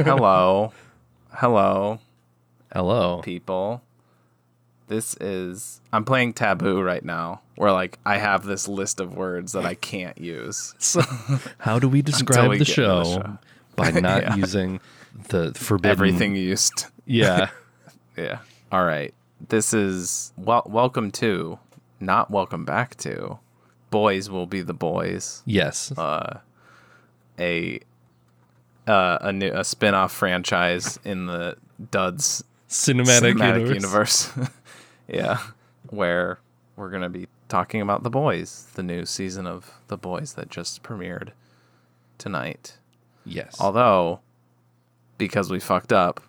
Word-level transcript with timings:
Hello. 0.00 0.72
Hello, 1.34 1.98
Hello. 2.72 3.20
people. 3.22 3.82
This 4.88 5.14
is 5.20 5.80
I'm 5.92 6.04
playing 6.06 6.32
Taboo 6.32 6.80
right 6.80 7.04
now, 7.04 7.42
where 7.56 7.72
like 7.72 7.98
I 8.06 8.16
have 8.16 8.44
this 8.44 8.68
list 8.68 9.00
of 9.00 9.14
words 9.14 9.52
that 9.52 9.66
I 9.66 9.74
can't 9.74 10.16
use. 10.16 10.74
So, 10.78 11.02
how 11.58 11.78
do 11.78 11.88
we 11.90 12.00
describe 12.00 12.48
we 12.50 12.56
the 12.58 12.60
into 12.60 12.64
the 12.64 12.72
show? 12.72 13.04
show. 13.04 13.38
By 13.76 13.90
not 13.90 14.22
Yeah. 14.22 14.36
using 14.36 14.80
the 15.28 15.52
forbidden 15.54 15.90
Everything 15.90 16.36
used. 16.36 16.86
Yeah. 17.06 17.50
Yeah. 18.16 18.38
All 18.70 18.84
right. 18.84 19.12
This 19.48 19.72
is 19.74 20.32
well, 20.36 20.62
welcome 20.66 21.10
to, 21.12 21.58
not 22.00 22.30
welcome 22.30 22.64
back 22.66 22.94
to. 22.98 23.38
Boys 23.90 24.28
will 24.30 24.44
be 24.46 24.60
the 24.62 24.74
boys. 24.74 25.42
yes. 25.46 25.92
Uh, 25.96 26.40
a 27.38 27.80
uh, 28.86 29.18
a 29.20 29.32
new 29.32 29.52
a 29.52 29.64
spin-off 29.64 30.12
franchise 30.12 30.98
in 31.04 31.26
the 31.26 31.56
Duds 31.90 32.44
Cinematic, 32.68 33.34
cinematic 33.34 33.74
universe. 33.74 34.28
universe. 34.36 34.50
yeah, 35.08 35.38
where 35.90 36.38
we're 36.76 36.90
gonna 36.90 37.08
be 37.10 37.28
talking 37.48 37.80
about 37.82 38.02
the 38.02 38.10
boys, 38.10 38.66
the 38.74 38.82
new 38.82 39.04
season 39.04 39.46
of 39.46 39.72
the 39.88 39.96
boys 39.98 40.34
that 40.34 40.48
just 40.48 40.82
premiered 40.82 41.30
tonight. 42.18 42.78
Yes. 43.26 43.56
Although, 43.60 44.20
because 45.18 45.50
we 45.50 45.60
fucked 45.60 45.92
up, 45.92 46.20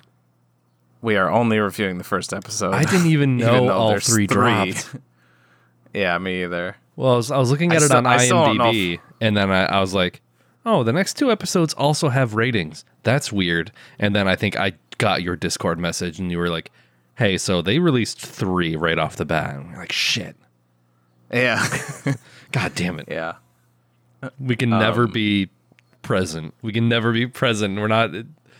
we 1.02 1.16
are 1.16 1.30
only 1.30 1.60
reviewing 1.60 1.98
the 1.98 2.04
first 2.04 2.34
episode. 2.34 2.74
I 2.74 2.84
didn't 2.84 3.08
even 3.08 3.38
know 3.38 3.56
even 3.58 3.70
all 3.70 3.90
there's 3.90 4.06
three 4.08 4.28
dropped. 4.28 4.96
yeah, 5.94 6.18
me 6.18 6.44
either. 6.44 6.76
Well, 6.96 7.14
I 7.14 7.16
was, 7.16 7.32
I 7.32 7.38
was 7.38 7.50
looking 7.52 7.72
I 7.72 7.76
at 7.78 7.82
it 7.84 7.86
still- 7.86 7.98
on 7.98 8.06
I 8.08 8.18
IMDb, 8.18 9.00
and 9.22 9.36
then 9.36 9.50
I, 9.50 9.66
I 9.66 9.80
was 9.82 9.94
like, 9.94 10.22
"Oh, 10.66 10.84
the 10.84 10.94
next 10.94 11.16
two 11.16 11.32
episodes 11.32 11.74
also 11.74 12.10
have 12.10 12.34
ratings. 12.36 12.86
That's 13.04 13.32
weird." 13.32 13.72
And 14.00 14.16
then 14.16 14.28
I 14.28 14.36
think 14.36 14.60
I 14.60 14.74
got 14.98 15.22
your 15.24 15.36
Discord 15.36 15.80
message, 15.80 16.20
and 16.20 16.32
you 16.32 16.38
were 16.38 16.50
like, 16.50 16.72
"Hey, 17.16 17.38
so 17.38 17.62
they 17.62 17.80
released 17.80 18.20
three 18.20 18.76
right 18.76 18.98
off 19.00 19.16
the 19.16 19.26
bat." 19.26 19.56
And 19.56 19.72
we're 19.72 19.78
like, 19.80 19.92
"Shit, 19.92 20.36
Yeah, 21.32 21.66
god 22.52 22.74
damn 22.76 23.00
it, 23.00 23.08
yeah, 23.10 23.34
we 24.40 24.56
can 24.56 24.72
Um, 24.74 24.80
never 24.80 25.08
be 25.08 25.50
present. 26.02 26.54
We 26.62 26.72
can 26.72 26.88
never 26.90 27.12
be 27.12 27.28
present. 27.28 27.80
We're 27.80 27.88
not." 27.88 28.12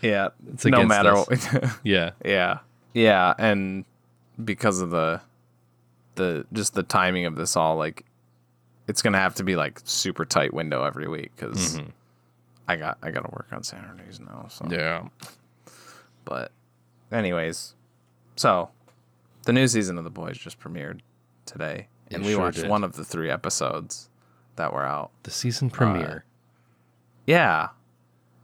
yeah. 0.02 0.28
It's 0.52 0.64
no 0.64 0.84
matter. 0.84 1.14
Yeah, 1.82 2.10
yeah, 2.24 2.58
yeah, 2.92 3.34
and 3.38 3.84
because 4.44 4.80
of 4.80 4.90
the 4.90 5.20
the 6.16 6.46
just 6.52 6.74
the 6.74 6.82
timing 6.82 7.26
of 7.26 7.36
this 7.36 7.56
all, 7.56 7.76
like 7.76 8.04
it's 8.86 9.02
gonna 9.02 9.18
have 9.18 9.34
to 9.36 9.44
be 9.44 9.56
like 9.56 9.80
super 9.84 10.24
tight 10.24 10.52
window 10.54 10.84
every 10.84 11.08
week 11.08 11.32
because 11.36 11.78
I 12.68 12.76
got 12.76 12.98
I 13.02 13.10
got 13.10 13.20
to 13.24 13.30
work 13.32 13.48
on 13.52 13.62
Saturdays 13.62 14.20
now. 14.20 14.46
So 14.48 14.66
yeah. 14.70 15.08
But, 16.24 16.52
anyways, 17.12 17.74
so 18.36 18.70
the 19.44 19.52
new 19.52 19.68
season 19.68 19.98
of 19.98 20.04
The 20.04 20.10
Boys 20.10 20.38
just 20.38 20.58
premiered 20.58 21.00
today, 21.44 21.88
It 22.08 22.14
and 22.16 22.24
we 22.24 22.32
sure 22.32 22.40
watched 22.40 22.60
did. 22.62 22.70
one 22.70 22.82
of 22.82 22.94
the 22.94 23.04
three 23.04 23.30
episodes 23.30 24.08
that 24.56 24.72
were 24.72 24.84
out. 24.86 25.10
The 25.24 25.30
season 25.30 25.68
premiere. 25.68 26.24
Yeah, 27.26 27.68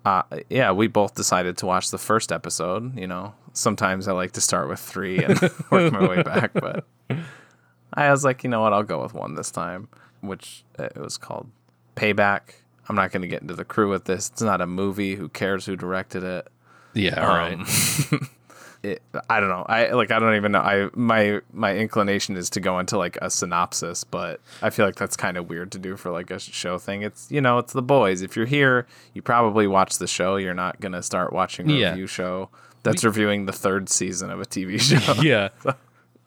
uh, 0.05 0.23
yeah, 0.51 0.73
we 0.73 0.89
both 0.89 1.15
decided 1.15 1.57
to 1.59 1.67
watch 1.67 1.91
the 1.91 1.97
first 1.99 2.33
episode. 2.33 2.99
You 2.99 3.07
know, 3.07 3.35
sometimes 3.55 4.09
I 4.09 4.13
like 4.13 4.33
to 4.33 4.41
start 4.43 4.69
with 4.69 4.81
three 4.81 5.25
and 5.25 5.41
work 5.71 5.93
my 5.93 6.07
way 6.07 6.23
back, 6.23 6.53
but 6.53 6.85
I 7.95 8.11
was 8.11 8.25
like, 8.25 8.45
you 8.45 8.51
know 8.51 8.61
what, 8.61 8.73
I'll 8.75 8.83
go 8.83 9.03
with 9.03 9.15
one 9.15 9.35
this 9.37 9.51
time, 9.51 9.89
which 10.21 10.65
uh, 10.79 10.85
it 10.85 10.99
was 10.99 11.17
called 11.17 11.49
Payback. 11.97 12.55
I'm 12.89 12.97
not 12.97 13.13
going 13.13 13.23
to 13.23 13.29
get 13.29 13.43
into 13.43 13.55
the 13.55 13.65
crew 13.65 13.89
with 13.91 14.05
this. 14.05 14.29
It's 14.31 14.43
not 14.43 14.61
a 14.61 14.67
movie. 14.67 15.15
Who 15.15 15.29
cares 15.29 15.67
who 15.67 15.77
directed 15.77 16.23
it? 16.25 16.49
yeah, 16.95 17.25
all 17.25 17.37
right. 17.37 17.53
Um, 17.59 18.29
it, 18.83 19.01
I 19.29 19.39
don't 19.39 19.49
know. 19.49 19.65
I 19.69 19.93
like. 19.93 20.11
I 20.11 20.19
don't 20.19 20.35
even 20.35 20.51
know. 20.53 20.61
I 20.61 20.89
my 20.95 21.41
my 21.53 21.77
inclination 21.77 22.37
is 22.37 22.51
to 22.51 22.61
go 22.61 22.79
into 22.81 22.99
like 22.99 23.17
a 23.23 23.31
synopsis, 23.31 24.03
but 24.03 24.41
I 24.63 24.71
feel 24.71 24.87
like 24.87 24.97
that's 24.97 25.17
kind 25.17 25.37
of 25.37 25.49
weird 25.49 25.71
to 25.73 25.79
do 25.79 25.97
for 25.97 26.11
like 26.11 26.31
a 26.33 26.41
show 26.41 26.79
thing. 26.79 27.03
It's 27.03 27.31
you 27.31 27.41
know, 27.41 27.59
it's 27.59 27.73
the 27.73 27.83
boys. 27.83 28.23
If 28.23 28.35
you're 28.37 28.47
here, 28.47 28.87
you 29.15 29.23
probably 29.23 29.67
watch 29.69 29.99
the 29.99 30.09
show. 30.09 30.35
You're 30.37 30.55
not 30.55 30.81
gonna 30.81 31.03
start 31.03 31.33
watching 31.33 31.71
a 31.71 31.75
Yeah. 31.75 31.91
review 31.91 32.07
show 32.09 32.49
that's 32.83 33.05
reviewing 33.05 33.47
the 33.47 33.53
third 33.53 33.89
season 33.89 34.31
of 34.31 34.41
a 34.41 34.47
TV 34.47 34.81
show. 35.15 35.21
yeah 35.23 35.51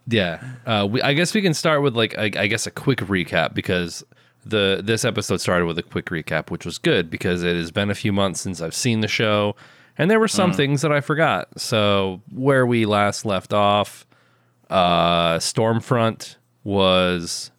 yeah 0.07 0.43
uh, 0.65 0.87
we, 0.89 1.01
i 1.01 1.13
guess 1.13 1.33
we 1.33 1.41
can 1.41 1.53
start 1.53 1.81
with 1.81 1.95
like 1.95 2.17
I, 2.17 2.31
I 2.35 2.47
guess 2.47 2.67
a 2.67 2.71
quick 2.71 2.99
recap 2.99 3.53
because 3.53 4.03
the 4.45 4.81
this 4.83 5.05
episode 5.05 5.39
started 5.39 5.65
with 5.65 5.77
a 5.77 5.83
quick 5.83 6.07
recap 6.07 6.51
which 6.51 6.65
was 6.65 6.77
good 6.77 7.09
because 7.09 7.43
it 7.43 7.55
has 7.55 7.71
been 7.71 7.89
a 7.89 7.95
few 7.95 8.11
months 8.11 8.41
since 8.41 8.61
i've 8.61 8.75
seen 8.75 8.99
the 8.99 9.07
show 9.07 9.55
and 9.97 10.09
there 10.09 10.19
were 10.19 10.27
some 10.27 10.53
things 10.53 10.81
that 10.81 10.91
i 10.91 11.01
forgot. 11.01 11.47
So 11.59 12.21
where 12.31 12.65
we 12.65 12.85
last 12.85 13.25
left 13.25 13.53
off 13.53 14.05
uh 14.69 15.35
stormfront 15.37 16.37
was 16.63 17.51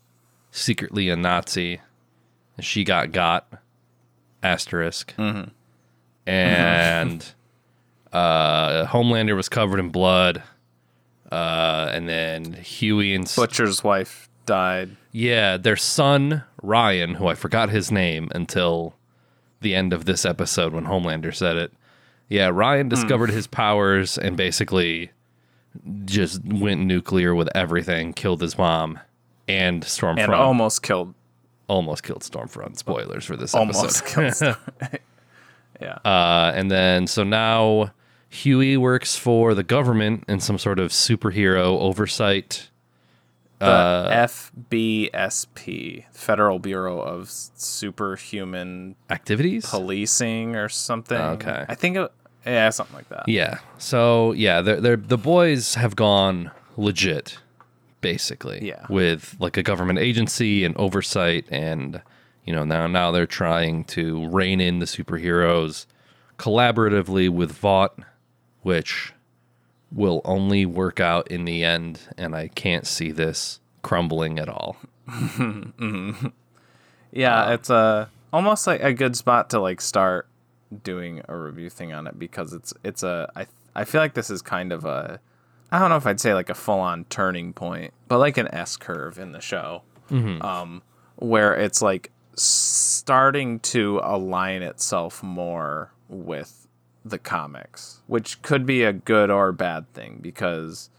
secretly 0.51 1.09
a 1.11 1.17
nazi. 1.17 1.81
And 2.57 2.65
she 2.65 2.83
got 2.85 3.13
got 3.13 3.47
asterisk. 4.43 5.15
And 6.27 7.25
uh 8.13 8.87
homelander 8.87 9.37
was 9.37 9.49
covered 9.49 9.79
in 9.79 9.91
blood 9.91 10.43
uh, 11.35 11.91
and 11.93 12.09
then 12.09 12.53
Hughie 12.55 13.15
and 13.15 13.25
Butcher's 13.37 13.83
wife 13.83 14.29
died. 14.47 14.97
yeah, 15.13 15.57
their 15.57 15.77
son 15.77 16.45
Ryan, 16.63 17.15
who 17.15 17.27
I 17.27 17.35
forgot 17.35 17.71
his 17.71 17.91
name 17.91 18.29
until 18.35 18.95
the 19.61 19.75
end 19.75 19.93
of 19.93 20.05
this 20.05 20.25
episode 20.25 20.73
when 20.73 20.85
Homelander 20.85 21.35
said 21.35 21.57
it. 21.57 21.73
Yeah, 22.29 22.49
Ryan 22.49 22.89
discovered 22.89 23.31
his 23.31 23.47
powers 23.47 24.17
and 24.19 24.37
basically 24.37 25.11
just 26.05 26.43
went 26.45 26.81
nuclear 26.81 27.35
with 27.35 27.49
everything, 27.55 28.13
killed 28.13 28.41
his 28.41 28.57
mom 28.57 28.99
and 29.49 29.83
Stormfront. 29.83 30.25
And 30.25 30.35
almost 30.35 30.83
killed. 30.83 31.15
almost 31.69 32.03
killed 32.03 32.23
Stormfront. 32.23 32.79
Spoilers 32.79 33.25
for 33.25 33.37
this 33.37 33.55
Almost 33.55 34.03
episode. 34.17 34.57
killed. 34.81 34.91
yeah. 35.81 35.99
Uh, 36.05 36.53
and 36.55 36.71
then 36.71 37.07
so 37.07 37.25
now 37.25 37.93
Hughie 38.35 38.77
works 38.77 39.17
for 39.17 39.55
the 39.55 39.63
government 39.63 40.25
in 40.29 40.41
some 40.41 40.59
sort 40.59 40.81
of 40.81 40.91
superhero 40.91 41.79
oversight. 41.81 42.69
the 43.61 43.67
uh, 43.67 44.27
FBSP, 44.27 46.05
Federal 46.13 46.59
Bureau 46.59 47.01
of 47.01 47.31
Superhuman 47.31 48.97
Activities? 49.09 49.67
Policing 49.67 50.57
or 50.57 50.69
something. 50.69 51.17
Okay. 51.17 51.65
I 51.69 51.75
think 51.77 51.97
it, 51.97 52.13
yeah, 52.45 52.71
something 52.71 52.97
like 52.97 53.09
that. 53.11 53.29
Yeah. 53.29 53.61
So 53.79 54.33
yeah, 54.33 54.61
they're, 54.63 54.81
they're, 54.81 54.97
the 54.97 55.17
boys 55.17 55.77
have 55.77 55.95
gone 55.95 56.51
legit, 56.77 57.39
basically. 58.01 58.67
Yeah. 58.67 58.85
With 58.89 59.37
like 59.39 59.57
a 59.57 59.63
government 59.63 60.01
agency 60.01 60.65
and 60.65 60.77
oversight, 60.77 61.47
and 61.51 62.03
you 62.45 62.53
know 62.53 62.65
now 62.65 62.89
now 62.89 63.13
they're 63.13 63.27
trying 63.27 63.85
to 63.85 64.29
rein 64.29 64.61
in 64.61 64.81
the 64.81 64.87
superheroes 64.87 65.87
collaboratively 66.37 67.31
with 67.31 67.53
Vought, 67.53 67.99
which 68.65 69.13
will 69.93 70.21
only 70.25 70.67
work 70.67 70.99
out 70.99 71.29
in 71.29 71.45
the 71.45 71.63
end, 71.63 72.01
and 72.19 72.35
I 72.35 72.49
can't 72.49 72.87
see 72.87 73.13
this 73.13 73.61
crumbling 73.83 74.41
at 74.41 74.49
all. 74.49 74.77
Yeah, 77.13 77.53
it's 77.53 77.71
a 77.71 78.11
almost 78.33 78.67
like 78.67 78.83
a 78.83 78.93
good 78.93 79.15
spot 79.17 79.51
to 79.51 79.61
like 79.61 79.81
start 79.81 80.27
doing 80.83 81.23
a 81.29 81.37
review 81.37 81.71
thing 81.71 81.93
on 81.93 82.09
it 82.09 82.19
because 82.19 82.53
it's 82.53 82.75
it's 82.83 83.05
a 83.05 83.31
I 83.37 83.47
I 83.77 83.85
feel 83.85 84.01
like 84.01 84.15
this 84.15 84.31
is 84.31 84.43
kind 84.43 84.73
of 84.73 84.85
a 84.85 85.21
I 85.71 85.79
don't 85.79 85.91
know 85.91 85.97
if 85.97 86.07
I'd 86.07 86.19
say 86.21 86.35
like 86.35 86.51
a 86.51 86.55
full 86.55 86.81
on 86.81 87.05
turning 87.05 87.53
point, 87.53 87.93
but 88.09 88.19
like 88.19 88.37
an 88.37 88.53
S 88.53 88.77
curve 88.77 89.19
in 89.19 89.31
the 89.31 89.41
show, 89.41 89.83
um, 90.43 90.83
where 91.17 91.55
it's 91.55 91.81
like 91.81 92.11
starting 92.35 93.61
to 93.61 94.01
align 94.03 94.63
itself 94.63 95.23
more 95.23 95.93
with 96.09 96.64
the 97.05 97.19
comics, 97.19 98.01
which 98.07 98.41
could 98.43 98.65
be 98.65 98.83
a 98.83 98.93
good 98.93 99.31
or 99.31 99.53
bad 99.53 99.93
thing 99.93 100.19
because 100.23 100.91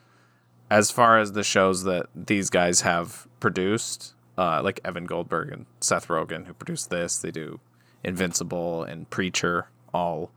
as 0.69 0.91
far 0.91 1.19
as 1.19 1.31
the 1.31 1.43
shows 1.43 1.83
that 1.83 2.07
these 2.15 2.49
guys 2.49 2.81
have 2.81 3.27
produced, 3.39 4.13
uh, 4.37 4.61
like 4.63 4.79
Evan 4.83 5.05
Goldberg 5.05 5.51
and 5.51 5.65
Seth 5.79 6.07
Rogen, 6.07 6.45
who 6.45 6.53
produced 6.53 6.89
this, 6.89 7.17
they 7.17 7.31
do 7.31 7.59
Invincible 8.03 8.83
and 8.83 9.09
Preacher, 9.09 9.69
all 9.93 10.31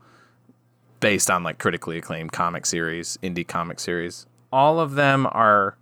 based 0.99 1.29
on 1.29 1.43
like 1.43 1.59
critically 1.59 1.97
acclaimed 1.97 2.31
comic 2.31 2.65
series, 2.65 3.17
indie 3.21 3.47
comic 3.47 3.79
series. 3.79 4.25
All 4.51 4.79
of 4.79 4.95
them 4.95 5.27
are, 5.31 5.77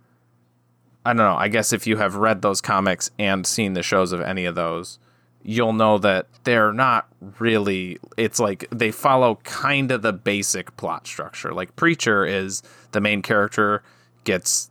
I 1.04 1.10
don't 1.10 1.18
know, 1.18 1.36
I 1.36 1.48
guess 1.48 1.72
if 1.72 1.86
you 1.86 1.96
have 1.96 2.16
read 2.16 2.42
those 2.42 2.60
comics 2.60 3.10
and 3.18 3.46
seen 3.46 3.72
the 3.72 3.82
shows 3.82 4.12
of 4.12 4.20
any 4.20 4.44
of 4.44 4.54
those, 4.54 4.98
you'll 5.42 5.72
know 5.72 5.98
that 5.98 6.26
they're 6.44 6.72
not 6.72 7.06
really, 7.38 7.98
it's 8.16 8.38
like 8.38 8.66
they 8.70 8.90
follow 8.90 9.36
kind 9.44 9.90
of 9.90 10.02
the 10.02 10.12
basic 10.12 10.76
plot 10.76 11.06
structure. 11.06 11.52
Like 11.52 11.74
Preacher 11.76 12.24
is 12.24 12.62
the 12.92 13.00
main 13.00 13.22
character 13.22 13.82
gets 14.24 14.70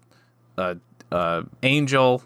a, 0.58 0.78
a 1.12 1.46
angel 1.64 2.24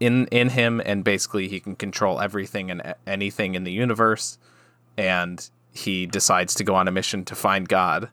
in 0.00 0.26
in 0.26 0.48
him 0.48 0.82
and 0.84 1.04
basically 1.04 1.46
he 1.46 1.60
can 1.60 1.76
control 1.76 2.20
everything 2.20 2.70
and 2.70 2.94
anything 3.06 3.54
in 3.54 3.62
the 3.62 3.70
universe 3.70 4.36
and 4.96 5.48
he 5.72 6.06
decides 6.06 6.54
to 6.56 6.64
go 6.64 6.74
on 6.74 6.88
a 6.88 6.90
mission 6.90 7.24
to 7.24 7.36
find 7.36 7.68
God 7.68 8.10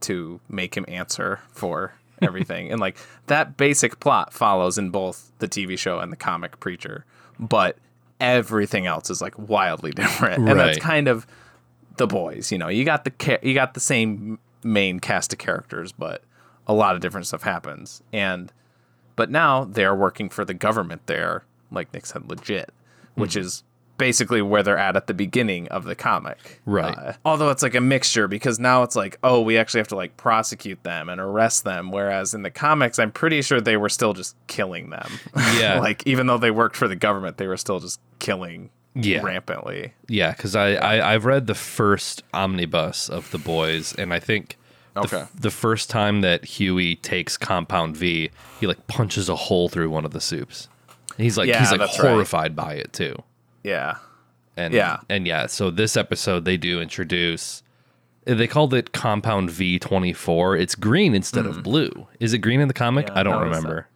to 0.00 0.40
make 0.48 0.76
him 0.76 0.84
answer 0.86 1.40
for 1.50 1.94
everything. 2.22 2.70
and 2.70 2.80
like 2.80 2.98
that 3.26 3.56
basic 3.56 4.00
plot 4.00 4.32
follows 4.34 4.76
in 4.76 4.90
both 4.90 5.32
the 5.38 5.48
TV 5.48 5.78
show 5.78 5.98
and 5.98 6.12
the 6.12 6.16
comic 6.16 6.60
Preacher, 6.60 7.06
but 7.38 7.78
everything 8.20 8.86
else 8.86 9.10
is 9.10 9.20
like 9.20 9.34
wildly 9.38 9.90
different. 9.96 10.48
And 10.48 10.58
that's 10.58 10.78
kind 10.78 11.08
of 11.08 11.26
the 11.96 12.06
boys, 12.06 12.52
you 12.52 12.58
know. 12.58 12.68
You 12.68 12.84
got 12.84 13.04
the 13.04 13.10
ca- 13.10 13.38
you 13.42 13.54
got 13.54 13.74
the 13.74 13.80
same 13.80 14.38
main 14.62 15.00
cast 15.00 15.32
of 15.32 15.38
characters, 15.38 15.92
but 15.92 16.22
a 16.66 16.74
lot 16.74 16.94
of 16.94 17.00
different 17.00 17.26
stuff 17.26 17.42
happens. 17.42 18.02
And 18.12 18.52
but 19.16 19.30
now 19.30 19.64
they're 19.64 19.94
working 19.94 20.28
for 20.28 20.44
the 20.44 20.54
government 20.54 21.02
there, 21.06 21.44
like 21.70 21.92
Nick 21.92 22.06
said, 22.06 22.28
legit, 22.28 22.72
which 23.14 23.34
Hmm. 23.34 23.40
is 23.40 23.64
basically 24.00 24.42
where 24.42 24.64
they're 24.64 24.76
at 24.76 24.96
at 24.96 25.06
the 25.06 25.14
beginning 25.14 25.68
of 25.68 25.84
the 25.84 25.94
comic. 25.94 26.60
Right. 26.66 26.96
Uh, 26.98 27.12
although 27.24 27.50
it's 27.50 27.62
like 27.62 27.76
a 27.76 27.80
mixture 27.80 28.26
because 28.26 28.58
now 28.58 28.82
it's 28.82 28.96
like, 28.96 29.18
oh, 29.22 29.40
we 29.40 29.56
actually 29.56 29.78
have 29.80 29.88
to 29.88 29.96
like 29.96 30.16
prosecute 30.16 30.82
them 30.82 31.08
and 31.08 31.20
arrest 31.20 31.62
them. 31.62 31.92
Whereas 31.92 32.34
in 32.34 32.42
the 32.42 32.50
comics, 32.50 32.98
I'm 32.98 33.12
pretty 33.12 33.42
sure 33.42 33.60
they 33.60 33.76
were 33.76 33.88
still 33.88 34.12
just 34.14 34.34
killing 34.48 34.90
them. 34.90 35.08
Yeah. 35.60 35.78
like 35.78 36.02
even 36.06 36.26
though 36.26 36.38
they 36.38 36.50
worked 36.50 36.74
for 36.74 36.88
the 36.88 36.96
government, 36.96 37.36
they 37.36 37.46
were 37.46 37.56
still 37.56 37.78
just 37.78 38.00
killing 38.18 38.70
Yeah. 38.94 39.20
rampantly. 39.22 39.92
Yeah, 40.08 40.32
because 40.32 40.56
I, 40.56 40.72
I 40.74 41.14
I've 41.14 41.24
read 41.26 41.46
the 41.46 41.54
first 41.54 42.22
omnibus 42.34 43.08
of 43.08 43.30
the 43.30 43.38
boys, 43.38 43.94
and 43.96 44.12
I 44.14 44.18
think 44.20 44.56
the, 44.94 45.00
f- 45.02 45.12
Okay. 45.14 45.24
the 45.38 45.50
first 45.50 45.88
time 45.90 46.22
that 46.22 46.44
Hughie 46.44 46.96
takes 46.96 47.36
Compound 47.36 47.96
V, 47.96 48.30
he 48.58 48.66
like 48.66 48.86
punches 48.88 49.28
a 49.28 49.36
hole 49.36 49.68
through 49.68 49.90
one 49.90 50.04
of 50.04 50.10
the 50.12 50.20
soups. 50.20 50.68
And 51.16 51.24
he's 51.24 51.36
like 51.38 51.48
Yeah, 51.48 51.60
he's 51.60 51.70
like 51.70 51.80
that's 51.80 51.98
right. 51.98 52.08
horrified 52.10 52.56
by 52.56 52.74
it 52.74 52.92
too. 52.92 53.14
Yeah. 53.62 53.96
And 54.56 54.74
Yeah. 54.74 54.98
and 55.08 55.26
yeah, 55.26 55.46
so 55.46 55.70
this 55.70 55.96
episode 55.96 56.44
they 56.44 56.56
do 56.56 56.80
introduce. 56.80 57.62
They 58.24 58.46
called 58.46 58.74
it 58.74 58.92
Compound 58.92 59.50
V 59.50 59.78
twenty 59.78 60.12
four. 60.12 60.56
It's 60.56 60.74
green 60.74 61.14
instead 61.14 61.46
of 61.46 61.62
blue. 61.62 62.06
Is 62.20 62.32
it 62.32 62.38
green 62.38 62.60
in 62.60 62.68
the 62.68 62.74
comic? 62.74 63.06
Mm. 63.06 63.08
Yeah, 63.14 63.20
I 63.20 63.22
don't 63.22 63.42
remember. 63.42 63.86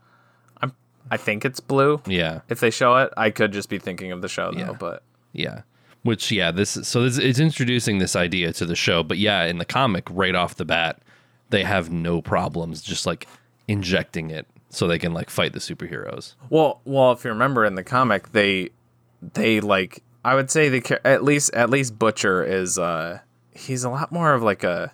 I. 0.63 0.71
I 1.11 1.17
think 1.19 1.45
it's 1.45 1.61
blue. 1.61 2.01
Yeah, 2.07 2.41
If 2.49 2.61
they 2.61 2.71
show 2.71 2.97
it, 2.97 3.13
I 3.17 3.31
could 3.31 3.53
just 3.53 3.69
be 3.69 3.79
thinking 3.79 4.11
of 4.11 4.23
the 4.23 4.29
show 4.29 4.51
though, 4.53 4.59
Yeah. 4.59 4.73
but 4.73 5.03
Yeah. 5.33 5.63
Which 6.03 6.31
yeah, 6.33 6.51
this 6.51 6.71
so 6.71 7.03
this, 7.03 7.19
it's 7.19 7.39
introducing 7.39 7.99
this 7.99 8.17
idea 8.17 8.53
to 8.55 8.65
the 8.67 8.75
show, 8.77 9.03
but 9.03 9.19
yeah, 9.19 9.45
in 9.45 9.59
the 9.59 9.65
comic 9.65 10.05
right 10.11 10.35
off 10.35 10.55
the 10.55 10.65
bat, 10.65 11.01
they 11.51 11.63
have 11.65 11.91
no 11.91 12.21
problems 12.23 12.81
just 12.83 13.07
like 13.07 13.27
injecting 13.69 14.31
it 14.31 14.47
so 14.71 14.87
they 14.89 14.99
can 14.99 15.13
like 15.15 15.31
fight 15.31 15.53
the 15.53 15.59
superheroes. 15.61 16.35
Well, 16.51 16.81
well, 16.85 17.13
if 17.13 17.25
you 17.25 17.31
remember 17.31 17.65
in 17.65 17.75
the 17.75 17.85
comic, 17.85 18.33
they 18.33 18.71
they 19.32 19.61
like 19.61 20.03
I 20.25 20.35
would 20.35 20.50
say 20.50 20.69
the 20.69 21.00
at 21.06 21.23
least 21.25 21.53
at 21.55 21.71
least 21.71 21.99
Butcher 21.99 22.44
is 22.44 22.79
uh 22.79 23.21
he's 23.55 23.85
a 23.85 23.91
lot 23.91 24.12
more 24.12 24.35
of 24.35 24.43
like 24.43 24.65
a 24.65 24.93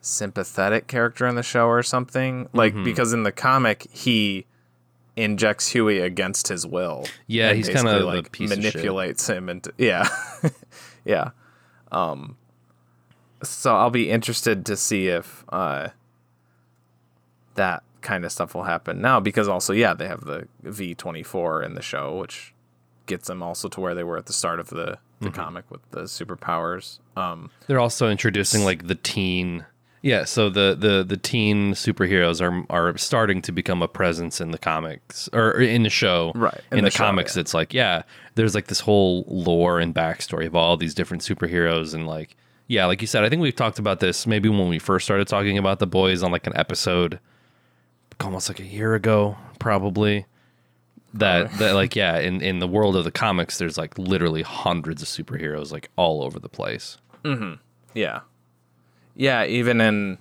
sympathetic 0.00 0.86
character 0.86 1.26
in 1.26 1.34
the 1.34 1.42
show 1.42 1.66
or 1.66 1.82
something. 1.82 2.48
Like 2.52 2.74
Mm-hmm. 2.74 2.84
because 2.84 3.12
in 3.12 3.22
the 3.22 3.32
comic 3.32 3.86
he 3.90 4.46
injects 5.16 5.68
Hughie 5.68 6.00
against 6.00 6.48
his 6.48 6.66
will. 6.66 7.06
Yeah, 7.26 7.52
he's 7.54 7.68
like 8.04 8.26
of 8.26 8.48
shit. 8.50 8.58
manipulates 8.58 9.26
him 9.28 9.48
and 9.48 9.66
yeah. 9.78 10.08
yeah. 11.04 11.30
Um 11.90 12.36
so 13.42 13.76
I'll 13.76 13.90
be 13.90 14.10
interested 14.10 14.64
to 14.66 14.76
see 14.76 15.08
if 15.08 15.44
uh 15.48 15.88
that 17.54 17.82
kind 18.02 18.24
of 18.24 18.30
stuff 18.32 18.54
will 18.54 18.64
happen 18.64 19.00
now 19.00 19.18
because 19.18 19.48
also 19.48 19.72
yeah 19.72 19.92
they 19.94 20.06
have 20.06 20.24
the 20.24 20.46
V24 20.64 21.64
in 21.64 21.74
the 21.74 21.82
show 21.82 22.16
which 22.16 22.52
gets 23.06 23.28
them 23.28 23.42
also 23.42 23.68
to 23.68 23.80
where 23.80 23.94
they 23.94 24.04
were 24.04 24.16
at 24.18 24.26
the 24.26 24.32
start 24.32 24.60
of 24.60 24.68
the 24.70 24.98
the 25.20 25.28
Mm-hmm. 25.28 25.34
comic 25.40 25.70
with 25.70 25.80
the 25.92 26.02
superpowers 26.02 26.98
um 27.16 27.50
They're 27.66 27.80
also 27.80 28.10
introducing 28.10 28.64
like 28.64 28.86
the 28.86 28.94
teen 28.96 29.64
yeah, 30.02 30.24
so 30.24 30.50
the, 30.50 30.76
the, 30.78 31.02
the 31.02 31.16
teen 31.16 31.72
superheroes 31.72 32.40
are 32.40 32.64
are 32.70 32.96
starting 32.96 33.42
to 33.42 33.50
become 33.50 33.82
a 33.82 33.88
presence 33.88 34.40
in 34.40 34.52
the 34.52 34.58
comics 34.58 35.28
or 35.32 35.52
in 35.60 35.82
the 35.82 35.90
show. 35.90 36.30
Right, 36.36 36.60
In, 36.70 36.78
in 36.78 36.84
the, 36.84 36.90
the 36.90 36.96
show, 36.96 37.04
comics, 37.04 37.34
yeah. 37.34 37.40
it's 37.40 37.54
like 37.54 37.74
yeah, 37.74 38.02
there's 38.36 38.54
like 38.54 38.66
this 38.68 38.80
whole 38.80 39.24
lore 39.26 39.80
and 39.80 39.92
backstory 39.92 40.46
of 40.46 40.54
all 40.54 40.76
these 40.76 40.94
different 40.94 41.24
superheroes 41.24 41.92
and 41.94 42.06
like 42.06 42.36
yeah, 42.68 42.84
like 42.86 43.00
you 43.00 43.06
said, 43.08 43.24
I 43.24 43.28
think 43.30 43.42
we've 43.42 43.56
talked 43.56 43.78
about 43.80 43.98
this 44.00 44.26
maybe 44.28 44.48
when 44.48 44.68
we 44.68 44.78
first 44.78 45.06
started 45.06 45.26
talking 45.26 45.56
about 45.58 45.78
the 45.80 45.86
boys 45.88 46.22
on 46.22 46.30
like 46.30 46.46
an 46.46 46.56
episode 46.56 47.18
almost 48.20 48.48
like 48.48 48.60
a 48.60 48.64
year 48.64 48.94
ago, 48.94 49.36
probably. 49.58 50.26
That 51.18 51.52
that 51.58 51.74
like 51.74 51.96
yeah, 51.96 52.18
in, 52.18 52.40
in 52.42 52.58
the 52.58 52.68
world 52.68 52.96
of 52.96 53.04
the 53.04 53.10
comics, 53.10 53.58
there's 53.58 53.76
like 53.78 53.96
literally 53.98 54.42
hundreds 54.42 55.02
of 55.02 55.08
superheroes 55.08 55.72
like 55.72 55.88
all 55.96 56.22
over 56.22 56.38
the 56.38 56.48
place. 56.48 56.98
yeah 57.94 58.20
yeah 59.14 59.44
even 59.46 59.80
in 59.80 60.18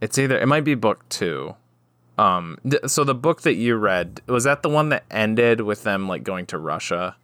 it's 0.00 0.16
either 0.18 0.38
it 0.38 0.46
might 0.46 0.64
be 0.64 0.74
book 0.74 1.06
2 1.10 1.54
um 2.16 2.56
th- 2.68 2.86
so 2.86 3.04
the 3.04 3.14
book 3.14 3.42
that 3.42 3.54
you 3.54 3.74
read 3.76 4.20
was 4.26 4.44
that 4.44 4.62
the 4.62 4.68
one 4.68 4.88
that 4.88 5.04
ended 5.10 5.60
with 5.60 5.82
them 5.82 6.08
like 6.08 6.22
going 6.22 6.46
to 6.46 6.56
Russia 6.56 7.16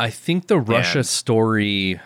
I 0.00 0.10
think 0.10 0.48
the 0.48 0.58
Russia 0.58 0.98
And- 0.98 1.06
story. 1.06 2.00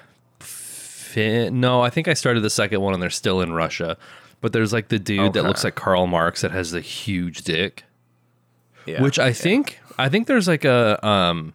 No, 1.17 1.81
I 1.81 1.89
think 1.89 2.09
I 2.09 2.15
started 2.15 2.41
the 2.41 2.51
second 2.51 2.83
one 2.83 2.93
and 2.93 3.03
they're 3.03 3.09
still 3.09 3.41
in 3.41 3.53
Russia. 3.55 3.97
But 4.43 4.53
there's 4.53 4.73
like 4.73 4.89
the 4.89 4.99
dude 4.99 5.33
that 5.33 5.45
looks 5.45 5.65
like 5.65 5.75
Karl 5.75 6.07
Marx 6.07 6.43
that 6.43 6.51
has 6.51 6.73
the 6.73 6.83
huge 6.83 7.43
dick, 7.43 7.85
yeah 8.85 9.01
which 9.03 9.19
I 9.19 9.33
think 9.33 9.81
I 9.99 10.09
think 10.09 10.27
there's 10.27 10.49
like 10.49 10.65
a 10.65 11.05
um 11.07 11.53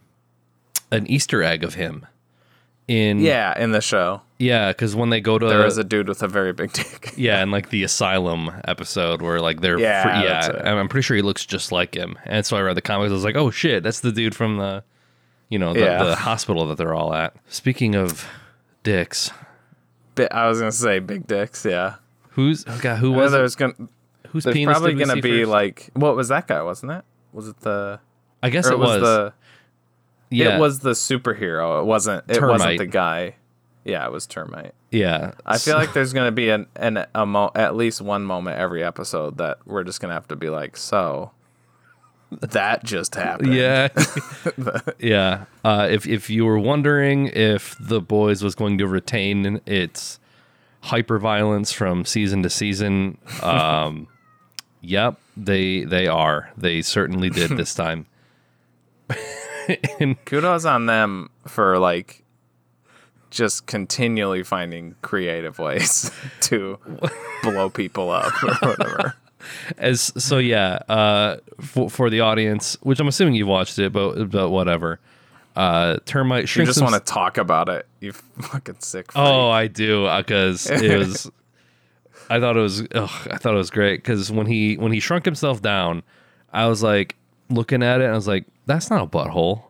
an 0.91 1.07
Easter 1.07 1.41
egg 1.43 1.63
of 1.63 1.75
him 1.75 2.05
in 2.87 3.19
yeah 3.19 3.57
in 3.61 3.71
the 3.71 3.79
show 3.79 4.21
yeah 4.39 4.69
because 4.71 4.95
when 4.95 5.09
they 5.11 5.21
go 5.21 5.37
to 5.37 5.45
there 5.47 5.65
is 5.65 5.77
a 5.77 5.83
dude 5.83 6.09
with 6.09 6.23
a 6.23 6.27
very 6.27 6.51
big 6.51 6.73
dick 6.73 7.13
yeah 7.17 7.39
and 7.41 7.51
like 7.51 7.69
the 7.69 7.83
asylum 7.83 8.51
episode 8.67 9.21
where 9.21 9.39
like 9.39 9.61
they're 9.61 9.79
Yeah, 9.79 10.01
fr- 10.01 10.27
that's 10.27 10.47
yeah. 10.47 10.73
I'm 10.75 10.89
pretty 10.89 11.03
sure 11.03 11.15
he 11.15 11.21
looks 11.21 11.45
just 11.45 11.71
like 11.71 11.95
him 11.95 12.17
and 12.25 12.45
so 12.45 12.57
I 12.57 12.61
read 12.61 12.75
the 12.75 12.81
comics 12.81 13.11
I 13.11 13.13
was 13.13 13.23
like 13.23 13.35
oh 13.35 13.51
shit 13.51 13.83
that's 13.83 13.99
the 14.01 14.11
dude 14.11 14.35
from 14.35 14.57
the 14.57 14.83
you 15.47 15.59
know 15.59 15.73
the, 15.73 15.79
Yeah. 15.81 16.03
the 16.03 16.15
hospital 16.27 16.65
that 16.67 16.77
they're 16.77 16.95
all 16.95 17.13
at 17.13 17.35
speaking 17.47 17.95
of 17.95 18.27
dicks 18.83 19.29
I 20.31 20.47
was 20.49 20.59
gonna 20.59 20.71
say 20.71 20.99
big 20.99 21.27
dicks 21.27 21.63
yeah 21.63 21.95
Who's 22.31 22.65
oh 22.67 22.79
God? 22.81 22.97
Who 22.97 23.11
was 23.11 23.31
there's 23.31 23.55
gonna 23.55 23.75
Who's 24.29 24.45
penis 24.45 24.73
probably 24.77 24.95
gonna 24.95 25.21
be 25.21 25.41
first? 25.41 25.49
like 25.51 25.89
what 25.93 26.15
was 26.15 26.27
that 26.29 26.47
guy 26.47 26.61
wasn't 26.63 26.91
it 26.93 27.05
was 27.31 27.47
it 27.47 27.59
the 27.61 27.99
I 28.43 28.49
guess 28.49 28.67
or 28.67 28.73
it 28.73 28.79
was. 28.79 29.01
the 29.01 29.33
yeah, 30.29 30.55
it 30.55 30.59
was 30.59 30.79
the 30.79 30.91
superhero 30.91 31.81
it 31.81 31.85
wasn't 31.85 32.23
it 32.29 32.35
Termite. 32.35 32.59
wasn't 32.59 32.77
the 32.77 32.85
guy 32.85 33.35
yeah 33.83 34.05
it 34.05 34.11
was 34.11 34.25
termite 34.27 34.73
Yeah, 34.91 35.33
I 35.45 35.57
feel 35.57 35.75
like 35.75 35.93
there's 35.93 36.13
gonna 36.13 36.31
be 36.31 36.49
an, 36.49 36.67
an 36.75 37.05
a 37.13 37.25
mo- 37.25 37.51
at 37.55 37.75
least 37.75 38.01
one 38.01 38.23
moment 38.23 38.57
every 38.57 38.83
episode 38.83 39.37
that 39.39 39.57
we're 39.65 39.83
just 39.83 39.99
gonna 39.99 40.13
have 40.13 40.27
to 40.29 40.35
be 40.35 40.49
like 40.49 40.77
so 40.77 41.31
that 42.39 42.83
just 42.83 43.15
happened 43.15 43.53
yeah, 43.53 43.89
yeah. 44.99 45.45
Uh, 45.65 45.87
if 45.91 46.07
if 46.07 46.29
you 46.29 46.45
were 46.45 46.57
wondering 46.59 47.27
if 47.27 47.75
the 47.77 47.99
boys 47.99 48.41
was 48.41 48.55
going 48.55 48.77
to 48.77 48.87
retain 48.87 49.59
its 49.65 50.17
hyper 50.79 51.19
violence 51.19 51.73
from 51.73 52.05
season 52.05 52.41
to 52.43 52.49
season, 52.49 53.17
um, 53.43 54.07
yep, 54.79 55.19
they 55.35 55.83
they 55.83 56.07
are. 56.07 56.49
They 56.55 56.81
certainly 56.81 57.29
did 57.29 57.51
this 57.57 57.75
time. 57.75 58.05
and 59.99 60.23
kudos 60.25 60.65
on 60.65 60.85
them 60.85 61.29
for 61.47 61.77
like 61.79 62.23
just 63.29 63.65
continually 63.65 64.43
finding 64.43 64.95
creative 65.01 65.57
ways 65.59 66.11
to 66.41 66.77
blow 67.43 67.69
people 67.69 68.09
up 68.09 68.31
or 68.43 68.53
whatever. 68.67 69.15
as 69.77 70.11
so 70.23 70.37
yeah 70.37 70.79
uh 70.89 71.37
for, 71.59 71.89
for 71.89 72.09
the 72.09 72.19
audience 72.19 72.77
which 72.81 72.99
i'm 72.99 73.07
assuming 73.07 73.33
you've 73.33 73.47
watched 73.47 73.79
it 73.79 73.91
but 73.93 74.29
but 74.29 74.49
whatever 74.49 74.99
uh 75.55 75.97
termite 76.05 76.53
You 76.55 76.65
just 76.65 76.81
want 76.81 76.93
to 76.93 76.99
talk 76.99 77.37
about 77.37 77.67
it, 77.67 77.85
you 77.99 78.13
fucking 78.13 78.75
sick. 78.79 79.11
Freak. 79.11 79.21
oh 79.23 79.49
i 79.49 79.67
do 79.67 80.03
because 80.17 80.69
it 80.69 80.97
was 80.99 81.29
i 82.29 82.39
thought 82.39 82.55
it 82.55 82.61
was 82.61 82.81
ugh, 82.93 83.27
i 83.31 83.37
thought 83.37 83.53
it 83.53 83.57
was 83.57 83.69
great 83.69 83.97
because 84.03 84.31
when 84.31 84.45
he 84.47 84.75
when 84.77 84.91
he 84.91 84.99
shrunk 84.99 85.25
himself 85.25 85.61
down 85.61 86.03
i 86.53 86.67
was 86.67 86.83
like 86.83 87.15
looking 87.49 87.81
at 87.83 87.99
it 88.01 88.05
and 88.05 88.13
i 88.13 88.15
was 88.15 88.27
like 88.27 88.45
that's 88.71 88.89
not 88.89 89.03
a 89.03 89.07
butthole 89.07 89.63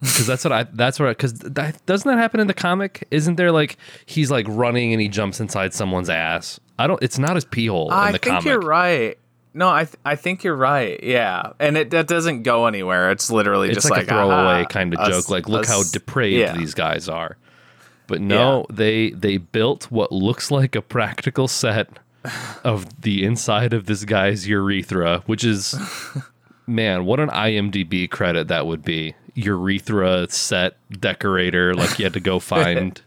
because 0.00 0.26
that's 0.26 0.44
what 0.44 0.52
I 0.52 0.62
that's 0.64 0.98
what 0.98 1.08
I 1.08 1.12
because 1.12 1.34
that, 1.34 1.84
doesn't 1.86 2.08
that 2.08 2.18
happen 2.18 2.40
in 2.40 2.46
the 2.46 2.54
comic? 2.54 3.06
Isn't 3.10 3.36
there 3.36 3.52
like 3.52 3.76
he's 4.06 4.30
like 4.30 4.46
running 4.48 4.92
and 4.92 5.00
he 5.00 5.08
jumps 5.08 5.40
inside 5.40 5.74
someone's 5.74 6.10
ass? 6.10 6.58
I 6.78 6.86
don't. 6.86 7.02
It's 7.02 7.18
not 7.18 7.34
his 7.34 7.44
pee 7.44 7.66
hole 7.66 7.90
I 7.90 8.08
in 8.08 8.12
the 8.12 8.18
think 8.18 8.32
comic. 8.32 8.44
you're 8.46 8.60
right. 8.60 9.18
No, 9.52 9.68
I 9.68 9.84
th- 9.84 9.96
I 10.04 10.16
think 10.16 10.44
you're 10.44 10.56
right. 10.56 11.02
Yeah, 11.02 11.52
and 11.58 11.76
it 11.76 11.90
that 11.90 12.06
doesn't 12.06 12.44
go 12.44 12.66
anywhere. 12.66 13.10
It's 13.10 13.30
literally 13.30 13.68
it's 13.68 13.76
just 13.76 13.90
like, 13.90 13.98
like, 13.98 14.06
a 14.06 14.10
throwaway 14.10 14.64
kind 14.70 14.94
of 14.94 15.06
joke 15.06 15.28
like 15.28 15.48
look 15.48 15.66
how 15.66 15.82
depraved 15.82 16.38
yeah. 16.38 16.56
these 16.56 16.72
guys 16.72 17.08
are 17.08 17.36
but 18.10 18.20
no 18.20 18.66
they 18.68 19.10
they 19.10 19.36
built 19.36 19.90
what 19.90 20.10
looks 20.10 20.50
like 20.50 20.74
a 20.74 20.82
practical 20.82 21.46
set 21.46 21.88
of 22.64 23.02
the 23.02 23.24
inside 23.24 23.72
of 23.72 23.86
this 23.86 24.04
guy's 24.04 24.48
urethra 24.48 25.22
which 25.26 25.44
is 25.44 25.74
man 26.70 27.04
what 27.04 27.20
an 27.20 27.28
imdb 27.28 28.10
credit 28.10 28.48
that 28.48 28.66
would 28.66 28.82
be 28.82 29.14
urethra 29.34 30.26
set 30.30 30.76
decorator 31.00 31.74
like 31.74 31.98
you 31.98 32.04
had 32.04 32.12
to 32.12 32.20
go 32.20 32.38
find 32.38 33.02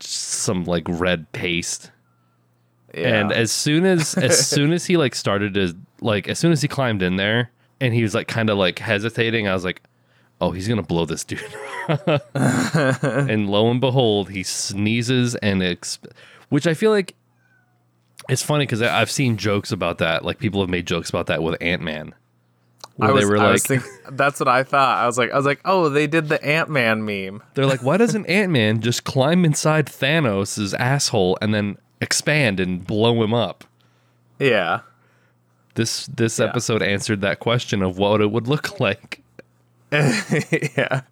some 0.00 0.64
like 0.64 0.84
red 0.88 1.30
paste. 1.32 1.90
Yeah. 2.94 3.20
And 3.20 3.32
as 3.32 3.52
soon 3.52 3.84
as 3.84 4.16
as 4.16 4.46
soon 4.48 4.72
as 4.72 4.86
he 4.86 4.96
like 4.96 5.14
started 5.14 5.54
to 5.54 5.74
like 6.00 6.28
as 6.28 6.38
soon 6.38 6.52
as 6.52 6.62
he 6.62 6.68
climbed 6.68 7.02
in 7.02 7.16
there 7.16 7.50
and 7.80 7.92
he 7.94 8.02
was 8.02 8.14
like 8.14 8.28
kind 8.28 8.50
of 8.50 8.58
like 8.58 8.78
hesitating, 8.78 9.48
I 9.48 9.54
was 9.54 9.64
like, 9.64 9.82
"Oh, 10.40 10.50
he's 10.52 10.68
gonna 10.68 10.82
blow 10.82 11.04
this 11.04 11.24
dude." 11.24 11.42
and 12.34 13.50
lo 13.50 13.70
and 13.70 13.80
behold, 13.80 14.30
he 14.30 14.42
sneezes 14.42 15.34
and 15.36 15.60
exp- 15.60 16.10
which 16.48 16.66
I 16.66 16.74
feel 16.74 16.90
like 16.90 17.14
it's 18.28 18.42
funny 18.42 18.64
because 18.64 18.82
I've 18.82 19.10
seen 19.10 19.36
jokes 19.36 19.72
about 19.72 19.98
that. 19.98 20.24
Like 20.24 20.38
people 20.38 20.60
have 20.60 20.70
made 20.70 20.86
jokes 20.86 21.10
about 21.10 21.26
that 21.26 21.42
with 21.42 21.60
Ant 21.60 21.82
Man. 21.82 22.14
I 23.00 23.12
was, 23.12 23.30
I 23.30 23.50
was 23.52 23.62
think, 23.66 23.82
that's 24.12 24.40
what 24.40 24.48
I 24.48 24.62
thought. 24.62 24.98
I 25.02 25.06
was 25.06 25.18
like, 25.18 25.30
I 25.30 25.36
was 25.36 25.44
like, 25.44 25.60
oh, 25.64 25.88
they 25.90 26.06
did 26.06 26.28
the 26.28 26.42
Ant 26.44 26.70
Man 26.70 27.04
meme. 27.04 27.42
They're 27.54 27.66
like, 27.66 27.82
why 27.82 27.96
doesn't 27.98 28.24
Ant 28.26 28.52
Man 28.52 28.80
just 28.80 29.04
climb 29.04 29.44
inside 29.44 29.86
Thanos' 29.86 30.74
asshole 30.78 31.36
and 31.42 31.52
then 31.52 31.76
expand 32.00 32.58
and 32.60 32.86
blow 32.86 33.22
him 33.22 33.34
up? 33.34 33.64
Yeah. 34.38 34.80
This 35.74 36.06
this 36.06 36.38
Yeah. 36.38 36.46
episode 36.46 36.82
answered 36.82 37.20
that 37.20 37.38
question 37.38 37.82
of 37.82 37.98
what 37.98 38.20
it 38.22 38.30
would 38.30 38.48
look 38.48 38.80
like. 38.80 39.22
yeah. 39.92 41.02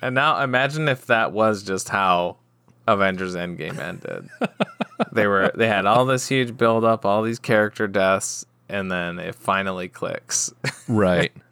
And 0.00 0.14
now 0.14 0.42
imagine 0.42 0.86
if 0.88 1.06
that 1.06 1.32
was 1.32 1.62
just 1.62 1.88
how 1.88 2.36
Avengers 2.86 3.34
Endgame 3.34 3.78
ended. 3.78 4.28
they 5.12 5.26
were 5.26 5.50
they 5.54 5.66
had 5.66 5.86
all 5.86 6.04
this 6.04 6.28
huge 6.28 6.56
build 6.56 6.84
up, 6.84 7.04
all 7.06 7.22
these 7.22 7.38
character 7.38 7.86
deaths, 7.88 8.44
and 8.68 8.90
then 8.90 9.18
it 9.18 9.34
finally 9.34 9.88
clicks. 9.88 10.52
Right. 10.88 11.32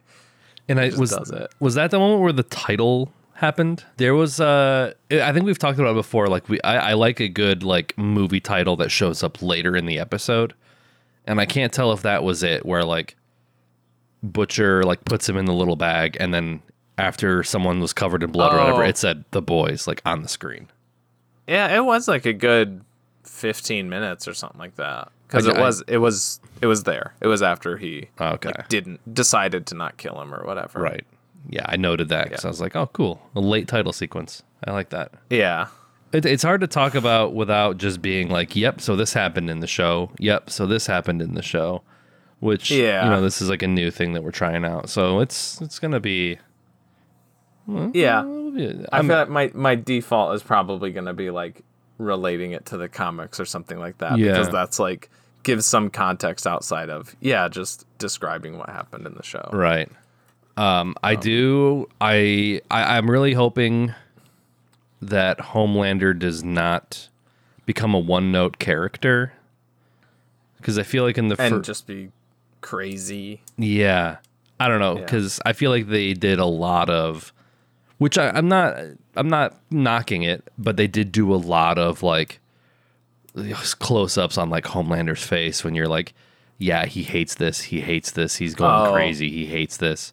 And 0.69 0.81
I 0.81 0.89
was 0.97 1.11
does 1.11 1.31
it. 1.31 1.49
was 1.61 1.77
that 1.77 1.93
the 1.93 1.99
moment 2.01 2.23
where 2.23 2.33
the 2.33 2.43
title 2.43 3.13
happened? 3.35 3.85
There 3.99 4.17
was 4.17 4.41
uh 4.41 4.95
I 5.13 5.33
think 5.33 5.47
we've 5.47 5.61
talked 5.61 5.79
about 5.79 5.93
it 5.93 5.95
before. 5.95 6.27
Like 6.27 6.49
we 6.49 6.61
I, 6.63 6.91
I 6.91 6.93
like 6.95 7.21
a 7.21 7.29
good 7.29 7.63
like 7.63 7.97
movie 7.97 8.41
title 8.41 8.75
that 8.79 8.91
shows 8.91 9.23
up 9.23 9.41
later 9.41 9.77
in 9.77 9.87
the 9.87 10.01
episode. 10.01 10.55
And 11.25 11.41
I 11.41 11.47
can't 11.47 11.73
tell 11.73 11.93
if 11.93 12.03
that 12.03 12.25
was 12.25 12.43
it 12.43 12.67
where 12.67 12.83
like 12.83 13.15
Butcher 14.25 14.83
like 14.83 15.05
puts 15.05 15.29
him 15.29 15.37
in 15.37 15.45
the 15.45 15.53
little 15.53 15.77
bag 15.77 16.17
and 16.19 16.35
then 16.35 16.63
after 16.99 17.45
someone 17.45 17.79
was 17.81 17.93
covered 17.93 18.23
in 18.25 18.33
blood 18.33 18.53
or 18.53 18.59
whatever, 18.59 18.83
Oh. 18.83 18.89
it 18.89 18.97
said 18.97 19.25
the 19.31 19.43
boys 19.43 19.87
like 19.87 20.03
on 20.05 20.23
the 20.23 20.29
screen. 20.29 20.67
yeah, 21.47 21.77
it 21.77 21.85
was 21.85 22.09
like 22.09 22.27
a 22.27 22.33
good 22.33 22.81
fifteen 23.23 23.89
minutes 23.89 24.27
or 24.27 24.35
something 24.35 24.59
like 24.59 24.75
that. 24.77 25.13
Because 25.27 25.47
it 25.47 25.57
was 25.57 25.83
it 25.89 25.99
was 25.99 26.41
it 26.63 26.67
was 26.67 26.85
there. 26.85 27.15
It 27.21 27.27
was 27.27 27.43
after 27.43 27.77
he 27.77 28.09
oh, 28.21 28.29
Okay. 28.35 28.49
like, 28.57 28.69
didn't 28.69 29.13
decided 29.15 29.67
to 29.67 29.75
not 29.75 29.97
kill 29.97 30.21
him 30.21 30.35
or 30.35 30.45
whatever. 30.47 30.81
Right. 30.81 31.05
Yeah, 31.49 31.65
I 31.69 31.77
noted 31.77 32.09
that 32.09 32.29
because 32.29 32.45
I 32.45 32.49
was 32.49 32.61
like, 32.61 32.75
oh, 32.77 32.87
cool. 32.93 33.21
A 33.37 33.41
late 33.41 33.69
title 33.69 33.93
sequence. 33.93 34.43
I 34.65 34.73
like 34.73 34.89
that. 34.91 35.13
Yeah. 35.31 35.69
It, 36.13 36.25
it's 36.27 36.43
hard 36.43 36.61
to 36.63 36.67
talk 36.67 36.95
about 36.95 37.35
without 37.35 37.79
just 37.79 38.01
being 38.03 38.29
like, 38.31 38.57
yep, 38.57 38.81
so 38.81 38.97
this 38.97 39.13
happened 39.13 39.51
in 39.51 39.61
the 39.61 39.67
show. 39.67 40.11
Yep, 40.19 40.51
so 40.51 40.67
this 40.67 40.87
happened 40.87 41.21
in 41.23 41.35
the 41.35 41.43
show. 41.43 41.83
Which, 42.41 42.71
Yeah. 42.71 43.05
you 43.05 43.11
know, 43.11 43.21
this 43.23 43.41
is 43.43 43.49
like 43.49 43.63
a 43.63 43.67
new 43.69 43.91
thing 43.91 44.13
that 44.13 44.23
we're 44.23 44.31
trying 44.31 44.65
out. 44.65 44.89
So 44.89 45.21
it's 45.21 45.61
it's 45.61 45.79
going 45.79 45.93
to 45.93 46.01
be. 46.01 46.39
Yeah. 47.93 48.21
I 48.23 48.97
I'm- 48.97 49.09
feel 49.09 49.17
like 49.17 49.29
my, 49.29 49.51
my 49.55 49.75
default 49.75 50.35
is 50.35 50.43
probably 50.43 50.93
going 50.93 51.07
to 51.07 51.13
be 51.15 51.31
like 51.31 51.63
relating 51.99 52.53
it 52.53 52.67
to 52.67 52.77
the 52.77 52.89
comics 52.89 53.41
or 53.41 53.45
something 53.45 53.79
like 53.79 53.99
that 53.99 54.19
Yeah. 54.19 54.33
because 54.33 54.51
that's 54.51 54.79
like 54.79 55.11
gives 55.47 55.65
some 55.65 55.89
context 55.91 56.45
outside 56.47 56.91
of 56.91 57.15
yeah 57.21 57.47
just 57.49 57.87
describing 57.99 58.59
what 58.59 58.69
happened 58.69 59.07
in 59.07 59.15
the 59.15 59.23
show. 59.23 59.49
Right. 59.53 59.89
Um, 60.57 60.95
I 61.03 61.15
do. 61.15 61.89
I, 62.01 62.61
I 62.71 62.97
I'm 62.97 63.09
really 63.11 63.33
hoping 63.35 63.95
that 65.01 65.39
Homelander 65.39 66.19
does 66.19 66.43
not 66.43 67.09
become 67.65 67.95
a 67.95 67.99
one 67.99 68.33
note 68.33 68.59
character 68.59 69.33
because 70.57 70.79
I 70.79 70.83
feel 70.83 71.05
like 71.05 71.17
in 71.19 71.29
the 71.29 71.41
And 71.41 71.55
fir- 71.57 71.61
just 71.63 71.87
be 71.87 72.11
crazy. 72.61 73.41
Yeah, 73.57 74.17
I 74.59 74.67
don't 74.69 74.81
know 74.81 74.97
Yeah. 74.97 75.05
because 75.05 75.41
I 75.47 75.53
feel 75.53 75.71
like 75.71 75.87
they 75.89 76.13
did 76.15 76.39
a 76.39 76.47
lot 76.47 76.91
of, 76.91 77.33
which 77.99 78.19
I, 78.19 78.31
I'm 78.31 78.49
not. 78.49 78.77
I'm 79.15 79.29
not 79.29 79.55
knocking 79.71 80.23
it, 80.25 80.47
but 80.59 80.77
they 80.77 80.87
did 80.87 81.13
do 81.13 81.33
a 81.33 81.37
lot 81.37 81.79
of 81.79 82.03
like 82.03 82.41
close-ups 83.79 84.39
on 84.39 84.51
like 84.51 84.67
Homelander's 84.67 85.23
face 85.23 85.63
when 85.65 85.75
you're 85.75 85.89
like, 85.89 86.15
yeah, 86.59 86.87
he 86.87 87.03
hates 87.03 87.35
this. 87.35 87.61
He 87.63 87.81
hates 87.83 88.11
this. 88.13 88.37
He's 88.37 88.55
going 88.55 88.89
Oh. 88.89 88.93
crazy. 88.93 89.31
He 89.31 89.47
hates 89.47 89.77
this. 89.77 90.13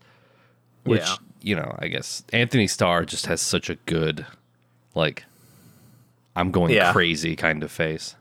Which 0.84 1.02
Yeah. 1.02 1.16
you 1.42 1.56
know, 1.56 1.76
I 1.80 1.88
guess 1.88 2.24
Anthony 2.34 2.68
Starr 2.68 3.06
just 3.06 3.26
has 3.28 3.42
such 3.42 3.70
a 3.70 3.76
good, 3.86 4.26
like, 4.96 5.26
I'm 6.36 6.52
going 6.52 6.74
Yeah. 6.74 6.92
crazy 6.92 7.36
kind 7.36 7.64
of 7.64 7.72
face. 7.72 8.16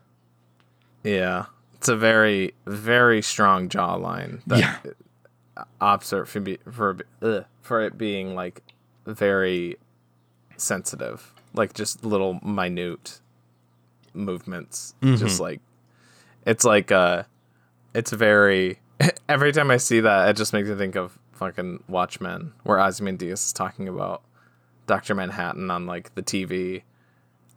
Yeah. 1.03 1.45
It's 1.75 1.89
a 1.89 1.97
very 1.97 2.53
very 2.65 3.21
strong 3.21 3.67
jawline 3.67 4.39
that 4.47 4.59
Yeah. 4.59 4.77
it 4.85 6.27
for 6.27 6.39
be, 6.39 6.57
for 6.71 6.97
ugh, 7.21 7.45
for 7.61 7.81
it 7.81 7.97
being 7.97 8.35
like 8.35 8.61
very 9.05 9.75
sensitive, 10.55 11.33
like 11.53 11.73
just 11.73 12.05
little 12.05 12.39
minute 12.41 13.19
movements, 14.13 14.95
just 15.01 15.39
like 15.39 15.61
it's 16.45 16.63
like 16.63 16.91
uh, 16.91 17.23
it's 17.93 18.11
very. 18.11 18.79
Every 19.29 19.51
time 19.51 19.71
I 19.71 19.77
see 19.77 19.99
that, 20.01 20.29
it 20.29 20.37
just 20.37 20.53
makes 20.53 20.69
me 20.69 20.75
think 20.75 20.95
of 20.95 21.17
fucking 21.33 21.83
Watchmen, 21.87 22.53
where 22.63 22.79
Ozymandias 22.79 23.45
is 23.45 23.53
talking 23.53 23.87
about 23.87 24.23
Doctor 24.87 25.15
Manhattan 25.15 25.69
on 25.71 25.85
like 25.85 26.13
the 26.15 26.23
TV, 26.23 26.83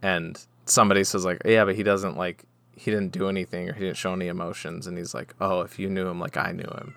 and 0.02 0.44
somebody 0.64 1.04
says 1.04 1.24
like, 1.24 1.42
yeah, 1.44 1.64
but 1.64 1.76
he 1.76 1.82
doesn't 1.82 2.16
like 2.16 2.44
he 2.76 2.90
didn't 2.90 3.12
do 3.12 3.28
anything 3.28 3.68
or 3.68 3.72
he 3.72 3.80
didn't 3.80 3.96
show 3.96 4.12
any 4.12 4.28
emotions, 4.28 4.86
and 4.86 4.96
he's 4.98 5.14
like, 5.14 5.34
oh, 5.40 5.60
if 5.60 5.78
you 5.78 5.88
knew 5.88 6.06
him 6.06 6.20
like 6.20 6.36
I 6.36 6.52
knew 6.52 6.68
him, 6.78 6.94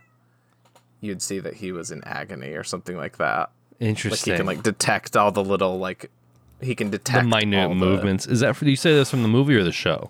you'd 1.01 1.21
see 1.21 1.39
that 1.39 1.55
he 1.55 1.71
was 1.71 1.91
in 1.91 2.03
agony 2.03 2.53
or 2.53 2.63
something 2.63 2.97
like 2.97 3.17
that. 3.17 3.51
interesting 3.79 4.33
Like 4.33 4.37
he 4.37 4.39
can 4.39 4.45
like 4.45 4.63
detect 4.63 5.15
all 5.15 5.31
the 5.31 5.43
little 5.43 5.79
like 5.79 6.11
he 6.61 6.75
can 6.75 6.91
the 6.91 6.97
detect 6.97 7.25
minute 7.27 7.63
all 7.63 7.69
the- 7.69 7.75
movements. 7.75 8.25
Is 8.27 8.39
that 8.41 8.55
for 8.55 8.65
you? 8.65 8.75
Say 8.75 8.93
this 8.93 9.09
from 9.09 9.21
the 9.23 9.27
movie 9.29 9.55
or 9.55 9.63
the 9.63 9.71
show? 9.71 10.09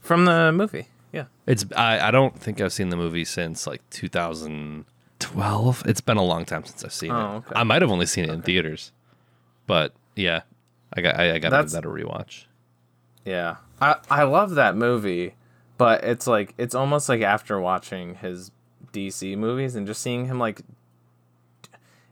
from 0.00 0.24
the 0.24 0.50
movie. 0.52 0.88
Yeah. 1.12 1.26
It's 1.46 1.64
I, 1.76 2.08
I 2.08 2.10
don't 2.10 2.36
think 2.38 2.60
I've 2.60 2.72
seen 2.72 2.88
the 2.88 2.96
movie 2.96 3.24
since 3.24 3.66
like 3.68 3.80
2012. 3.90 5.82
It's 5.86 6.00
been 6.00 6.16
a 6.16 6.24
long 6.24 6.44
time 6.44 6.64
since 6.64 6.84
I've 6.84 6.92
seen 6.92 7.10
Oh, 7.12 7.36
it. 7.36 7.36
okay. 7.38 7.52
I 7.54 7.62
might 7.62 7.82
have 7.82 7.90
only 7.90 8.06
seen 8.06 8.24
it 8.24 8.30
in 8.30 8.42
theaters, 8.42 8.90
but 9.66 9.92
yeah, 10.16 10.42
I 10.92 11.00
got 11.00 11.16
I, 11.18 11.34
I 11.34 11.38
got 11.38 11.50
to 11.50 11.56
That's- 11.56 11.72
that 11.72 11.84
a 11.84 11.88
rewatch. 11.88 12.44
Yeah. 13.24 13.56
I 13.80 13.96
I 14.10 14.22
love 14.24 14.56
that 14.56 14.76
movie, 14.76 15.34
but 15.78 16.02
it's 16.04 16.26
like 16.26 16.54
it's 16.58 16.74
almost 16.74 17.08
like 17.08 17.20
after 17.22 17.60
watching 17.60 18.16
his 18.16 18.50
DC 18.92 19.36
movies 19.38 19.76
and 19.76 19.86
just 19.86 20.02
seeing 20.02 20.26
him 20.26 20.38
like 20.40 20.62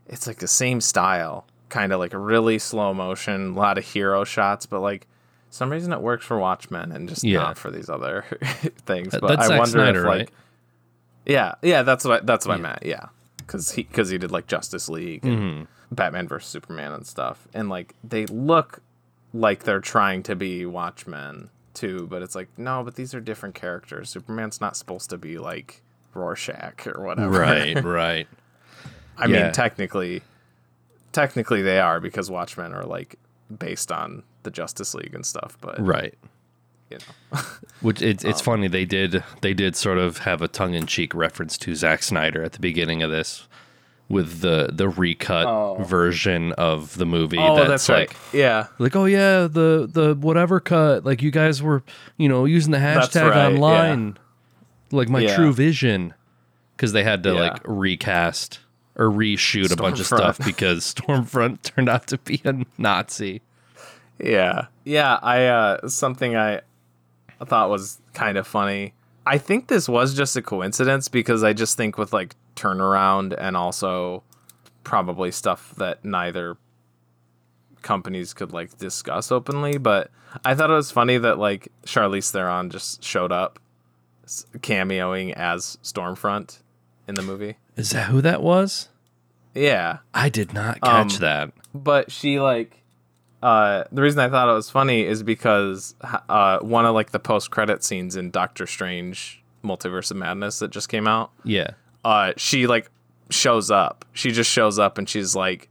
it's 0.06 0.26
like 0.26 0.38
the 0.38 0.48
same 0.48 0.80
style, 0.80 1.46
kind 1.70 1.92
of 1.92 1.98
like 2.00 2.12
a 2.12 2.18
really 2.18 2.58
slow 2.58 2.92
motion, 2.92 3.52
a 3.52 3.58
lot 3.58 3.78
of 3.78 3.84
hero 3.84 4.24
shots, 4.24 4.66
but 4.66 4.80
like 4.80 5.06
some 5.50 5.70
reason 5.70 5.92
it 5.92 6.00
works 6.00 6.24
for 6.26 6.38
Watchmen 6.38 6.92
and 6.92 7.08
just 7.08 7.24
Yeah. 7.24 7.38
not 7.38 7.58
for 7.58 7.70
these 7.70 7.88
other 7.88 8.24
things. 8.86 9.16
But 9.18 9.28
that's 9.28 9.42
I 9.44 9.48
Zack 9.48 9.58
wonder 9.58 9.70
Snyder, 9.72 9.98
if 10.00 10.04
like 10.06 10.18
right? 10.18 10.30
Yeah, 11.26 11.54
yeah, 11.62 11.82
that's 11.82 12.04
what 12.04 12.22
I, 12.22 12.24
that's 12.24 12.46
what 12.46 12.58
I 12.58 12.60
meant. 12.60 12.80
Yeah. 12.84 13.06
Cuz 13.46 13.72
he 13.72 13.84
cuz 13.84 14.10
he 14.10 14.18
did 14.18 14.30
like 14.30 14.46
Justice 14.46 14.88
League 14.88 15.24
and 15.24 15.38
Mm-hmm. 15.38 15.64
Batman 15.94 16.28
vs 16.28 16.48
Superman 16.48 16.92
and 16.92 17.06
stuff. 17.06 17.48
And 17.52 17.68
like 17.68 17.94
they 18.04 18.26
look 18.26 18.80
like 19.32 19.64
they're 19.64 19.80
trying 19.80 20.22
to 20.24 20.36
be 20.36 20.64
Watchmen 20.66 21.50
too, 21.74 22.06
but 22.08 22.22
it's 22.22 22.34
like 22.34 22.48
no, 22.56 22.82
but 22.84 22.94
these 22.94 23.12
are 23.14 23.20
different 23.20 23.54
characters. 23.54 24.08
Superman's 24.10 24.60
not 24.60 24.76
supposed 24.76 25.10
to 25.10 25.18
be 25.18 25.38
like 25.38 25.82
Rorschach 26.14 26.86
or 26.86 27.02
whatever. 27.04 27.38
Right, 27.40 27.82
right. 27.84 28.28
I 29.18 29.26
Yeah. 29.26 29.44
mean, 29.44 29.52
technically, 29.52 30.22
technically 31.12 31.62
they 31.62 31.80
are 31.80 32.00
because 32.00 32.30
Watchmen 32.30 32.72
are 32.72 32.84
like 32.84 33.16
based 33.58 33.90
on 33.92 34.22
the 34.42 34.50
Justice 34.50 34.94
League 34.94 35.14
and 35.14 35.24
stuff. 35.26 35.56
But 35.60 35.80
Right. 35.84 36.14
you 36.90 36.98
know, 37.32 37.40
Which 37.80 38.02
it's 38.02 38.24
Um, 38.24 38.30
it's 38.30 38.40
funny 38.40 38.68
they 38.68 38.84
did 38.84 39.22
they 39.40 39.54
did 39.54 39.76
sort 39.76 39.98
of 39.98 40.18
have 40.18 40.42
a 40.42 40.48
tongue 40.48 40.74
in 40.74 40.86
cheek 40.86 41.14
reference 41.14 41.56
to 41.58 41.74
Zack 41.74 42.02
Snyder 42.02 42.42
at 42.42 42.52
the 42.52 42.58
beginning 42.60 43.02
of 43.02 43.10
this 43.10 43.46
with 44.08 44.40
the 44.40 44.70
the 44.72 44.88
recut 44.88 45.46
Oh. 45.46 45.76
version 45.84 46.52
of 46.54 46.96
the 46.98 47.06
movie. 47.06 47.38
oh, 47.38 47.54
that's, 47.56 47.68
that's, 47.68 47.88
like 47.88 48.10
right. 48.10 48.40
Yeah, 48.40 48.66
like 48.78 48.96
oh 48.96 49.04
yeah 49.04 49.42
the 49.46 49.88
the 49.90 50.14
whatever 50.14 50.58
cut 50.58 51.04
like 51.04 51.22
you 51.22 51.30
guys 51.30 51.62
were 51.62 51.82
you 52.16 52.28
know 52.28 52.44
using 52.44 52.72
the 52.72 52.78
hashtag 52.78 53.30
right, 53.30 53.52
online 53.52 54.18
like 54.90 55.08
my 55.08 55.20
Yeah. 55.20 55.36
true 55.36 55.52
vision 55.52 56.12
because 56.76 56.92
they 56.92 57.04
had 57.04 57.22
to 57.22 57.34
Yeah. 57.34 57.40
like 57.40 57.60
recast 57.64 58.58
or 59.00 59.06
reshoot 59.06 59.72
a 59.72 59.76
bunch 59.76 59.98
of 59.98 60.06
stuff 60.06 60.38
because 60.44 60.84
Stormfront 60.94 61.62
turned 61.62 61.88
out 61.88 62.06
to 62.08 62.18
be 62.18 62.42
a 62.44 62.54
Nazi. 62.76 63.40
Yeah. 64.22 64.66
Yeah, 64.84 65.18
I 65.22 65.46
uh 65.46 65.88
something 65.88 66.36
I 66.36 66.60
thought 67.44 67.70
was 67.70 67.98
kind 68.12 68.36
of 68.36 68.46
funny. 68.46 68.92
I 69.24 69.38
think 69.38 69.68
this 69.68 69.88
was 69.88 70.14
just 70.14 70.36
a 70.36 70.42
coincidence 70.42 71.08
because 71.08 71.42
I 71.42 71.54
just 71.54 71.78
think 71.78 71.96
with 71.96 72.12
like 72.12 72.36
turnaround 72.56 73.34
and 73.38 73.56
also 73.56 74.22
probably 74.84 75.30
stuff 75.30 75.74
that 75.78 76.04
neither 76.04 76.58
companies 77.80 78.34
could 78.34 78.52
like 78.52 78.76
discuss 78.76 79.32
openly. 79.32 79.78
But 79.78 80.10
I 80.44 80.54
thought 80.54 80.70
it 80.70 80.74
was 80.74 80.90
funny 80.90 81.16
that 81.16 81.38
like 81.38 81.68
Charlize 81.86 82.30
Theron 82.30 82.68
just 82.68 83.02
showed 83.02 83.32
up 83.32 83.58
cameoing 84.58 85.32
as 85.32 85.78
Stormfront 85.82 86.58
in 87.08 87.14
the 87.14 87.22
movie. 87.22 87.56
Is 87.76 87.90
that 87.90 88.08
who 88.08 88.20
that 88.20 88.42
was? 88.42 88.89
Yeah, 89.54 89.98
I 90.14 90.28
did 90.28 90.52
not 90.54 90.80
catch 90.80 91.14
Um, 91.14 91.20
that. 91.20 91.52
but 91.74 92.10
she 92.12 92.40
like 92.40 92.76
uh 93.42 93.84
the 93.90 94.02
reason 94.02 94.20
I 94.20 94.28
thought 94.28 94.48
it 94.48 94.52
was 94.54 94.68
funny 94.70 95.02
is 95.06 95.22
because 95.22 95.94
uh 96.28 96.58
one 96.60 96.84
of 96.86 96.94
like 96.94 97.10
the 97.10 97.18
post 97.18 97.50
credit 97.50 97.82
scenes 97.82 98.14
in 98.16 98.30
Doctor 98.30 98.66
Strange 98.66 99.42
Multiverse 99.64 100.10
of 100.10 100.18
Madness 100.18 100.58
that 100.60 100.70
just 100.70 100.88
came 100.88 101.06
out 101.06 101.30
Yeah. 101.44 101.70
uh 102.04 102.32
she 102.36 102.66
like 102.66 102.90
shows 103.30 103.70
up. 103.70 104.04
She 104.12 104.30
just 104.32 104.50
shows 104.50 104.78
up 104.78 104.98
and 104.98 105.08
she's 105.08 105.34
like 105.34 105.68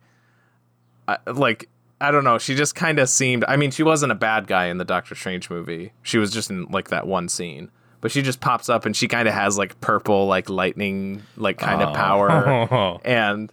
I, 1.08 1.18
like 1.28 1.70
I 2.02 2.12
don't 2.12 2.24
know. 2.24 2.38
She 2.38 2.56
just 2.56 2.76
kind 2.76 2.98
of 3.00 3.10
seemed 3.10 3.44
I 3.48 3.56
mean 3.56 3.72
she 3.72 3.84
wasn't 3.84 4.12
a 4.12 4.16
bad 4.16 4.48
guy 4.48 4.66
in 4.68 4.78
the 4.78 4.86
Doctor 4.86 5.16
Strange 5.16 5.50
movie. 5.50 5.92
She 6.04 6.18
was 6.18 6.32
just 6.32 6.50
in 6.50 6.66
like 6.66 6.90
that 6.90 7.06
one 7.08 7.30
scene. 7.30 7.70
But 8.02 8.12
she 8.12 8.22
just 8.22 8.40
pops 8.40 8.70
up 8.70 8.86
and 8.86 8.96
she 8.96 9.08
kind 9.10 9.28
of 9.28 9.34
has 9.34 9.58
like 9.58 9.80
purple 9.82 10.26
like 10.26 10.50
lightning 10.50 11.22
like 11.36 11.58
kind 11.58 11.82
of 11.82 11.94
power. 11.94 13.00
And 13.06 13.52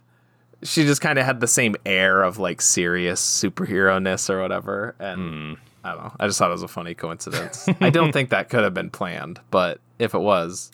she 0.63 0.83
just 0.83 1.01
kind 1.01 1.19
of 1.19 1.25
had 1.25 1.39
the 1.39 1.47
same 1.47 1.75
air 1.85 2.23
of 2.23 2.37
like 2.39 2.61
serious 2.61 3.21
superhero 3.21 4.01
ness 4.01 4.29
or 4.29 4.41
whatever 4.41 4.95
and 4.99 5.57
I 5.83 5.93
don't 5.93 6.03
know 6.03 6.13
I 6.19 6.27
just 6.27 6.39
thought 6.39 6.49
it 6.49 6.53
was 6.53 6.63
a 6.63 6.67
funny 6.67 6.93
coincidence 6.95 7.67
I 7.81 7.89
don't 7.89 8.11
think 8.11 8.29
that 8.29 8.49
could 8.49 8.63
have 8.63 8.73
been 8.73 8.89
planned 8.89 9.39
but 9.51 9.79
if 9.99 10.13
it 10.13 10.19
was 10.19 10.71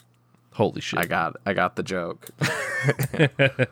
Holy 0.52 0.80
shit. 0.80 1.00
I 1.00 1.04
got 1.06 1.36
I 1.44 1.52
got 1.52 1.76
the 1.76 1.82
joke 1.82 2.28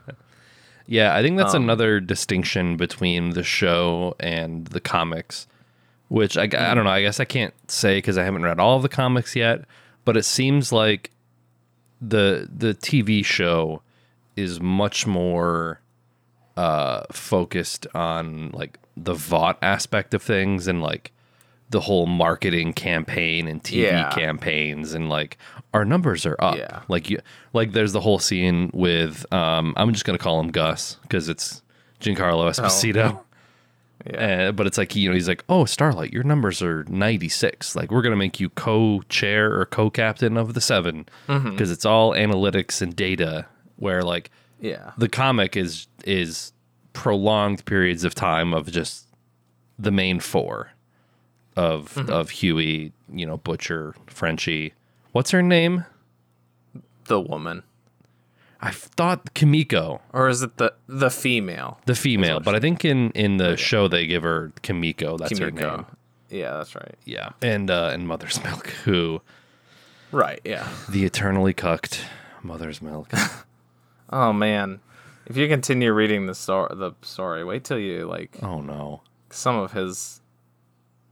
Yeah, 0.87 1.15
I 1.15 1.23
think 1.23 1.37
that's 1.39 1.55
Um, 1.55 1.63
another 1.63 2.01
distinction 2.01 2.77
between 2.77 3.31
the 3.31 3.45
show 3.45 4.17
and 4.19 4.67
the 4.67 4.81
comics, 4.81 5.47
which 6.09 6.37
I, 6.37 6.43
I 6.43 6.75
don't 6.75 6.85
know. 6.85 6.91
I 6.91 7.01
guess 7.03 7.21
I 7.21 7.25
can't 7.25 7.55
say 7.71 7.99
because 7.99 8.19
I 8.19 8.25
haven't 8.25 8.43
read 8.43 8.59
all 8.59 8.77
of 8.77 8.83
the 8.83 8.89
comics 8.89 9.37
yet, 9.37 9.65
but 10.05 10.17
it 10.17 10.25
seems 10.25 10.73
like 10.73 11.11
the 12.01 12.49
the 12.55 12.75
TV 12.75 13.25
show 13.25 13.81
is 14.37 14.61
much 14.61 15.07
more 15.07 15.81
uh, 16.57 17.05
focused 17.13 17.87
on 17.95 18.51
like 18.53 18.79
the 18.97 19.15
Vought 19.15 19.59
aspect 19.63 20.13
of 20.15 20.23
things 20.23 20.67
and 20.69 20.83
like 20.83 21.13
the 21.71 21.81
whole 21.81 22.05
marketing 22.07 22.75
campaign 22.75 23.49
and 23.49 23.63
TV 23.63 23.85
Yeah. 23.85 24.11
campaigns 24.11 24.93
and 24.93 25.09
like 25.09 25.39
our 25.73 25.85
numbers 25.87 26.27
are 26.27 26.37
up. 26.39 26.59
Yeah. 26.59 26.81
Like 26.89 27.09
you 27.09 27.19
like 27.55 27.73
there's 27.73 27.93
the 27.93 28.01
whole 28.03 28.19
scene 28.19 28.71
with 28.75 29.25
um 29.33 29.73
I'm 29.79 29.93
just 29.93 30.05
gonna 30.05 30.19
call 30.19 30.39
him 30.41 30.51
Gus 30.51 30.99
because 31.03 31.29
it's 31.31 31.63
Giancarlo 32.01 32.51
Esposito. 32.51 32.95
yeah 34.07 34.49
Uh, 34.49 34.53
but 34.53 34.67
it's 34.67 34.77
like 34.77 34.95
you 34.97 35.09
know 35.09 35.15
he's 35.15 35.29
like, 35.29 35.45
oh 35.49 35.65
Starlight, 35.65 36.13
your 36.13 36.25
numbers 36.25 36.61
are 36.61 36.85
96. 36.89 37.75
Like 37.77 37.91
we're 37.91 38.03
gonna 38.03 38.17
make 38.17 38.39
you 38.41 38.51
co-chair 38.51 39.59
or 39.59 39.65
co-captain 39.65 40.37
of 40.37 40.53
the 40.55 40.61
7 40.61 41.07
because 41.27 41.71
it's 41.71 41.87
all 41.87 42.11
analytics 42.13 42.83
and 42.83 42.95
data. 42.95 43.47
Where 43.77 44.03
like 44.03 44.31
yeah 44.63 44.93
the 44.97 45.09
comic 45.09 45.57
is 45.57 45.87
is 46.07 46.53
prolonged 46.95 47.63
periods 47.67 48.05
of 48.05 48.15
time 48.15 48.55
of 48.55 48.71
just 48.73 49.07
the 49.79 49.91
main 49.91 50.21
four 50.21 50.71
of 51.57 51.99
of 52.09 52.31
Hughie, 52.31 52.93
you 53.13 53.27
know, 53.27 53.37
Butcher, 53.37 53.95
Frenchie. 54.07 54.73
What's 55.13 55.31
her 55.33 55.43
name? 55.43 55.85
the 57.07 57.21
woman 57.21 57.63
I 58.61 58.71
thought 58.71 59.35
Kimiko, 59.35 60.01
or 60.13 60.29
is 60.29 60.43
it 60.43 60.57
the 60.57 60.73
the 60.87 61.11
female 61.11 61.81
the 61.87 61.95
female, 61.97 62.41
but 62.41 62.55
I 62.55 62.61
think 62.61 62.85
in 62.85 63.11
in 63.11 63.37
the 63.39 63.57
show 63.57 63.89
they 63.89 64.07
give 64.07 64.23
her 64.23 64.53
Kimiko. 64.63 65.19
That's 65.19 65.37
her 65.39 65.51
name. 65.51 65.85
yeah 66.31 66.55
that's 66.59 66.75
right 66.75 66.95
Yeah, 67.05 67.31
and 67.43 67.71
uh, 67.71 67.91
and 67.93 68.07
Mother's 68.07 68.43
Milk, 68.45 68.69
who 68.85 69.21
right 70.13 70.41
yeah 70.45 70.69
the 70.89 71.05
eternally 71.05 71.53
cucked 71.53 72.05
Mother's 72.43 72.81
Milk. 72.81 73.11
oh 74.13 74.33
man 74.33 74.81
if 75.27 75.37
you 75.37 75.49
continue 75.49 75.93
reading 75.93 76.27
the 76.27 76.35
story 76.35 76.69
the 76.77 76.93
story 77.03 77.45
wait 77.45 77.65
till 77.65 77.79
you 77.79 78.07
like 78.07 78.39
oh 78.43 78.61
no. 78.61 79.01
some 79.31 79.57
of 79.57 79.73
his 79.73 80.21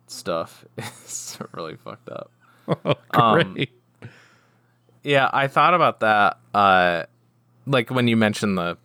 stuff 0.07 0.65
is 0.79 1.39
really 1.53 1.77
fucked 1.77 2.09
up 2.09 2.31
Oh, 2.85 2.95
Um, 3.13 3.55
great. 3.55 3.71
Yeah, 5.03 5.29
I 5.33 5.49
thought 5.49 5.75
about 5.75 6.01
that. 6.01 6.39
Uh, 6.55 7.05
like 7.67 7.91
when 7.91 8.07
you 8.07 8.17
mentioned 8.17 8.57
the 8.59 8.77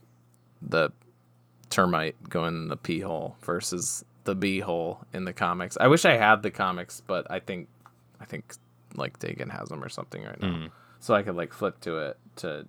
the 0.62 0.92
termite 1.70 2.16
going 2.30 2.56
in 2.56 2.68
the 2.70 2.78
pee 2.78 3.02
hole 3.02 3.36
versus 3.42 4.04
the 4.24 4.34
bee 4.34 4.60
hole 4.60 5.02
in 5.14 5.26
the 5.26 5.34
comics. 5.34 5.78
I 5.80 5.88
wish 5.88 6.06
I 6.06 6.16
had 6.18 6.42
the 6.42 6.50
comics, 6.52 7.02
but 7.06 7.30
I 7.30 7.40
think 7.40 7.68
I 8.20 8.26
think 8.26 8.56
like 8.96 9.20
Dagan 9.20 9.52
has 9.52 9.70
them 9.70 9.84
or 9.84 9.90
something 9.90 10.24
right 10.24 10.42
now, 10.42 10.48
so 11.00 11.14
I 11.14 11.22
could 11.22 11.36
like 11.36 11.54
flip 11.54 11.80
to 11.82 11.98
it 11.98 12.18
to 12.38 12.66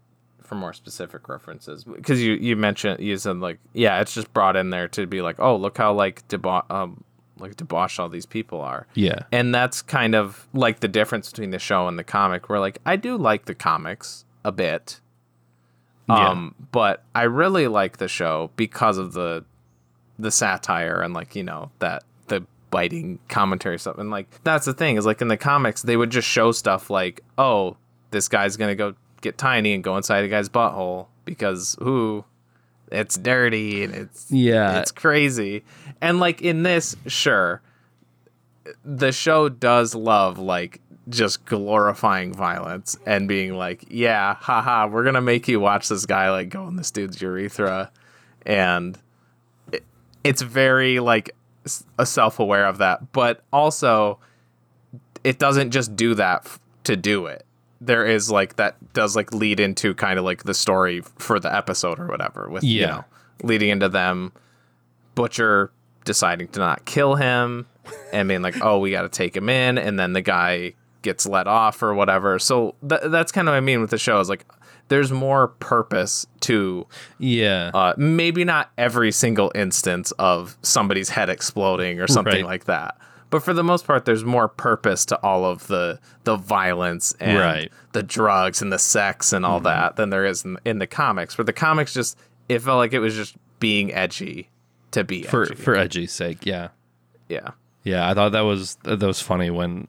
for 0.47 0.55
more 0.55 0.73
specific 0.73 1.29
references. 1.29 1.85
Because 1.85 2.23
you 2.23 2.35
you 2.35 2.57
mentioned 2.57 3.01
you 3.01 3.17
said 3.19 3.39
like 3.39 3.59
yeah, 3.73 4.01
it's 4.01 4.15
just 4.15 4.33
brought 4.33 4.57
in 4.57 4.71
there 4.71 4.89
to 4.89 5.07
be 5.07 5.21
like 5.23 5.39
oh 5.39 5.57
look 5.57 5.77
how 5.79 5.93
like 5.93 6.27
deba- 6.29 6.71
um 6.71 7.03
like 7.39 7.57
debauched 7.57 8.01
all 8.01 8.09
these 8.09 8.25
people 8.27 8.61
are. 8.63 8.87
yeah. 8.95 9.21
And 9.31 9.55
that's 9.55 9.83
kind 9.83 10.15
of 10.15 10.49
like 10.55 10.81
the 10.81 10.89
difference 10.89 11.31
between 11.31 11.51
the 11.51 11.59
show 11.59 11.87
and 11.87 11.99
the 11.99 12.05
comic, 12.05 12.49
where 12.49 12.61
like 12.61 12.79
I 12.87 12.97
do 12.97 13.17
like 13.19 13.45
the 13.45 13.55
comics 13.55 14.25
a 14.45 14.53
bit. 14.53 15.01
Yeah. 16.09 16.31
Um, 16.31 16.55
but 16.73 17.03
I 17.15 17.25
really 17.25 17.67
like 17.69 17.99
the 17.99 18.09
show 18.09 18.51
because 18.57 18.97
of 18.97 19.13
the 19.13 19.45
the 20.19 20.31
satire 20.31 21.03
and 21.03 21.13
like, 21.13 21.37
you 21.37 21.43
know, 21.43 21.71
that 21.81 22.05
the 22.29 22.47
biting 22.71 23.19
commentary 23.29 23.79
stuff. 23.79 23.99
And 23.99 24.11
like 24.11 24.29
that's 24.43 24.65
the 24.65 24.73
thing, 24.73 24.97
is 24.97 25.05
like 25.05 25.21
in 25.21 25.29
the 25.29 25.37
comics 25.37 25.83
they 25.83 25.97
would 25.97 26.11
just 26.11 26.29
show 26.29 26.53
stuff 26.53 26.89
like, 26.89 27.23
Oh, 27.37 27.77
this 28.13 28.29
guy's 28.29 28.57
gonna 28.57 28.75
go 28.77 28.95
get 29.27 29.39
tiny 29.39 29.75
and 29.75 29.83
go 29.85 29.97
inside 29.97 30.25
a 30.25 30.29
guy's 30.29 30.49
butthole 30.49 31.07
because 31.25 31.77
ooh, 31.83 32.25
it's 32.91 33.17
dirty 33.19 33.83
and 33.85 33.95
it's 33.95 34.31
Yeah. 34.31 34.81
it's 34.81 34.91
crazy. 34.93 35.65
And 36.01 36.21
like 36.21 36.43
in 36.43 36.63
this, 36.63 36.97
sure, 37.07 37.61
the 38.85 39.13
show 39.13 39.49
does 39.49 39.95
love 39.95 40.39
like 40.39 40.81
just 41.09 41.45
glorifying 41.45 42.33
violence 42.35 42.97
and 43.07 43.29
being 43.29 43.55
like, 43.57 43.85
yeah, 43.89 44.35
haha, 44.35 44.89
we're 44.89 45.05
gonna 45.05 45.21
make 45.21 45.47
you 45.49 45.61
watch 45.61 45.89
this 45.89 46.05
guy 46.05 46.31
like 46.31 46.49
go 46.49 46.67
in 46.67 46.77
this 46.77 46.91
dude's 46.91 47.21
urethra, 47.23 47.91
and 48.45 48.99
it, 49.73 49.85
it's 50.25 50.43
very 50.43 50.99
like 50.99 51.31
a 51.99 52.07
self-aware 52.07 52.67
of 52.67 52.79
that, 52.79 53.13
but 53.13 53.43
also 53.53 54.19
it 55.25 55.39
doesn't 55.39 55.71
just 55.71 55.95
do 55.97 56.15
that 56.15 56.43
f- 56.45 56.61
to 56.85 56.97
do 56.97 57.27
it. 57.27 57.46
There 57.81 58.05
is 58.07 58.31
like 58.31 58.57
that 58.57 58.77
does 58.95 59.15
like 59.17 59.33
lead 59.33 59.61
into 59.61 59.95
kind 59.95 60.19
of 60.19 60.25
like 60.25 60.45
the 60.45 60.55
story 60.55 61.03
for 61.19 61.39
the 61.39 61.55
episode 61.55 61.99
or 62.01 62.07
whatever 62.07 62.49
with 62.49 62.65
you 62.65 62.87
know 62.87 63.05
leading 63.43 63.69
into 63.69 63.89
them 63.89 64.33
Butcher 65.15 65.71
deciding 66.05 66.49
to 66.49 66.61
not 66.61 66.85
kill 66.85 67.15
him 67.17 67.67
and 68.13 68.29
being 68.29 68.43
like, 68.43 68.63
oh, 68.63 68.79
we 68.79 68.91
got 68.91 69.03
to 69.03 69.09
take 69.09 69.37
him 69.37 69.49
in. 69.49 69.79
And 69.79 69.99
then 69.99 70.13
the 70.13 70.21
guy 70.21 70.75
gets 71.03 71.27
let 71.27 71.47
off 71.47 71.83
or 71.83 71.95
whatever. 71.95 72.39
So 72.39 72.75
th- 72.89 73.01
that's 73.07 73.33
kind 73.33 73.49
of 73.49 73.53
what 73.53 73.57
I 73.57 73.61
mean 73.61 73.81
with 73.81 73.91
the 73.91 73.99
show 73.99 74.21
is 74.21 74.29
like, 74.29 74.45
there's 74.89 75.11
more 75.11 75.49
purpose 75.49 76.27
to 76.41 76.87
Yeah. 77.19 77.71
uh, 77.75 77.95
maybe 77.97 78.45
not 78.45 78.71
every 78.79 79.11
single 79.11 79.51
instance 79.55 80.13
of 80.13 80.57
somebody's 80.63 81.09
head 81.09 81.29
exploding 81.29 82.01
or 82.01 82.07
something 82.07 82.35
Right. 82.35 82.45
like 82.45 82.65
that. 82.67 82.97
But 83.29 83.43
for 83.43 83.53
the 83.53 83.65
most 83.65 83.87
part, 83.87 84.05
there's 84.05 84.25
more 84.25 84.49
purpose 84.49 85.05
to 85.07 85.17
all 85.23 85.45
of 85.45 85.67
the 85.67 85.99
the 86.25 86.37
violence 86.37 87.15
and 87.21 87.39
Right. 87.39 87.73
the 87.93 88.03
drugs 88.03 88.63
and 88.63 88.73
the 88.73 88.79
sex 88.79 89.33
and 89.33 89.45
all 89.45 89.59
mm-hmm. 89.59 89.65
that 89.65 89.97
than 89.97 90.11
there 90.11 90.25
is 90.25 90.45
in, 90.45 90.59
in 90.65 90.79
the 90.79 90.87
comics. 90.87 91.37
Where 91.37 91.45
the 91.45 91.53
comics 91.53 91.93
just 91.93 92.17
it 92.49 92.61
felt 92.61 92.79
like 92.79 92.93
it 92.93 93.01
was 93.01 93.15
just 93.15 93.37
being 93.59 93.93
edgy 93.93 94.51
to 94.93 95.05
be 95.05 95.23
for 95.23 95.45
edgy. 95.45 95.55
for 95.55 95.75
edgy's 95.75 96.13
sake, 96.13 96.47
yeah. 96.47 96.69
yeah. 97.29 97.51
Yeah, 97.83 98.09
I 98.09 98.15
thought 98.15 98.33
that 98.33 98.41
was 98.41 98.77
that 98.83 99.01
was 99.01 99.21
funny 99.23 99.51
when 99.51 99.87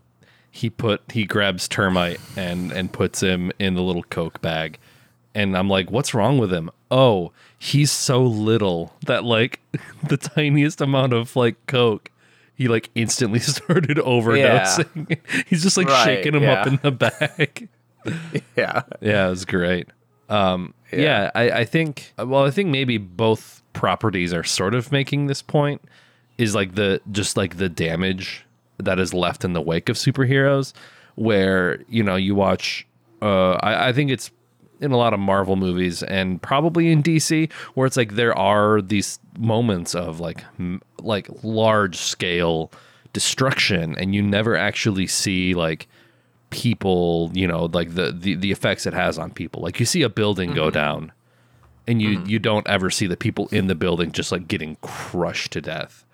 he 0.52 0.70
put 0.70 1.02
he 1.12 1.26
grabs 1.26 1.68
termite 1.68 2.20
and 2.36 2.72
and 2.72 2.92
puts 2.92 3.22
him 3.22 3.52
in 3.60 3.74
the 3.74 3.82
little 3.82 4.04
coke 4.04 4.42
bag, 4.42 4.78
and 5.34 5.58
I'm 5.58 5.70
like, 5.70 5.90
what's 5.90 6.14
wrong 6.14 6.38
with 6.38 6.54
him? 6.54 6.70
Oh, 6.92 7.32
he's 7.58 7.92
so 7.92 8.22
little 8.24 8.94
that 9.06 9.24
like 9.24 9.60
the 10.04 10.18
tiniest 10.18 10.80
amount 10.80 11.14
of 11.14 11.36
like 11.36 11.56
coke, 11.66 12.12
he 12.58 12.68
like 12.68 12.90
instantly 12.96 13.40
started 13.56 13.98
overdosing. 13.98 15.18
he's 15.48 15.64
just 15.64 15.78
like 15.78 15.88
Right, 15.88 16.04
shaking 16.06 16.36
him 16.36 16.44
up 16.50 16.68
in 16.68 16.80
the 16.82 16.92
back. 16.92 17.64
Yeah. 18.56 18.84
Yeah, 19.02 19.28
it 19.28 19.30
was 19.32 19.44
great. 19.46 19.90
Um, 20.30 20.74
yeah, 20.94 21.00
Yeah. 21.00 21.32
I, 21.36 21.52
I 21.52 21.66
think. 21.66 22.14
Well, 22.18 22.46
I 22.46 22.52
think 22.52 22.70
maybe 22.70 22.98
both 22.98 23.62
properties 23.74 24.34
are 24.34 24.44
sort 24.46 24.74
of 24.76 24.92
making 24.94 25.28
this 25.28 25.42
point. 25.42 25.82
Is 26.38 26.56
like 26.56 26.76
the 26.76 27.02
just 27.12 27.36
like 27.36 27.58
the 27.58 27.68
damage 27.68 28.46
that 28.78 28.98
is 29.00 29.14
left 29.14 29.44
in 29.44 29.52
the 29.54 29.62
wake 29.62 29.90
of 29.90 29.98
superheroes, 29.98 30.72
where 31.16 31.82
you 31.90 32.02
know 32.04 32.16
you 32.16 32.34
watch. 32.36 32.88
Uh, 33.22 33.54
I, 33.54 33.90
I 33.90 33.94
think 33.94 34.10
it's 34.12 34.32
in 34.80 34.92
a 34.92 34.98
lot 34.98 35.14
of 35.14 35.20
Marvel 35.20 35.56
movies 35.56 36.04
and 36.04 36.42
probably 36.42 36.92
in 36.92 37.02
DC 37.02 37.52
where 37.74 37.88
it's 37.88 37.98
like 37.98 38.16
there 38.16 38.38
are 38.38 38.82
these 38.82 39.20
moments 39.38 39.96
of 39.96 40.20
like 40.20 40.44
m- 40.60 40.82
like 41.00 41.28
large 41.44 41.96
scale 41.98 42.72
destruction 43.14 43.98
and 43.98 44.14
you 44.14 44.22
never 44.22 44.56
actually 44.56 45.08
see 45.08 45.54
like 45.54 45.88
people, 46.50 47.32
you 47.34 47.48
know, 47.48 47.66
like 47.66 47.96
the 47.96 48.12
the, 48.12 48.36
the 48.36 48.52
effects 48.52 48.86
it 48.86 48.94
has 48.94 49.18
on 49.18 49.32
people. 49.32 49.62
Like 49.62 49.80
you 49.80 49.86
see 49.86 50.02
a 50.04 50.10
building 50.10 50.54
go 50.54 50.66
mm-hmm. 50.66 50.74
down 50.74 51.12
and 51.88 52.02
you 52.02 52.20
mm-hmm. 52.20 52.30
you 52.30 52.40
don't 52.40 52.68
ever 52.68 52.90
see 52.90 53.08
the 53.08 53.18
people 53.18 53.48
in 53.52 53.68
the 53.68 53.76
building 53.76 54.12
just 54.12 54.32
like 54.32 54.48
getting 54.48 54.78
crushed 54.82 55.52
to 55.54 55.62
death. 55.62 56.06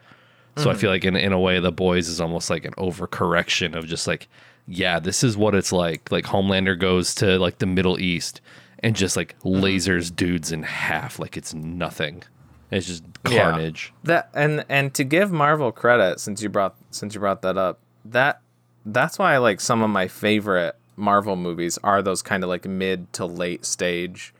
So 0.55 0.69
I 0.69 0.73
mm-hmm. 0.73 0.81
feel 0.81 0.89
like 0.91 1.03
in 1.03 1.15
in 1.15 1.33
a 1.33 1.39
way 1.39 1.59
the 1.59 1.71
boys 1.71 2.07
is 2.07 2.21
almost 2.21 2.49
like 2.49 2.65
an 2.65 2.73
overcorrection 2.73 3.75
of 3.75 3.87
just 3.87 4.07
like 4.07 4.27
yeah, 4.67 4.99
this 4.99 5.23
is 5.23 5.35
what 5.35 5.55
it's 5.55 5.71
like. 5.71 6.11
Like 6.11 6.25
Homelander 6.25 6.79
goes 6.79 7.15
to 7.15 7.37
like 7.39 7.59
the 7.59 7.65
Middle 7.65 7.99
East 7.99 8.41
and 8.79 8.95
just 8.95 9.15
like 9.17 9.37
mm-hmm. 9.39 9.63
lasers 9.63 10.13
dudes 10.15 10.51
in 10.51 10.63
half 10.63 11.19
like 11.19 11.37
it's 11.37 11.53
nothing. 11.53 12.23
It's 12.71 12.87
just 12.87 13.03
Yeah. 13.29 13.51
carnage. 13.51 13.93
That 14.03 14.29
and 14.33 14.65
and 14.69 14.93
to 14.95 15.03
give 15.03 15.31
Marvel 15.31 15.71
credit, 15.71 16.19
since 16.19 16.41
you 16.41 16.49
brought 16.49 16.75
since 16.91 17.13
you 17.13 17.19
brought 17.19 17.41
that 17.41 17.57
up, 17.57 17.79
that 18.05 18.41
that's 18.85 19.19
why 19.19 19.37
like 19.37 19.61
some 19.61 19.81
of 19.81 19.89
my 19.89 20.07
favorite 20.07 20.75
Marvel 20.95 21.35
movies 21.35 21.79
are 21.83 22.01
those 22.01 22.21
kind 22.21 22.43
of 22.43 22.49
like 22.49 22.65
mid 22.65 23.11
to 23.13 23.25
late 23.25 23.65
stage 23.65 24.33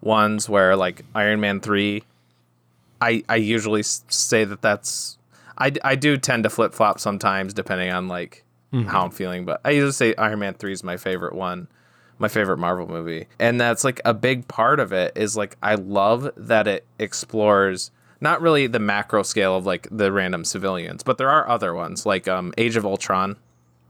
ones 0.00 0.48
where 0.48 0.76
like 0.76 1.04
Iron 1.14 1.40
Man 1.40 1.60
three. 1.60 2.04
I 3.00 3.22
I 3.28 3.36
usually 3.36 3.82
say 3.82 4.44
that 4.44 4.62
that's 4.62 5.18
I, 5.56 5.72
I 5.84 5.94
do 5.94 6.16
tend 6.16 6.44
to 6.44 6.50
flip 6.50 6.72
flop 6.72 7.00
sometimes 7.00 7.52
depending 7.52 7.90
on 7.90 8.08
like 8.08 8.44
how 8.72 9.04
I'm 9.04 9.10
feeling, 9.10 9.44
but 9.44 9.60
I 9.64 9.70
usually 9.70 9.92
say 9.92 10.14
Iron 10.16 10.38
Man 10.38 10.54
three 10.54 10.72
is 10.72 10.84
my 10.84 10.96
favorite 10.96 11.34
one 11.34 11.68
my 12.20 12.28
favorite 12.28 12.58
Marvel 12.58 12.86
movie. 12.86 13.26
And 13.38 13.58
that's 13.58 13.82
like 13.82 14.00
a 14.04 14.12
big 14.12 14.46
part 14.46 14.78
of 14.78 14.92
it 14.92 15.12
is 15.16 15.36
like 15.36 15.56
I 15.62 15.74
love 15.74 16.30
that 16.36 16.68
it 16.68 16.86
explores 16.98 17.90
not 18.20 18.42
really 18.42 18.66
the 18.66 18.78
macro 18.78 19.22
scale 19.22 19.56
of 19.56 19.64
like 19.64 19.88
the 19.90 20.12
random 20.12 20.44
civilians, 20.44 21.02
but 21.02 21.16
there 21.16 21.30
are 21.30 21.48
other 21.48 21.74
ones 21.74 22.04
like 22.06 22.28
um 22.28 22.52
Age 22.58 22.76
of 22.76 22.84
Ultron 22.84 23.36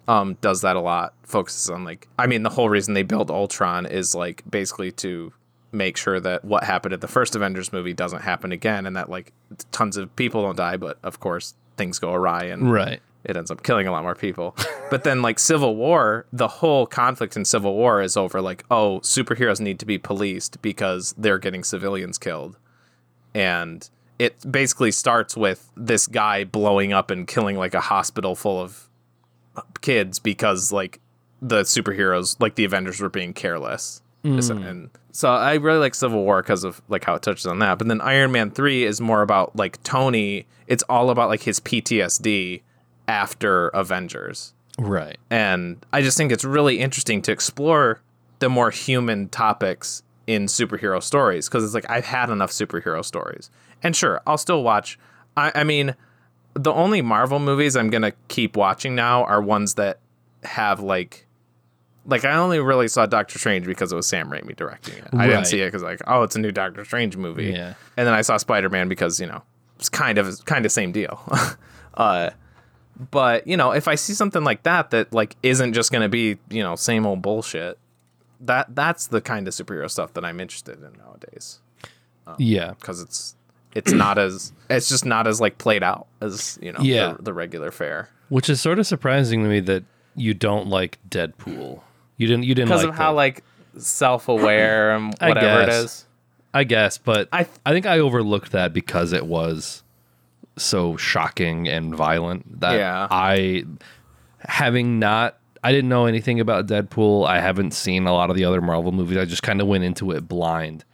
um 0.09 0.35
does 0.41 0.61
that 0.63 0.77
a 0.77 0.81
lot. 0.81 1.13
Focuses 1.25 1.69
on 1.69 1.85
like 1.85 2.09
I 2.19 2.27
mean 2.27 2.43
the 2.45 2.51
whole 2.51 2.69
reason 2.69 2.95
they 2.95 3.03
build 3.03 3.31
Ultron 3.31 3.85
is 3.85 4.15
like 4.15 4.43
basically 4.49 4.93
to 4.93 5.33
make 5.73 5.97
sure 5.97 6.19
that 6.21 6.45
what 6.45 6.65
happened 6.65 6.93
at 6.95 7.01
the 7.01 7.09
first 7.09 7.37
Avengers 7.37 7.73
movie 7.73 7.93
doesn't 7.93 8.23
happen 8.23 8.51
again 8.53 8.87
and 8.87 8.97
that 8.97 9.11
like 9.11 9.33
tons 9.73 9.97
of 9.97 10.15
people 10.17 10.43
don't 10.43 10.57
die, 10.57 10.77
but 10.77 10.99
of 11.03 11.21
course 11.21 11.55
things 11.77 11.99
go 11.99 12.13
awry 12.13 12.45
and 12.45 12.71
Right. 12.71 13.01
It 13.25 13.37
ends 13.37 13.51
up 13.51 13.63
killing 13.63 13.87
a 13.87 13.93
lot 13.93 14.03
more 14.03 14.15
people. 14.15 14.57
but 14.91 15.05
then 15.05 15.23
like 15.23 15.39
Civil 15.39 15.77
War, 15.77 16.27
the 16.33 16.49
whole 16.49 16.87
conflict 16.87 17.37
in 17.37 17.45
Civil 17.45 17.75
War 17.75 18.01
is 18.01 18.17
over 18.17 18.41
like, 18.41 18.65
oh, 18.71 19.01
superheroes 19.03 19.61
need 19.61 19.79
to 19.81 19.87
be 19.87 19.99
policed 19.99 20.61
because 20.63 21.15
they're 21.19 21.39
getting 21.39 21.65
civilians 21.65 22.19
killed. 22.19 22.57
And 23.35 23.89
it 24.19 24.51
basically 24.51 24.91
starts 24.91 25.37
with 25.37 25.71
this 25.77 26.07
guy 26.07 26.45
blowing 26.45 26.93
up 26.93 27.11
and 27.11 27.27
killing 27.27 27.57
like 27.57 27.75
a 27.75 27.81
hospital 27.81 28.35
full 28.35 28.61
of 28.61 28.89
kids 29.81 30.19
because 30.19 30.73
like 30.73 31.01
the 31.43 31.63
superheroes, 31.63 32.37
like 32.41 32.55
the 32.55 32.65
Avengers 32.65 33.01
were 33.01 33.09
being 33.09 33.33
careless. 33.33 34.03
Hmm. 34.23 34.39
And 34.39 34.91
so 35.13 35.31
I 35.31 35.55
really 35.55 35.79
like 35.79 35.95
Civil 35.95 36.25
War 36.25 36.43
because 36.43 36.65
of 36.65 36.83
like 36.89 37.05
how 37.05 37.15
it 37.15 37.23
touches 37.23 37.47
on 37.47 37.59
that. 37.61 37.79
But 37.79 37.89
then 37.89 38.01
Iron 38.01 38.33
Man 38.33 38.51
3 38.51 38.85
is 38.85 39.01
more 39.01 39.23
about 39.23 39.57
like 39.57 39.83
Tony, 39.83 40.47
it's 40.67 40.83
all 40.85 41.11
about 41.11 41.29
like 41.29 41.43
his 41.43 41.61
PTSD 41.61 42.63
after 43.09 43.69
Avengers. 43.69 44.55
Right. 44.79 45.19
And 45.31 45.85
I 45.93 46.01
just 46.03 46.17
think 46.17 46.33
it's 46.33 46.45
really 46.45 46.79
interesting 46.81 47.21
to 47.23 47.33
explore 47.33 48.01
the 48.39 48.49
more 48.49 48.71
human 48.71 49.29
topics 49.29 50.03
in 50.27 50.47
superhero 50.47 51.03
stories 51.03 51.49
because 51.49 51.65
it's 51.65 51.75
like 51.75 51.89
I've 51.91 52.05
had 52.07 52.31
enough 52.31 52.51
superhero 52.51 53.05
stories. 53.05 53.51
And 53.83 53.95
sure, 53.97 54.21
I'll 54.27 54.39
still 54.39 54.63
watch. 54.63 54.99
I, 55.37 55.53
I 55.55 55.65
mean, 55.65 55.95
the 56.55 56.73
only 56.73 57.03
Marvel 57.03 57.39
movies 57.39 57.77
I'm 57.77 57.91
gonna 57.91 58.13
keep 58.29 58.57
watching 58.57 58.95
now 58.95 59.25
are 59.25 59.43
ones 59.43 59.75
that 59.75 59.99
have 60.45 60.81
like, 60.81 61.27
like 62.07 62.25
I 62.25 62.37
only 62.37 62.61
really 62.61 62.89
saw 62.89 63.05
Doctor 63.07 63.39
Strange 63.39 63.67
because 63.67 63.93
it 63.93 63.97
was 63.97 64.07
Sam 64.07 64.31
Raimi 64.31 64.57
directing 64.57 64.95
it. 64.99 65.09
I 65.13 65.17
Right. 65.17 65.27
didn't 65.27 65.47
see 65.47 65.61
it 65.61 65.67
because 65.67 65.83
like, 65.83 66.01
oh, 66.07 66.23
it's 66.23 66.37
a 66.37 66.41
new 66.41 66.53
Doctor 66.53 66.85
Strange 66.85 67.17
movie. 67.17 67.47
Yeah. 67.53 67.75
And 67.97 68.07
then 68.07 68.15
I 68.15 68.23
saw 68.23 68.37
Spider 68.39 68.71
Man 68.71 68.89
because 68.89 69.21
you 69.21 69.27
know 69.27 69.43
it's 69.79 69.89
kind 69.91 70.17
of 70.17 70.45
kind 70.47 70.65
of 70.65 70.73
same 70.73 70.93
deal. 70.93 71.21
uh, 71.95 72.31
but 73.11 73.47
you 73.47 73.57
know, 73.57 73.73
if 73.73 73.89
I 73.89 73.95
see 73.95 74.13
something 74.13 74.45
like 74.45 74.63
that 74.65 74.91
that 74.91 75.13
like 75.13 75.37
isn't 75.43 75.73
just 75.73 75.91
gonna 75.93 76.09
be 76.09 76.39
you 76.51 76.63
know 76.63 76.77
same 76.77 77.07
old 77.07 77.23
bullshit, 77.23 77.79
that 78.41 78.75
that's 78.75 79.07
the 79.09 79.21
kind 79.21 79.47
of 79.49 79.55
superhero 79.55 79.91
stuff 79.91 80.13
that 80.15 80.25
I'm 80.25 80.41
interested 80.41 80.83
in 80.83 80.93
nowadays 80.99 81.61
um, 82.27 82.37
Yeah. 82.39 82.71
because 82.79 83.01
it's 83.01 83.37
it's 83.75 83.93
not 83.93 84.19
as 84.19 84.53
it's 84.69 84.89
just 84.89 85.05
not 85.05 85.27
as 85.27 85.41
like 85.41 85.59
played 85.59 85.83
out 85.83 86.07
as 86.21 86.59
you 86.61 86.73
know 86.73 86.81
Yeah. 86.81 87.15
the, 87.15 87.25
the 87.25 87.33
regular 87.33 87.71
fare 87.71 88.09
Which 88.29 88.49
is 88.51 88.61
sort 88.61 88.79
of 88.79 88.87
surprising 88.87 89.43
to 89.43 89.49
me 89.49 89.61
that 89.61 89.85
you 90.17 90.35
don't 90.35 90.67
like 90.69 90.99
Deadpool. 91.09 91.81
You 92.17 92.27
didn't 92.27 92.45
you 92.45 92.55
didn't 92.55 92.71
like 92.71 92.79
because 92.79 92.85
like 92.85 92.93
of 92.95 92.99
how 92.99 93.15
like 93.15 93.45
self 93.79 94.29
aware 94.29 94.95
and 94.97 95.15
whatever 95.21 95.63
it 95.63 95.69
is. 95.69 96.07
I 96.53 96.65
guess, 96.65 96.99
but 96.99 97.29
I 97.33 97.47
I, 97.65 97.71
think 97.73 97.87
I 97.87 98.01
overlooked 98.01 98.51
that 98.53 98.73
because 98.73 99.13
it 99.13 99.25
was 99.25 99.85
so 100.63 100.97
shocking 100.97 101.69
and 101.69 101.95
violent 101.95 102.61
that 102.61 102.77
Yeah. 102.77 103.09
I 103.11 103.65
having 104.41 104.99
not 104.99 105.37
I 105.63 105.73
didn't 105.73 105.91
know 105.91 106.07
anything 106.07 106.41
about 106.41 106.67
Deadpool. 106.67 107.27
I 107.27 107.39
haven't 107.41 107.73
seen 107.73 108.07
a 108.07 108.15
lot 108.15 108.31
of 108.31 108.37
the 108.37 108.47
other 108.47 108.63
Marvel 108.63 108.93
movies. 108.93 109.19
I 109.19 109.27
just 109.27 109.43
kind 109.43 109.61
of 109.61 109.67
went 109.67 109.85
into 109.85 110.11
it 110.13 110.27
blind. 110.27 110.85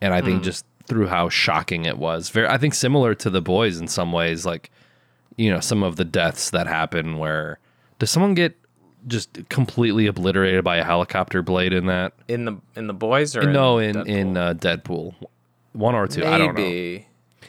And 0.00 0.12
I 0.12 0.20
think 0.20 0.42
just 0.42 0.64
through 0.86 1.06
how 1.06 1.28
shocking 1.28 1.84
it 1.84 1.98
was. 1.98 2.30
Very 2.30 2.48
I 2.48 2.58
think 2.58 2.74
similar 2.74 3.14
to 3.16 3.30
The 3.30 3.40
Boys 3.42 3.78
in 3.78 3.86
some 3.86 4.12
ways 4.12 4.44
like 4.44 4.70
you 5.36 5.50
know, 5.50 5.60
some 5.60 5.82
of 5.82 5.96
the 5.96 6.04
deaths 6.04 6.50
that 6.50 6.66
happen 6.66 7.18
where 7.18 7.58
does 7.98 8.10
someone 8.10 8.34
get 8.34 8.56
just 9.06 9.48
completely 9.48 10.06
obliterated 10.06 10.64
by 10.64 10.76
a 10.76 10.84
helicopter 10.84 11.42
blade 11.42 11.72
in 11.72 11.86
that? 11.86 12.12
In 12.28 12.44
the 12.44 12.56
in 12.76 12.86
the 12.86 12.92
boys 12.92 13.36
or 13.36 13.50
no, 13.50 13.78
in 13.78 13.90
in 13.90 13.94
Deadpool? 13.94 14.08
in 14.08 14.36
uh, 14.36 14.54
Deadpool, 14.54 15.14
one 15.72 15.94
or 15.94 16.06
two. 16.06 16.20
maybe 16.20 16.32
I 16.32 16.38
don't 16.38 16.54
know. 16.56 17.04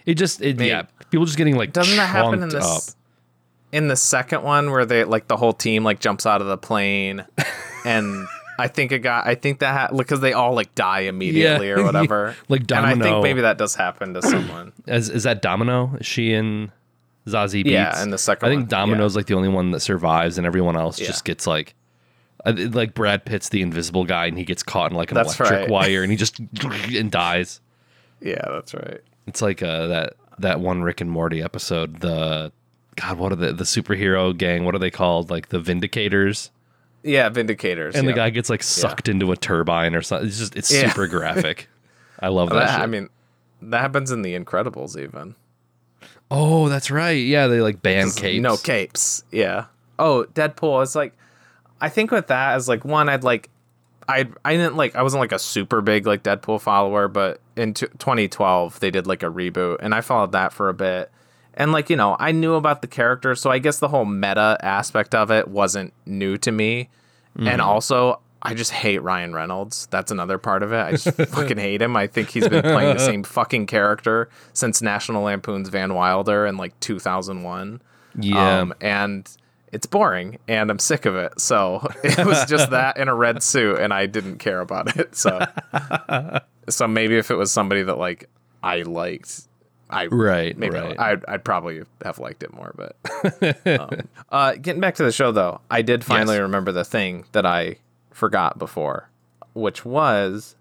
It 0.05 0.15
just 0.15 0.41
it, 0.41 0.59
yeah, 0.59 0.83
people 1.09 1.25
just 1.25 1.37
getting 1.37 1.55
like 1.55 1.73
doesn't 1.73 1.95
that 1.97 2.07
happen 2.09 2.35
in 2.43 2.49
chunked 2.49 2.53
this 2.53 2.89
up. 2.89 2.95
in 3.71 3.87
the 3.87 3.95
second 3.95 4.43
one 4.43 4.71
where 4.71 4.85
they 4.85 5.03
like 5.03 5.27
the 5.27 5.37
whole 5.37 5.53
team 5.53 5.83
like 5.83 5.99
jumps 5.99 6.25
out 6.25 6.41
of 6.41 6.47
the 6.47 6.57
plane 6.57 7.25
and 7.85 8.27
I 8.59 8.67
think 8.67 8.91
it 8.91 8.99
got 8.99 9.27
I 9.27 9.35
think 9.35 9.59
that 9.59 9.89
ha- 9.91 9.95
because 9.95 10.19
they 10.21 10.33
all 10.33 10.53
like 10.53 10.73
die 10.75 11.01
immediately 11.01 11.67
Yeah. 11.67 11.73
or 11.75 11.83
whatever 11.83 12.35
Like 12.49 12.61
and 12.61 12.71
I 12.73 12.89
Domino. 12.93 13.03
think 13.05 13.23
maybe 13.23 13.41
that 13.41 13.57
does 13.57 13.75
happen 13.75 14.13
to 14.15 14.21
someone 14.21 14.73
Is 14.87 15.09
is 15.09 15.23
that 15.23 15.41
Domino? 15.41 15.95
Is 15.99 16.05
she 16.05 16.33
in 16.33 16.71
Zazie 17.27 17.63
Beetz? 17.63 17.71
Yeah, 17.71 18.01
in 18.03 18.09
the 18.09 18.17
second 18.17 18.47
I 18.47 18.49
think 18.51 18.61
one, 18.61 18.67
Domino's 18.69 19.15
like 19.15 19.27
the 19.27 19.35
only 19.35 19.49
one 19.49 19.69
that 19.71 19.79
survives, 19.81 20.37
and 20.39 20.47
everyone 20.47 20.75
else 20.75 20.99
Yeah. 20.99 21.07
just 21.07 21.23
gets 21.25 21.45
like. 21.45 21.75
I 22.43 22.49
Like 22.49 22.95
Brad 22.95 23.23
Pitt's 23.25 23.49
the 23.49 23.61
invisible 23.61 24.03
guy, 24.05 24.25
and 24.25 24.35
he 24.35 24.43
gets 24.43 24.63
caught 24.63 24.89
in 24.89 24.97
like 24.97 25.11
an 25.11 25.15
That's 25.15 25.39
electric 25.39 25.59
right. 25.61 25.69
wire, 25.69 26.01
and 26.01 26.09
he 26.11 26.17
just 26.17 26.39
and 26.63 27.11
dies. 27.11 27.61
yeah 28.21 28.41
that's 28.49 28.73
right 28.73 29.01
It's 29.27 29.41
like 29.41 29.61
uh, 29.63 29.87
that 29.87 30.13
that 30.39 30.59
one 30.59 30.81
Rick 30.81 31.01
and 31.01 31.09
Morty 31.11 31.41
episode. 31.41 31.99
The 32.01 32.51
God, 32.95 33.17
what 33.17 33.31
are 33.31 33.35
the 33.35 33.53
the 33.53 33.63
superhero 33.63 34.35
gang? 34.35 34.65
What 34.65 34.75
are 34.75 34.79
they 34.79 34.91
called? 34.91 35.29
Like 35.29 35.49
the 35.49 35.59
Vindicators. 35.59 36.49
yeah 37.03 37.29
Vindicators 37.29 37.95
and 37.95 38.07
the 38.07 38.13
guy 38.13 38.29
gets 38.29 38.49
like 38.49 38.61
sucked 38.63 39.07
into 39.07 39.31
a 39.31 39.37
turbine 39.37 39.95
or 39.95 40.01
something. 40.01 40.27
It's 40.27 40.37
just 40.39 40.55
it's 40.55 40.71
Yeah. 40.73 40.89
super 40.89 41.07
graphic. 41.07 41.67
I 42.19 42.27
love 42.27 42.49
that. 42.49 42.55
That- 42.55 42.71
shit. 42.73 42.81
I 42.81 42.85
mean 42.87 43.09
that 43.63 43.81
happens 43.81 44.11
in 44.11 44.21
the 44.23 44.37
Incredibles 44.37 44.99
even 44.99 45.35
oh, 46.31 46.69
that's 46.69 46.89
right. 46.89 47.11
Yeah, 47.11 47.47
they 47.47 47.59
like 47.61 47.81
ban 47.81 48.09
capes. 48.09 48.41
No 48.41 48.55
capes. 48.57 49.23
Yeah. 49.31 49.65
Oh, 49.99 50.25
Deadpool. 50.33 50.81
It's 50.81 50.95
like 50.95 51.13
I 51.81 51.89
think 51.89 52.09
with 52.11 52.27
that 52.27 52.55
as 52.55 52.67
like 52.69 52.85
one, 52.85 53.09
I'd 53.09 53.23
like 53.23 53.49
I 54.07 54.27
I 54.43 54.55
didn't 54.55 54.75
like 54.75 54.95
I 54.95 55.03
wasn't 55.03 55.21
like 55.21 55.31
a 55.31 55.39
super 55.39 55.81
big 55.81 56.05
like 56.07 56.23
Deadpool 56.23 56.61
follower, 56.61 57.07
but 57.07 57.39
in 57.55 57.73
t- 57.73 57.87
2012 57.97 58.79
they 58.79 58.91
did 58.91 59.07
like 59.07 59.23
a 59.23 59.27
reboot, 59.27 59.77
and 59.81 59.93
I 59.93 60.01
followed 60.01 60.31
that 60.33 60.53
for 60.53 60.69
a 60.69 60.73
bit. 60.73 61.11
And 61.53 61.71
like 61.71 61.89
you 61.89 61.95
know, 61.95 62.15
I 62.19 62.31
knew 62.31 62.55
about 62.55 62.81
the 62.81 62.87
character, 62.87 63.35
so 63.35 63.49
I 63.51 63.59
guess 63.59 63.79
the 63.79 63.89
whole 63.89 64.05
meta 64.05 64.57
aspect 64.61 65.13
of 65.13 65.31
it 65.31 65.47
wasn't 65.47 65.93
new 66.05 66.37
to 66.39 66.51
me. 66.51 66.89
And 67.37 67.61
also, 67.61 68.19
I 68.41 68.53
just 68.55 68.71
hate 68.71 69.01
Ryan 69.01 69.33
Reynolds. 69.33 69.87
That's 69.91 70.11
another 70.11 70.37
part 70.37 70.63
of 70.63 70.73
it. 70.73 70.79
I 70.79 70.91
just 70.91 71.11
fucking 71.29 71.57
hate 71.57 71.81
him. 71.81 71.95
I 71.95 72.07
think 72.07 72.29
he's 72.29 72.47
been 72.47 72.63
playing 72.63 72.95
the 72.95 72.99
same 72.99 73.23
fucking 73.37 73.67
character 73.67 74.29
since 74.53 74.81
National 74.81 75.23
Lampoon's 75.23 75.69
Van 75.69 75.93
Wilder 75.93 76.45
in 76.45 76.57
like 76.57 76.77
2001. 76.79 77.81
Yeah. 78.19 78.59
Um, 78.59 78.73
and 78.81 79.29
it's 79.71 79.85
boring 79.85 80.37
and 80.47 80.69
I'm 80.69 80.79
sick 80.79 81.05
of 81.05 81.15
it. 81.15 81.39
So 81.39 81.87
it 82.03 82.25
was 82.25 82.45
just 82.45 82.69
that 82.71 82.97
in 82.97 83.07
a 83.07 83.15
red 83.15 83.41
suit 83.43 83.79
and 83.79 83.93
I 83.93 84.05
didn't 84.05 84.37
care 84.37 84.59
about 84.61 84.95
it. 84.97 85.15
So 85.15 85.39
so 86.69 86.87
maybe 86.87 87.17
if 87.17 87.31
it 87.31 87.35
was 87.35 87.51
somebody 87.51 87.83
that 87.83 87.97
like 87.97 88.29
I 88.63 88.81
liked 88.83 89.43
I 89.89 90.05
Right, 90.07 90.57
maybe 90.57 90.75
right. 90.75 90.97
I'd, 90.99 91.25
I'd 91.27 91.43
probably 91.43 91.83
have 92.03 92.17
liked 92.17 92.43
it 92.43 92.53
more, 92.53 92.73
but 92.75 93.67
um, 93.67 94.07
uh, 94.29 94.53
getting 94.55 94.79
back 94.79 94.95
to 94.95 95.03
the 95.03 95.11
show 95.11 95.31
though, 95.33 95.59
I 95.69 95.81
did 95.81 96.03
finally 96.05 96.35
Yes. 96.35 96.41
remember 96.43 96.71
the 96.71 96.85
thing 96.85 97.25
that 97.33 97.45
I 97.45 97.75
forgot 98.11 98.57
before, 98.57 99.09
which 99.53 99.83
was 99.83 100.55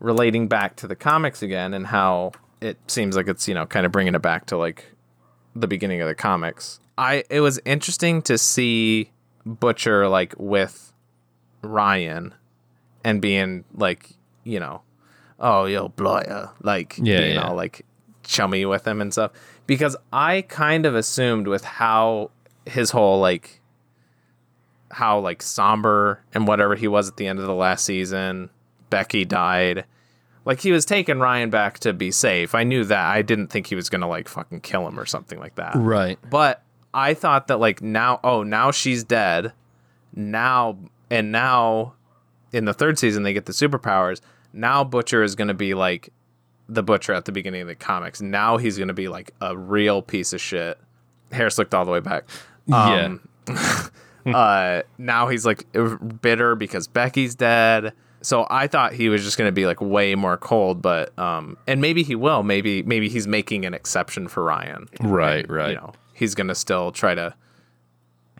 relating 0.00 0.48
back 0.48 0.76
to 0.76 0.86
the 0.86 0.96
comics 0.96 1.42
again 1.42 1.74
and 1.74 1.86
how 1.88 2.32
it 2.60 2.78
seems 2.90 3.16
like 3.16 3.28
it's 3.28 3.46
you 3.46 3.54
know 3.54 3.66
kind 3.66 3.84
of 3.84 3.92
bringing 3.92 4.14
it 4.14 4.22
back 4.22 4.46
to 4.46 4.56
like 4.56 4.86
the 5.54 5.66
beginning 5.68 6.00
of 6.00 6.08
the 6.08 6.14
comics. 6.14 6.80
I 6.96 7.24
it 7.30 7.40
was 7.40 7.60
interesting 7.64 8.22
to 8.22 8.38
see 8.38 9.10
Butcher 9.44 10.08
like 10.08 10.34
with 10.38 10.92
Ryan 11.62 12.34
and 13.04 13.20
being 13.20 13.64
like 13.74 14.10
you 14.44 14.60
know 14.60 14.82
oh 15.40 15.64
yo 15.64 15.88
Bloya 15.88 16.50
like 16.62 16.96
Yeah, 16.98 17.18
being 17.18 17.34
yeah. 17.34 17.42
all 17.48 17.54
like 17.54 17.84
chummy 18.22 18.64
with 18.64 18.86
him 18.86 19.00
and 19.00 19.12
stuff 19.12 19.32
because 19.66 19.96
I 20.12 20.42
kind 20.42 20.86
of 20.86 20.94
assumed 20.94 21.46
with 21.46 21.64
how 21.64 22.30
his 22.66 22.90
whole 22.90 23.20
like 23.20 23.60
how 24.90 25.18
like 25.18 25.42
somber 25.42 26.22
and 26.32 26.46
whatever 26.46 26.76
he 26.76 26.88
was 26.88 27.08
at 27.08 27.16
the 27.16 27.26
end 27.26 27.38
of 27.38 27.46
the 27.46 27.54
last 27.54 27.84
season 27.84 28.50
Becky 28.90 29.24
died 29.24 29.84
like 30.44 30.60
he 30.60 30.72
was 30.72 30.84
taking 30.84 31.18
Ryan 31.18 31.48
back 31.50 31.78
to 31.80 31.92
be 31.94 32.10
safe. 32.10 32.54
I 32.54 32.64
knew 32.64 32.84
that. 32.84 33.06
I 33.06 33.22
didn't 33.22 33.46
think 33.48 33.66
he 33.66 33.74
was 33.74 33.88
gonna 33.88 34.08
like 34.08 34.28
fucking 34.28 34.60
kill 34.60 34.86
him 34.86 35.00
or 35.00 35.06
something 35.06 35.38
like 35.38 35.54
that. 35.56 35.74
Right. 35.74 36.18
But 36.28 36.62
I 36.94 37.12
thought 37.14 37.48
that 37.48 37.58
like 37.58 37.82
now, 37.82 38.20
oh, 38.24 38.42
now 38.42 38.70
she's 38.70 39.04
dead. 39.04 39.52
Now 40.14 40.78
and 41.10 41.32
now, 41.32 41.94
in 42.52 42.64
the 42.64 42.72
third 42.72 42.98
season, 42.98 43.24
they 43.24 43.32
get 43.32 43.46
the 43.46 43.52
superpowers. 43.52 44.20
Now 44.52 44.84
Butcher 44.84 45.22
is 45.22 45.34
gonna 45.34 45.54
be 45.54 45.74
like 45.74 46.10
the 46.68 46.82
Butcher 46.82 47.12
at 47.12 47.24
the 47.24 47.32
beginning 47.32 47.62
of 47.62 47.66
the 47.66 47.74
comics. 47.74 48.22
Now 48.22 48.56
he's 48.56 48.78
gonna 48.78 48.94
be 48.94 49.08
like 49.08 49.32
a 49.40 49.56
real 49.56 50.00
piece 50.00 50.32
of 50.32 50.40
shit. 50.40 50.78
Hair 51.32 51.50
slicked 51.50 51.74
all 51.74 51.84
the 51.84 51.90
way 51.90 52.00
back. 52.00 52.24
Um, 52.72 53.28
uh, 54.26 54.82
now 54.98 55.28
he's 55.28 55.44
like 55.44 55.66
bitter 56.22 56.54
because 56.54 56.86
Becky's 56.86 57.34
dead. 57.34 57.92
So 58.22 58.46
I 58.48 58.68
thought 58.68 58.94
he 58.94 59.10
was 59.10 59.22
just 59.22 59.36
going 59.36 59.48
to 59.48 59.52
be 59.52 59.66
like 59.66 59.82
way 59.82 60.14
more 60.14 60.38
cold, 60.38 60.80
but 60.80 61.16
um, 61.18 61.58
and 61.66 61.82
maybe 61.82 62.02
he 62.02 62.14
will. 62.14 62.42
Maybe 62.42 62.82
maybe 62.82 63.10
he's 63.10 63.26
making 63.26 63.66
an 63.66 63.74
exception 63.74 64.28
for 64.28 64.42
Ryan. 64.42 64.88
Right, 65.00 65.48
right. 65.50 65.70
You 65.70 65.74
know, 65.74 65.92
he's 66.14 66.34
going 66.34 66.48
to 66.48 66.54
still 66.54 66.92
try 66.92 67.14
to 67.14 67.34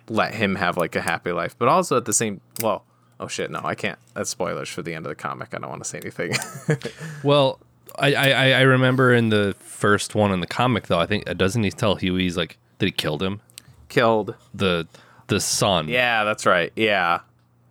let 0.09 0.35
him 0.35 0.55
have 0.57 0.77
like 0.77 0.97
a 0.97 1.01
happy 1.01 1.33
life, 1.33 1.57
but 1.59 1.69
also 1.69 1.97
at 1.97 2.05
the 2.05 2.13
same. 2.13 2.41
Well, 2.63 2.85
oh 3.21 3.29
shit, 3.29 3.51
no, 3.51 3.61
I 3.63 3.75
can't. 3.75 3.99
That's 4.15 4.31
spoilers 4.31 4.69
for 4.69 4.83
the 4.83 4.95
end 4.95 5.07
of 5.07 5.11
the 5.11 5.15
comic. 5.17 5.55
I 5.55 5.59
don't 5.59 5.71
want 5.71 5.83
to 5.83 5.89
say 5.89 5.99
anything. 5.99 6.33
Well, 7.23 7.59
I, 7.99 8.15
I 8.15 8.51
I 8.51 8.61
remember 8.63 9.15
in 9.15 9.29
the 9.31 9.55
first 9.61 10.15
one 10.15 10.33
in 10.33 10.41
the 10.41 10.47
comic 10.47 10.89
though. 10.89 10.99
I 10.99 11.07
think 11.07 11.29
uh, 11.29 11.35
doesn't 11.35 11.63
he 11.63 11.71
tell 11.71 11.95
Hughie's 11.97 12.37
like 12.37 12.59
that 12.79 12.87
he 12.87 12.93
killed 12.93 13.23
him, 13.23 13.41
Killed. 13.89 14.35
the 14.53 14.87
the 15.29 15.41
son. 15.41 15.89
Yeah, 15.89 16.25
that's 16.25 16.45
right. 16.45 16.73
Yeah, 16.77 17.21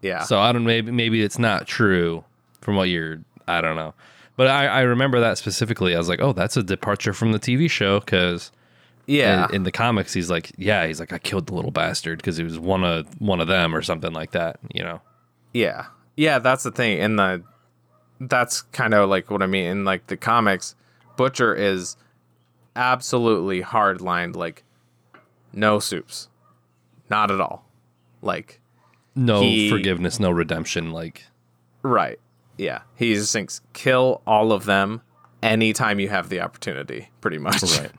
yeah. 0.02 0.24
So 0.24 0.40
I 0.40 0.52
don't 0.52 0.64
maybe 0.66 0.92
maybe 0.92 1.22
it's 1.22 1.38
not 1.38 1.68
true 1.68 2.24
from 2.62 2.76
what 2.78 2.90
you're. 2.90 3.20
I 3.48 3.60
don't 3.62 3.76
know, 3.76 3.94
but 4.38 4.48
I 4.48 4.68
I 4.68 4.82
remember 4.82 5.20
that 5.20 5.38
specifically. 5.38 5.94
I 5.94 5.98
was 6.00 6.08
like, 6.10 6.22
oh, 6.22 6.34
that's 6.34 6.58
a 6.58 6.64
departure 6.64 7.14
from 7.14 7.32
the 7.32 7.40
TV 7.40 7.70
show 7.70 8.00
because. 8.00 8.52
Yeah. 9.06 9.48
In, 9.50 9.56
in 9.56 9.64
the 9.64 9.72
comics, 9.72 10.14
he's 10.14 10.30
like, 10.30 10.52
yeah, 10.58 10.86
he's 10.88 11.00
like, 11.00 11.12
I 11.14 11.18
killed 11.18 11.48
the 11.48 11.54
little 11.56 11.72
bastard 11.72 12.18
because 12.20 12.38
he 12.38 12.44
was 12.44 12.60
one 12.60 12.84
of 12.84 13.08
one 13.20 13.40
of 13.42 13.48
them 13.48 13.76
or 13.76 13.82
something 13.82 14.14
like 14.14 14.32
that, 14.32 14.60
you 14.74 14.84
know. 14.84 15.02
Yeah. 15.54 15.86
Yeah, 16.16 16.40
that's 16.40 16.64
the 16.64 16.72
thing. 16.72 17.00
In 17.00 17.16
the 17.18 17.44
that's 18.20 18.62
kind 18.62 18.94
of 18.94 19.10
like 19.10 19.30
what 19.32 19.42
I 19.42 19.48
mean. 19.48 19.66
In 19.66 19.86
like 19.86 20.08
the 20.08 20.18
comics, 20.18 20.76
Butcher 21.18 21.54
is 21.54 21.98
absolutely 22.76 23.62
hard 23.62 24.02
lined, 24.02 24.36
like 24.36 24.64
no 25.54 25.80
soups. 25.80 26.30
Not 27.10 27.30
at 27.32 27.40
all. 27.42 27.66
Like 28.22 28.60
No 29.16 29.42
He- 29.42 29.70
forgiveness, 29.70 30.20
no 30.20 30.32
redemption. 30.32 30.92
Like, 30.92 31.26
right. 31.82 32.20
Yeah. 32.58 32.82
He 32.96 33.14
just 33.16 33.34
thinks 33.34 33.62
kill 33.74 34.22
all 34.26 34.52
of 34.52 34.66
them 34.66 35.02
anytime 35.42 36.00
you 36.00 36.10
have 36.10 36.30
the 36.30 36.40
opportunity, 36.40 37.10
pretty 37.22 37.38
much. 37.38 37.62
right? 37.80 37.92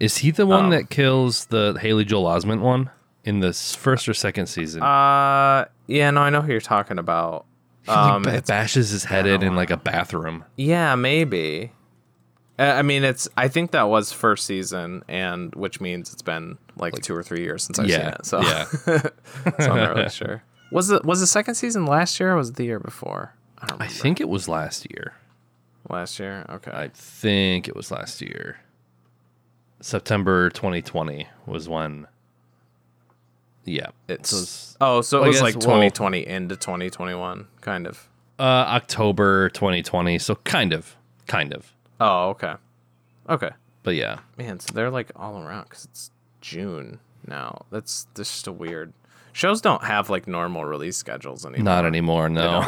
Is 0.00 0.18
he 0.18 0.30
the 0.30 0.46
one 0.46 0.66
Oh. 0.66 0.70
that 0.70 0.90
kills 0.90 1.46
the 1.46 1.76
Haley 1.80 2.04
Joel 2.04 2.24
Osment 2.24 2.60
one 2.60 2.90
in 3.24 3.40
this 3.40 3.74
first 3.74 4.08
or 4.08 4.14
second 4.14 4.46
season? 4.46 4.82
Uh 4.82 5.66
yeah, 5.86 6.10
no, 6.10 6.20
I 6.22 6.30
know 6.30 6.40
who 6.42 6.52
you're 6.52 6.60
talking 6.60 6.98
about. 6.98 7.44
He, 7.84 7.90
like, 7.90 7.98
um, 7.98 8.22
it's- 8.28 8.46
bashes 8.46 8.90
his 8.90 9.04
head 9.04 9.26
in 9.26 9.42
in 9.42 9.56
like 9.56 9.70
a 9.70 9.76
bathroom. 9.76 10.44
Yeah, 10.56 10.94
maybe. 10.94 11.72
I 12.58 12.82
mean, 12.82 13.02
it's. 13.02 13.28
I 13.36 13.48
think 13.48 13.72
that 13.72 13.88
was 13.88 14.12
first 14.12 14.46
season, 14.46 15.02
and 15.08 15.52
which 15.56 15.80
means 15.80 16.12
it's 16.12 16.22
been 16.22 16.58
like, 16.76 16.94
two 17.02 17.12
or 17.12 17.24
three 17.24 17.42
years 17.42 17.64
since 17.64 17.80
I've 17.80 17.90
seen 17.90 18.00
it. 18.00 18.24
So, 18.24 18.40
yeah. 18.40 18.64
so 18.86 19.10
I'm 19.58 19.76
not 19.78 19.96
really 19.96 20.08
sure. 20.10 20.44
Was 20.70 20.90
it 20.92 21.04
was 21.04 21.18
the 21.18 21.26
second 21.26 21.56
season 21.56 21.84
last 21.86 22.20
year? 22.20 22.34
or 22.34 22.36
Was 22.36 22.50
it 22.50 22.56
the 22.56 22.64
year 22.64 22.78
before? 22.78 23.34
I 23.58 23.66
don't 23.66 23.82
I 23.82 23.88
think 23.88 24.20
it 24.20 24.28
was 24.28 24.46
last 24.48 24.86
year. 24.92 25.14
last 25.88 26.20
year. 26.20 26.46
Okay. 26.50 26.70
I 26.72 26.88
think 26.94 27.66
it 27.66 27.74
was 27.74 27.90
last 27.90 28.20
year. 28.22 28.58
September 29.82 30.48
2020 30.50 31.26
was 31.46 31.68
when. 31.68 32.06
Yeah, 33.64 33.88
it's 34.08 34.32
it's, 34.32 34.76
oh, 34.80 35.02
so 35.02 35.18
it 35.18 35.20
well, 35.20 35.28
was 35.28 35.36
guess- 35.36 35.42
like 35.42 35.54
well- 35.56 35.76
2020 35.76 36.26
into 36.26 36.56
2021, 36.56 37.46
kind 37.60 37.86
of. 37.86 38.08
uh, 38.40 38.42
October 38.42 39.50
2020. 39.50 40.18
So 40.18 40.34
kind 40.36 40.72
of, 40.72 40.96
kind 41.28 41.52
of, 41.54 41.72
Oh, 42.00 42.30
okay, 42.30 42.54
okay. 43.28 43.50
but 43.84 43.94
yeah. 43.94 44.18
Man, 44.36 44.58
so 44.58 44.72
they're 44.74 44.90
like 44.90 45.10
all 45.14 45.40
around 45.40 45.64
because 45.64 45.84
it's 45.84 46.10
June 46.40 46.98
now. 47.26 47.66
That's 47.70 48.06
that's 48.14 48.30
just 48.32 48.46
a 48.48 48.52
weird. 48.52 48.92
Shows 49.32 49.60
don't 49.60 49.84
have 49.84 50.10
like 50.10 50.26
normal 50.26 50.64
release 50.64 50.96
schedules 50.96 51.46
anymore. 51.46 51.64
Not 51.64 51.84
anymore. 51.86 52.28
No. 52.28 52.64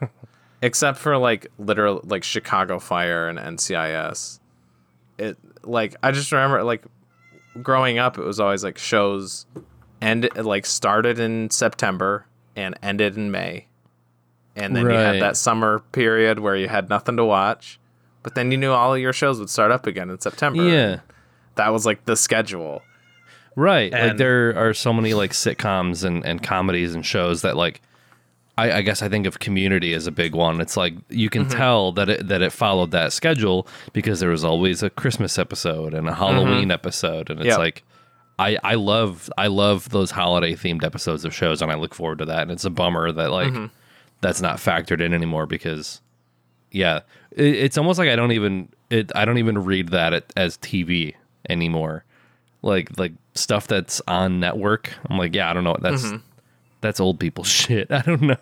except 0.62 0.98
for 0.98 1.16
like 1.18 1.46
literal 1.58 2.00
like 2.04 2.24
Chicago 2.24 2.78
Fire 2.80 3.28
and 3.28 3.38
NCIS. 3.38 4.40
It 5.18 5.36
like 5.62 5.96
I 6.02 6.12
just 6.12 6.32
remember 6.32 6.62
like 6.62 6.84
growing 7.62 7.98
up, 7.98 8.18
it 8.18 8.24
was 8.24 8.40
always 8.40 8.62
like 8.64 8.78
shows 8.78 9.46
end 10.00 10.28
like 10.36 10.66
started 10.66 11.18
in 11.18 11.50
September 11.50 12.26
and 12.54 12.76
ended 12.82 13.16
in 13.16 13.30
May, 13.30 13.66
and 14.54 14.74
then 14.74 14.84
you 14.84 14.92
had 14.92 15.20
that 15.20 15.36
summer 15.36 15.80
period 15.92 16.38
where 16.38 16.56
you 16.56 16.68
had 16.68 16.88
nothing 16.88 17.16
to 17.16 17.24
watch, 17.24 17.78
but 18.22 18.34
then 18.34 18.50
you 18.50 18.58
knew 18.58 18.72
all 18.72 18.94
of 18.94 19.00
your 19.00 19.12
shows 19.12 19.38
would 19.38 19.50
start 19.50 19.70
up 19.70 19.86
again 19.86 20.10
in 20.10 20.20
September. 20.20 20.62
yeah. 20.62 21.00
that 21.56 21.72
was 21.72 21.86
like 21.86 22.04
the 22.04 22.16
schedule. 22.16 22.82
Right. 23.54 23.90
like 23.90 24.18
there 24.18 24.54
are 24.56 24.74
so 24.74 24.92
many 24.92 25.14
like 25.14 25.32
sitcoms 25.32 26.04
and, 26.04 26.24
and 26.26 26.42
comedies 26.42 26.94
and 26.94 27.04
shows 27.04 27.40
that 27.42 27.56
like 27.56 27.80
I, 28.58 28.78
I 28.78 28.82
guess 28.82 29.02
I 29.02 29.08
think 29.08 29.26
of 29.26 29.38
community 29.38 29.92
as 29.92 30.06
a 30.06 30.10
big 30.10 30.34
one. 30.34 30.60
It's 30.60 30.76
like 30.76 30.94
you 31.10 31.28
can 31.28 31.42
Mm-hmm. 31.46 31.58
tell 31.58 31.92
that 31.92 32.08
it 32.08 32.28
that 32.28 32.40
it 32.42 32.52
followed 32.52 32.90
that 32.92 33.12
schedule 33.12 33.66
because 33.92 34.20
there 34.20 34.30
was 34.30 34.44
always 34.44 34.82
a 34.82 34.88
Christmas 34.90 35.38
episode 35.38 35.92
and 35.94 36.08
a 36.08 36.14
Halloween 36.14 36.70
episode. 36.70 37.28
And 37.30 37.40
it's 37.40 37.48
Mm-hmm. 37.48 37.48
Yep. 37.50 37.58
like 37.58 37.84
I, 38.38 38.58
I 38.64 38.74
love 38.74 39.30
I 39.36 39.46
love 39.48 39.90
those 39.90 40.10
holiday 40.10 40.54
themed 40.54 40.84
episodes 40.84 41.24
of 41.24 41.34
shows 41.34 41.60
and 41.62 41.70
I 41.70 41.74
look 41.74 41.94
forward 41.94 42.18
to 42.18 42.24
that. 42.26 42.42
And 42.42 42.50
it's 42.50 42.64
a 42.64 42.70
bummer 42.70 43.12
that 43.12 43.30
like 43.30 43.48
Mm-hmm. 43.52 43.66
that's 44.22 44.40
not 44.40 44.56
factored 44.58 45.00
in 45.00 45.12
anymore 45.12 45.46
because 45.46 46.00
yeah, 46.72 47.00
it, 47.32 47.44
it's 47.56 47.78
almost 47.78 47.98
like 47.98 48.08
I 48.08 48.16
don't 48.16 48.32
even 48.32 48.68
it 48.90 49.12
I 49.14 49.24
don't 49.26 49.38
even 49.38 49.64
read 49.64 49.88
that 49.90 50.12
at, 50.14 50.32
as 50.36 50.56
TV 50.58 51.14
anymore. 51.48 52.04
Like 52.62 52.98
like 52.98 53.12
stuff 53.34 53.66
that's 53.68 54.00
on 54.08 54.40
network. 54.40 54.92
I'm 55.10 55.18
like, 55.18 55.34
yeah, 55.34 55.50
I 55.50 55.52
don't 55.52 55.64
know. 55.64 55.76
That's 55.80 56.02
Mm-hmm. 56.04 56.16
That's 56.86 57.00
old 57.00 57.18
people 57.20 57.44
shit. 57.58 57.90
I 57.90 58.02
don't 58.02 58.22
know 58.22 58.36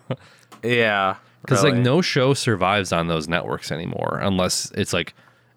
Yeah, 0.63 1.15
because 1.41 1.63
really. 1.63 1.77
like 1.77 1.83
no 1.83 2.01
show 2.01 2.33
survives 2.33 2.91
on 2.91 3.07
those 3.07 3.27
networks 3.27 3.71
anymore 3.71 4.19
unless 4.21 4.71
it's 4.71 4.93
like 4.93 5.13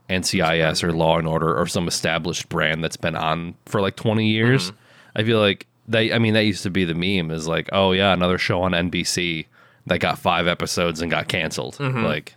NCIS 0.08 0.82
or 0.82 0.92
Law 0.92 1.18
and 1.18 1.26
Order 1.28 1.54
or 1.56 1.66
some 1.66 1.86
established 1.86 2.48
brand 2.48 2.82
that's 2.82 2.96
been 2.96 3.14
on 3.14 3.54
for 3.66 3.80
like 3.80 3.94
20 3.96 4.26
years. 4.26 4.70
Mm-hmm. 4.70 4.78
I 5.16 5.24
feel 5.24 5.38
like 5.38 5.66
they. 5.86 6.12
I 6.12 6.18
mean, 6.18 6.34
that 6.34 6.44
used 6.44 6.62
to 6.62 6.70
be 6.70 6.84
the 6.84 6.94
meme. 6.94 7.30
Is 7.30 7.46
like, 7.46 7.68
oh 7.72 7.92
yeah, 7.92 8.12
another 8.12 8.38
show 8.38 8.62
on 8.62 8.72
NBC 8.72 9.46
that 9.86 9.98
got 10.00 10.18
five 10.18 10.46
episodes 10.46 11.00
and 11.02 11.10
got 11.10 11.28
canceled. 11.28 11.76
Mm-hmm. 11.76 12.04
Like, 12.04 12.34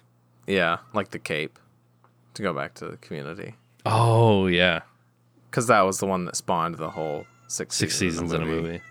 yeah, 0.47 0.77
like 0.93 1.11
the 1.11 1.19
Cape. 1.19 1.57
To 2.35 2.41
go 2.41 2.53
back 2.53 2.73
to 2.75 2.87
the 2.87 2.97
community. 2.97 3.55
oh 3.85 4.47
yeah, 4.47 4.81
because 5.49 5.67
that 5.67 5.81
was 5.81 5.99
the 5.99 6.05
one 6.05 6.25
that 6.25 6.35
spawned 6.37 6.75
the 6.75 6.89
whole 6.89 7.25
six 7.47 7.75
six 7.75 7.95
seasons 7.97 8.31
in 8.33 8.41
a 8.41 8.45
movie. 8.45 8.81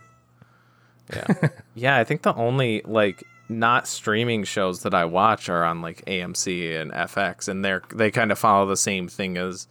Yeah, 1.12 1.48
yeah. 1.74 1.96
I 1.96 2.04
think 2.04 2.22
the 2.22 2.34
only 2.34 2.82
like 2.84 3.24
not 3.48 3.88
streaming 3.88 4.44
shows 4.44 4.82
that 4.82 4.94
I 4.94 5.04
watch 5.04 5.48
are 5.48 5.64
on 5.64 5.82
like 5.82 6.04
AMC 6.06 6.80
and 6.80 6.92
FX, 6.92 7.48
and 7.48 7.64
they're 7.64 7.82
they 7.94 8.10
kind 8.10 8.30
of 8.32 8.38
follow 8.38 8.66
the 8.66 8.76
same 8.76 9.08
thing 9.08 9.36
as 9.36 9.66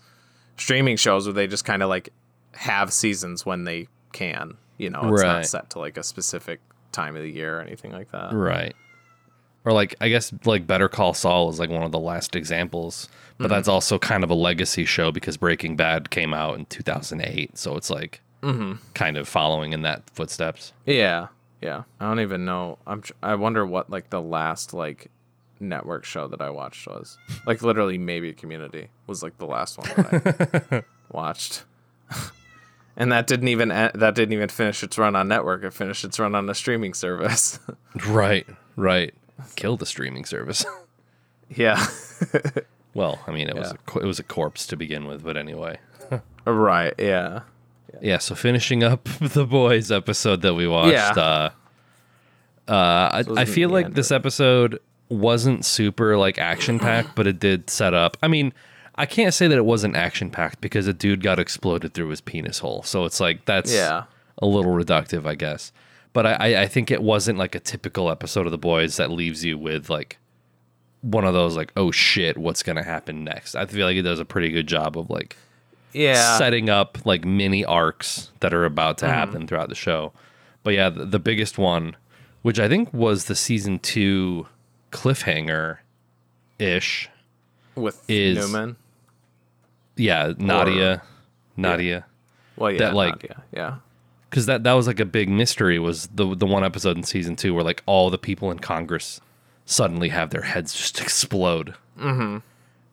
streaming 0.57 0.97
shows, 0.97 1.25
where 1.25 1.33
they 1.33 1.47
just 1.47 1.65
kind 1.65 1.81
of 1.83 1.89
like 1.89 2.09
have 2.53 2.91
seasons 2.91 3.45
when 3.45 3.63
they 3.63 3.87
can. 4.11 4.55
You 4.77 4.89
know, 4.89 5.01
it's 5.13 5.23
Right. 5.23 5.33
not 5.37 5.45
set 5.45 5.69
to 5.71 5.79
like 5.79 5.97
a 5.97 6.03
specific 6.03 6.59
time 6.91 7.15
of 7.15 7.21
the 7.21 7.29
year 7.31 7.59
or 7.59 7.61
anything 7.61 7.91
like 7.91 8.11
that. 8.11 8.33
Right. 8.33 8.75
Or 9.65 9.73
like 9.73 9.95
I 10.01 10.09
guess 10.09 10.33
like 10.45 10.65
Better 10.65 10.87
Call 10.89 11.13
Saul 11.13 11.49
is 11.49 11.59
like 11.59 11.69
one 11.69 11.83
of 11.83 11.91
the 11.91 11.99
last 11.99 12.35
examples, 12.35 13.07
but 13.37 13.45
Mm-hmm. 13.45 13.53
that's 13.53 13.67
also 13.67 13.99
kind 13.99 14.23
of 14.23 14.29
a 14.29 14.33
legacy 14.35 14.85
show 14.85 15.11
because 15.11 15.37
Breaking 15.37 15.75
Bad 15.75 16.09
came 16.09 16.33
out 16.33 16.57
in 16.57 16.65
2008, 16.65 17.57
so 17.57 17.75
it's 17.77 17.89
like 17.89 18.21
Mm-hmm. 18.41 18.73
kind 18.93 19.17
of 19.17 19.27
following 19.27 19.73
in 19.73 19.81
that 19.81 20.09
footsteps. 20.11 20.71
Yeah, 20.85 21.27
yeah. 21.61 21.83
I 21.99 22.07
don't 22.07 22.21
even 22.21 22.45
know. 22.45 22.77
I'm. 22.87 23.01
tr- 23.01 23.13
I 23.21 23.35
wonder 23.35 23.65
what 23.65 23.89
like 23.89 24.09
the 24.09 24.21
last 24.21 24.73
like 24.73 25.11
network 25.59 26.05
show 26.05 26.27
that 26.27 26.41
I 26.41 26.49
watched 26.49 26.87
was. 26.87 27.17
Like 27.45 27.61
literally, 27.61 27.97
maybe 27.97 28.31
Community 28.33 28.87
was 29.07 29.21
like 29.23 29.37
the 29.37 29.45
last 29.45 29.77
one 29.77 29.87
that 29.95 30.67
I 30.71 30.83
watched. 31.11 31.63
and 32.97 33.11
that 33.11 33.27
didn't 33.27 33.49
even 33.49 33.69
that 33.69 34.15
didn't 34.15 34.33
even 34.33 34.49
finish 34.49 34.83
its 34.83 34.97
run 34.97 35.15
on 35.15 35.27
network. 35.27 35.63
It 35.63 35.73
finished 35.73 36.05
its 36.05 36.17
run 36.19 36.33
on 36.35 36.49
a 36.49 36.55
streaming 36.55 36.93
service. 36.93 37.59
Right, 38.07 38.47
right. 38.75 39.13
Kill 39.55 39.75
the 39.75 39.85
streaming 39.85 40.23
service. 40.23 40.63
yeah. 41.53 41.85
well, 42.93 43.19
I 43.27 43.31
mean, 43.31 43.49
it 43.49 43.55
was 43.55 43.71
a, 43.73 43.99
it 43.99 44.05
was 44.05 44.19
a 44.19 44.23
corpse 44.23 44.67
to 44.67 44.77
begin 44.77 45.05
with, 45.05 45.23
but 45.23 45.35
anyway. 45.35 45.79
right. 46.45 46.93
Yeah. 46.99 47.41
Yeah, 48.01 48.17
so 48.19 48.35
finishing 48.35 48.83
up 48.83 49.03
the 49.21 49.45
boys 49.45 49.91
episode 49.91 50.41
that 50.41 50.53
we 50.53 50.67
watched, 50.67 50.93
Yeah. 50.93 51.11
uh, 51.11 51.49
uh, 52.67 53.09
I, 53.13 53.21
So 53.23 53.31
it 53.33 53.37
I 53.39 53.45
feel 53.45 53.69
like 53.69 53.93
this 53.93 54.11
episode 54.11 54.79
wasn't 55.09 55.65
super 55.65 56.17
like 56.17 56.37
action 56.37 56.77
packed, 56.79 57.15
but 57.15 57.25
it 57.27 57.39
did 57.39 57.69
set 57.69 57.93
up. 57.93 58.15
I 58.21 58.27
mean, 58.27 58.53
I 58.95 59.05
can't 59.05 59.33
say 59.33 59.47
that 59.47 59.57
it 59.57 59.65
wasn't 59.65 59.95
action 59.95 60.29
packed 60.29 60.61
because 60.61 60.87
a 60.87 60.93
dude 60.93 61.23
got 61.23 61.39
exploded 61.39 61.93
through 61.93 62.09
his 62.09 62.21
penis 62.21 62.59
hole, 62.59 62.83
so 62.83 63.05
it's 63.05 63.19
like 63.19 63.45
that's 63.45 63.73
Yeah. 63.73 64.03
a 64.39 64.45
little 64.45 64.71
reductive, 64.73 65.25
I 65.25 65.35
guess. 65.35 65.71
But 66.13 66.25
I, 66.25 66.33
I, 66.33 66.61
I 66.63 66.67
think 66.67 66.91
it 66.91 67.01
wasn't 67.01 67.37
like 67.39 67.55
a 67.55 67.59
typical 67.59 68.09
episode 68.11 68.45
of 68.45 68.51
the 68.51 68.57
boys 68.57 68.97
that 68.97 69.09
leaves 69.11 69.43
you 69.45 69.57
with 69.57 69.89
like 69.89 70.17
one 71.01 71.23
of 71.23 71.33
those 71.33 71.55
like 71.55 71.71
oh 71.77 71.91
shit, 71.91 72.37
what's 72.37 72.61
gonna 72.61 72.83
happen 72.83 73.23
next? 73.23 73.55
I 73.55 73.65
feel 73.65 73.85
like 73.87 73.95
it 73.97 74.01
does 74.03 74.19
a 74.19 74.25
pretty 74.25 74.49
good 74.49 74.67
job 74.67 74.97
of 74.97 75.09
like 75.09 75.37
Yeah. 75.93 76.37
setting 76.37 76.69
up 76.69 76.97
like 77.05 77.25
mini 77.25 77.65
arcs 77.65 78.31
that 78.41 78.53
are 78.53 78.65
about 78.65 78.97
Mm-hmm. 78.97 79.07
to 79.07 79.13
happen 79.13 79.47
throughout 79.47 79.69
the 79.69 79.75
show. 79.75 80.11
But 80.63 80.73
yeah, 80.73 80.89
the, 80.89 81.05
the 81.05 81.19
biggest 81.19 81.57
one, 81.57 81.95
which 82.41 82.59
I 82.59 82.67
think 82.67 82.93
was 82.93 83.25
the 83.25 83.35
season 83.35 83.79
two 83.79 84.47
cliffhanger 84.91 85.77
ish. 86.59 87.09
With 87.75 88.03
is- 88.09 88.37
Neuman. 88.37 88.75
Yeah, 89.95 90.33
Nadia, 90.37 91.01
Nadia, 91.57 92.05
Well, 92.55 92.71
yeah. 92.71 92.77
that, 92.79 92.93
like- 92.95 93.15
Nadia, 93.15 93.43
yeah. 93.53 93.75
because 94.29 94.45
that 94.45 94.63
that 94.63 94.73
was 94.73 94.87
like 94.87 94.99
a 95.01 95.05
big 95.05 95.27
mystery. 95.29 95.77
Was 95.79 96.07
the 96.07 96.35
the 96.35 96.45
one 96.45 96.63
episode 96.63 96.95
in 96.97 97.03
season 97.03 97.35
two 97.35 97.53
where 97.53 97.63
like 97.65 97.83
all 97.85 98.09
the 98.09 98.17
people 98.17 98.49
in 98.51 98.59
Congress 98.59 99.19
suddenly 99.65 100.09
have 100.09 100.29
their 100.29 100.43
heads 100.43 100.73
just 100.73 101.01
explode. 101.05 101.73
Mm-hmm. 101.99 102.37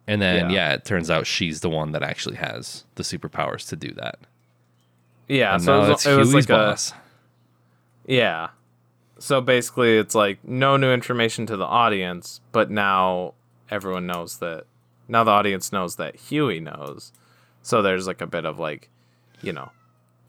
And 0.07 0.23
then 0.23 0.51
Yeah. 0.51 0.69
yeah, 0.69 0.73
it 0.75 0.85
turns 0.85 1.11
out 1.11 1.27
she's 1.27 1.61
the 1.61 1.71
one 1.71 1.93
that 1.93 2.03
actually 2.03 2.37
has 2.37 2.85
the 2.95 3.03
superpowers 3.03 3.69
to 3.69 3.77
do 3.77 3.93
that. 3.95 4.19
Yeah. 5.29 5.55
And 5.55 5.63
so 5.63 5.73
now 5.81 5.87
it 5.87 5.89
was, 5.91 5.91
it's 5.99 6.07
it 6.07 6.17
was 6.17 6.35
like 6.35 6.45
a 6.45 6.53
boss. 6.53 6.93
Yeah. 8.07 8.49
So 9.19 9.41
basically, 9.41 9.97
it's 9.99 10.15
like 10.15 10.39
no 10.47 10.77
new 10.77 10.93
information 10.93 11.47
to 11.47 11.57
the 11.57 11.65
audience, 11.65 12.41
but 12.53 12.71
now 12.71 13.35
everyone 13.71 14.07
knows 14.07 14.39
that. 14.39 14.65
Now 15.09 15.25
the 15.25 15.31
audience 15.31 15.73
knows 15.73 15.97
that 15.97 16.17
Hughie 16.17 16.61
knows. 16.61 17.13
So 17.63 17.81
there's 17.83 18.07
like 18.07 18.21
a 18.21 18.27
bit 18.27 18.45
of 18.45 18.59
like, 18.59 18.91
you 19.41 19.53
know, 19.53 19.71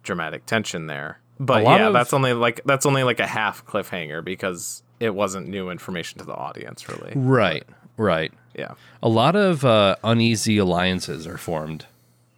dramatic 0.03 0.45
tension 0.45 0.87
there. 0.87 1.19
But 1.39 1.63
yeah, 1.63 1.87
of- 1.87 1.93
that's 1.93 2.13
only 2.13 2.33
like 2.33 2.61
that's 2.65 2.85
only 2.85 3.03
like 3.03 3.19
a 3.19 3.27
half 3.27 3.65
cliffhanger 3.65 4.23
because 4.23 4.81
it 4.99 5.13
wasn't 5.13 5.47
new 5.47 5.69
information 5.69 6.17
to 6.19 6.25
the 6.25 6.33
audience, 6.33 6.87
really. 6.89 7.13
Right, 7.15 7.63
right. 7.97 8.31
Yeah. 8.55 8.73
A 9.03 9.09
lot 9.09 9.35
of 9.35 9.63
uh, 9.65 9.97
uneasy 10.03 10.57
alliances 10.57 11.27
are 11.27 11.37
formed 11.37 11.85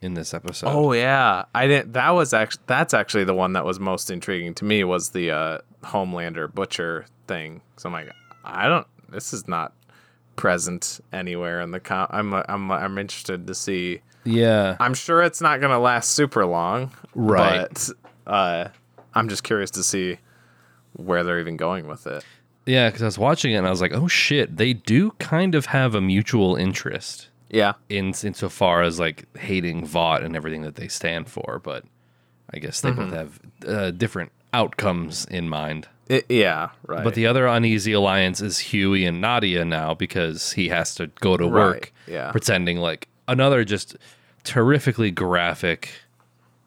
in 0.02 0.14
this 0.16 0.34
episode. 0.34 0.68
Oh 0.68 0.92
yeah, 0.94 1.46
I 1.56 1.68
didn't. 1.68 1.94
That 1.94 2.10
was 2.12 2.34
actually 2.34 2.64
that's 2.68 2.94
actually 2.94 3.24
the 3.26 3.34
one 3.34 3.54
that 3.54 3.64
was 3.66 3.80
most 3.80 4.12
intriguing 4.12 4.54
to 4.56 4.66
me 4.66 4.84
was 4.84 5.10
the 5.10 5.32
uh, 5.32 5.58
Homelander 5.84 6.54
butcher 6.54 7.06
thing. 7.28 7.62
So 7.78 7.88
I'm 7.88 7.94
like, 7.94 8.12
I 8.44 8.68
don't. 8.68 8.88
This 9.10 9.32
is 9.34 9.48
not 9.48 9.74
present 10.36 11.00
anywhere 11.12 11.62
in 11.62 11.72
the 11.72 11.80
com. 11.80 12.08
I'm 12.10 12.34
I'm 12.34 12.72
I'm 12.72 12.98
interested 12.98 13.48
to 13.48 13.56
see. 13.56 14.02
yeah. 14.26 14.76
I'm 14.80 14.94
sure 14.94 15.22
it's 15.22 15.42
not 15.42 15.62
gonna 15.62 15.80
last 15.80 16.12
super 16.12 16.46
long, 16.46 16.92
Right. 17.16 17.68
But 17.70 17.90
uh, 18.28 18.68
I'm 19.14 19.30
just 19.30 19.44
curious 19.44 19.72
to 19.72 19.84
see 19.84 20.18
where 20.94 21.24
they're 21.24 21.40
even 21.40 21.58
going 21.58 21.88
with 21.88 22.08
it. 22.08 22.24
Yeah, 22.70 22.88
because 22.90 23.02
I 23.02 23.06
was 23.06 23.18
watching 23.18 23.52
it 23.54 23.56
and 23.56 23.68
I 23.68 23.70
was 23.70 23.82
like, 23.82 23.94
oh 23.94 24.08
shit, 24.08 24.58
they 24.58 24.74
do 24.74 25.12
kind 25.20 25.56
of 25.56 25.66
have 25.68 25.96
a 25.96 26.02
mutual 26.02 26.56
interest 26.56 27.30
Yeah, 27.50 27.74
in 27.90 28.14
insofar 28.24 28.84
as 28.84 29.00
like 29.00 29.26
hating 29.38 29.86
Vought 29.86 30.24
and 30.24 30.36
everything 30.36 30.62
that 30.62 30.76
they 30.76 30.88
stand 30.88 31.28
for, 31.30 31.60
but 31.64 31.84
I 32.54 32.60
guess 32.60 32.82
they 32.82 32.92
both 32.92 33.12
have 33.14 33.40
uh, 33.68 33.92
different 33.92 34.32
outcomes 34.54 35.26
in 35.26 35.50
mind. 35.50 35.88
it, 36.08 36.26
yeah, 36.30 36.70
right. 36.88 37.04
But 37.04 37.14
the 37.16 37.28
other 37.28 37.46
uneasy 37.48 37.94
alliance 37.94 38.42
is 38.42 38.58
Hughie 38.60 39.06
and 39.06 39.22
Nadia 39.22 39.64
now 39.66 39.94
because 39.94 40.54
he 40.54 40.70
has 40.70 40.96
to 40.96 41.08
go 41.22 41.38
to 41.38 41.46
Right, 41.46 41.52
work 41.74 41.94
yeah. 42.08 42.32
pretending 42.32 42.78
like 42.78 43.08
another 43.28 43.64
just 43.64 43.96
terrifically 44.44 45.12
graphic 45.12 45.90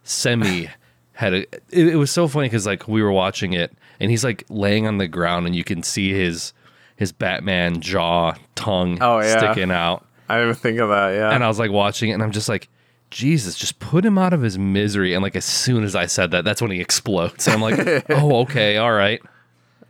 semi 0.04 0.68
had 1.14 1.34
a 1.34 1.38
it, 1.70 1.88
it 1.88 1.96
was 1.96 2.10
so 2.10 2.26
funny 2.28 2.46
because 2.48 2.66
like 2.66 2.86
we 2.88 3.02
were 3.02 3.12
watching 3.12 3.52
it 3.52 3.72
and 4.02 4.10
he's 4.10 4.22
like 4.24 4.44
laying 4.50 4.86
on 4.86 4.98
the 4.98 5.08
ground 5.08 5.46
and 5.46 5.56
you 5.56 5.64
can 5.64 5.82
see 5.82 6.12
his 6.12 6.52
his 6.96 7.10
Batman 7.12 7.80
jaw 7.80 8.34
tongue 8.54 8.98
Oh, 9.00 9.20
yeah. 9.20 9.38
sticking 9.38 9.70
out 9.70 10.04
I 10.28 10.38
didn't 10.40 10.56
think 10.56 10.78
of 10.78 10.88
that. 10.90 11.10
Yeah, 11.14 11.30
and 11.34 11.42
I 11.42 11.48
was 11.48 11.58
like 11.58 11.70
watching 11.70 12.10
it 12.10 12.12
and 12.14 12.22
I'm 12.22 12.30
just 12.32 12.48
like 12.48 12.68
Jesus, 13.10 13.56
just 13.56 13.78
put 13.78 14.04
him 14.06 14.16
out 14.16 14.32
of 14.32 14.40
his 14.40 14.56
misery. 14.58 15.12
And 15.12 15.22
like 15.22 15.36
as 15.36 15.44
soon 15.44 15.84
as 15.84 15.94
I 15.94 16.06
said 16.06 16.30
that, 16.30 16.44
that's 16.46 16.62
when 16.62 16.70
he 16.70 16.80
explodes. 16.80 17.46
And 17.46 17.54
I'm 17.56 17.60
like, 17.60 18.04
oh, 18.10 18.36
okay, 18.42 18.78
all 18.78 18.92
right. 18.92 19.20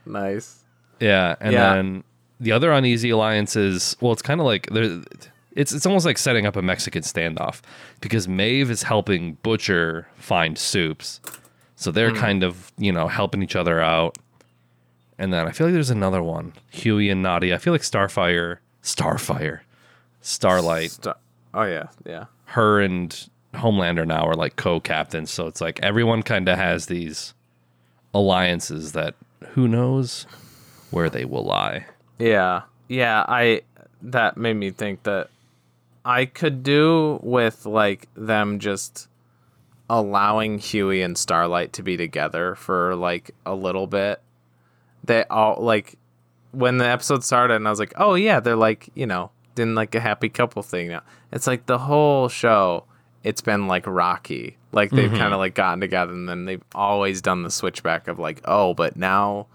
nice. 0.06 0.58
Yeah, 1.00 1.36
and 1.40 1.52
Yeah. 1.52 1.74
then 1.74 2.04
the 2.40 2.52
other 2.52 2.72
uneasy 2.72 3.10
alliance 3.10 3.54
is 3.56 3.96
well, 4.00 4.12
it's 4.12 4.22
kind 4.22 4.40
of 4.40 4.46
like 4.46 4.68
there. 4.70 5.00
It's 5.54 5.72
it's 5.72 5.84
almost 5.86 6.06
like 6.06 6.18
setting 6.18 6.46
up 6.46 6.56
a 6.56 6.62
Mexican 6.62 7.02
standoff 7.02 7.60
because 8.00 8.26
Maeve 8.26 8.70
is 8.70 8.82
helping 8.84 9.34
Butcher 9.42 10.08
find 10.16 10.56
supes, 10.58 11.20
so 11.82 11.90
they're 11.90 12.10
hmm. 12.10 12.16
kind 12.16 12.42
of 12.42 12.72
you 12.78 12.92
know 12.92 13.08
helping 13.08 13.42
each 13.42 13.56
other 13.56 13.80
out. 13.80 14.16
And 15.18 15.32
then 15.32 15.46
I 15.46 15.52
feel 15.52 15.66
like 15.66 15.74
there's 15.74 15.90
another 15.90 16.22
one, 16.22 16.52
Hughie 16.70 17.10
and 17.10 17.22
Nadia. 17.22 17.54
I 17.54 17.58
feel 17.58 17.72
like 17.72 17.82
Starfire, 17.82 18.58
Starfire, 18.82 19.60
Starlight, 20.20 20.90
Sta- 20.92 21.18
oh 21.54 21.64
yeah, 21.64 21.88
yeah. 22.04 22.24
her 22.46 22.80
and 22.80 23.28
Homelander 23.54 24.06
now 24.06 24.26
are 24.26 24.34
like 24.34 24.56
co-captains. 24.56 25.30
So 25.30 25.46
it's 25.46 25.60
like 25.60 25.80
everyone 25.80 26.22
kind 26.22 26.48
of 26.48 26.58
has 26.58 26.86
these 26.86 27.34
alliances 28.14 28.92
that 28.92 29.14
who 29.50 29.68
knows 29.68 30.26
where 30.90 31.10
they 31.10 31.24
will 31.24 31.44
lie. 31.44 31.86
Yeah. 32.18 32.62
Yeah, 32.88 33.24
I 33.26 33.62
that 34.02 34.36
made 34.36 34.54
me 34.54 34.70
think 34.70 35.04
that 35.04 35.30
I 36.04 36.26
could 36.26 36.62
do 36.62 37.20
with 37.22 37.64
like 37.64 38.08
them 38.14 38.58
just 38.58 39.08
allowing 39.90 40.58
Hughie 40.58 41.02
and 41.02 41.16
Starlight 41.16 41.72
to 41.74 41.82
be 41.82 41.96
together 41.96 42.54
for 42.54 42.94
like 42.96 43.32
a 43.44 43.54
little 43.54 43.86
bit. 43.86 44.20
They 45.04 45.24
all 45.24 45.62
like 45.62 45.98
when 46.52 46.78
the 46.78 46.86
episode 46.86 47.24
started 47.24 47.54
and 47.54 47.66
I 47.66 47.70
was 47.70 47.80
like, 47.80 47.94
"Oh 47.96 48.14
yeah, 48.14 48.40
they're 48.40 48.56
like, 48.56 48.88
you 48.94 49.06
know, 49.06 49.30
in 49.56 49.74
like 49.74 49.94
a 49.94 50.00
happy 50.00 50.28
couple 50.28 50.62
thing 50.62 50.88
now." 50.88 51.02
It's 51.32 51.46
like 51.46 51.66
the 51.66 51.78
whole 51.78 52.28
show 52.28 52.84
it's 53.24 53.40
been 53.40 53.68
like 53.68 53.86
rocky. 53.86 54.56
Like 54.72 54.90
they've 54.90 55.08
mm-hmm. 55.08 55.16
kind 55.18 55.32
of 55.32 55.38
like 55.38 55.54
gotten 55.54 55.80
together 55.80 56.12
and 56.12 56.28
then 56.28 56.44
they've 56.44 56.62
always 56.74 57.22
done 57.22 57.42
the 57.42 57.50
switchback 57.50 58.08
of 58.08 58.18
like, 58.18 58.40
"Oh, 58.44 58.74
but 58.74 58.96
now 58.96 59.46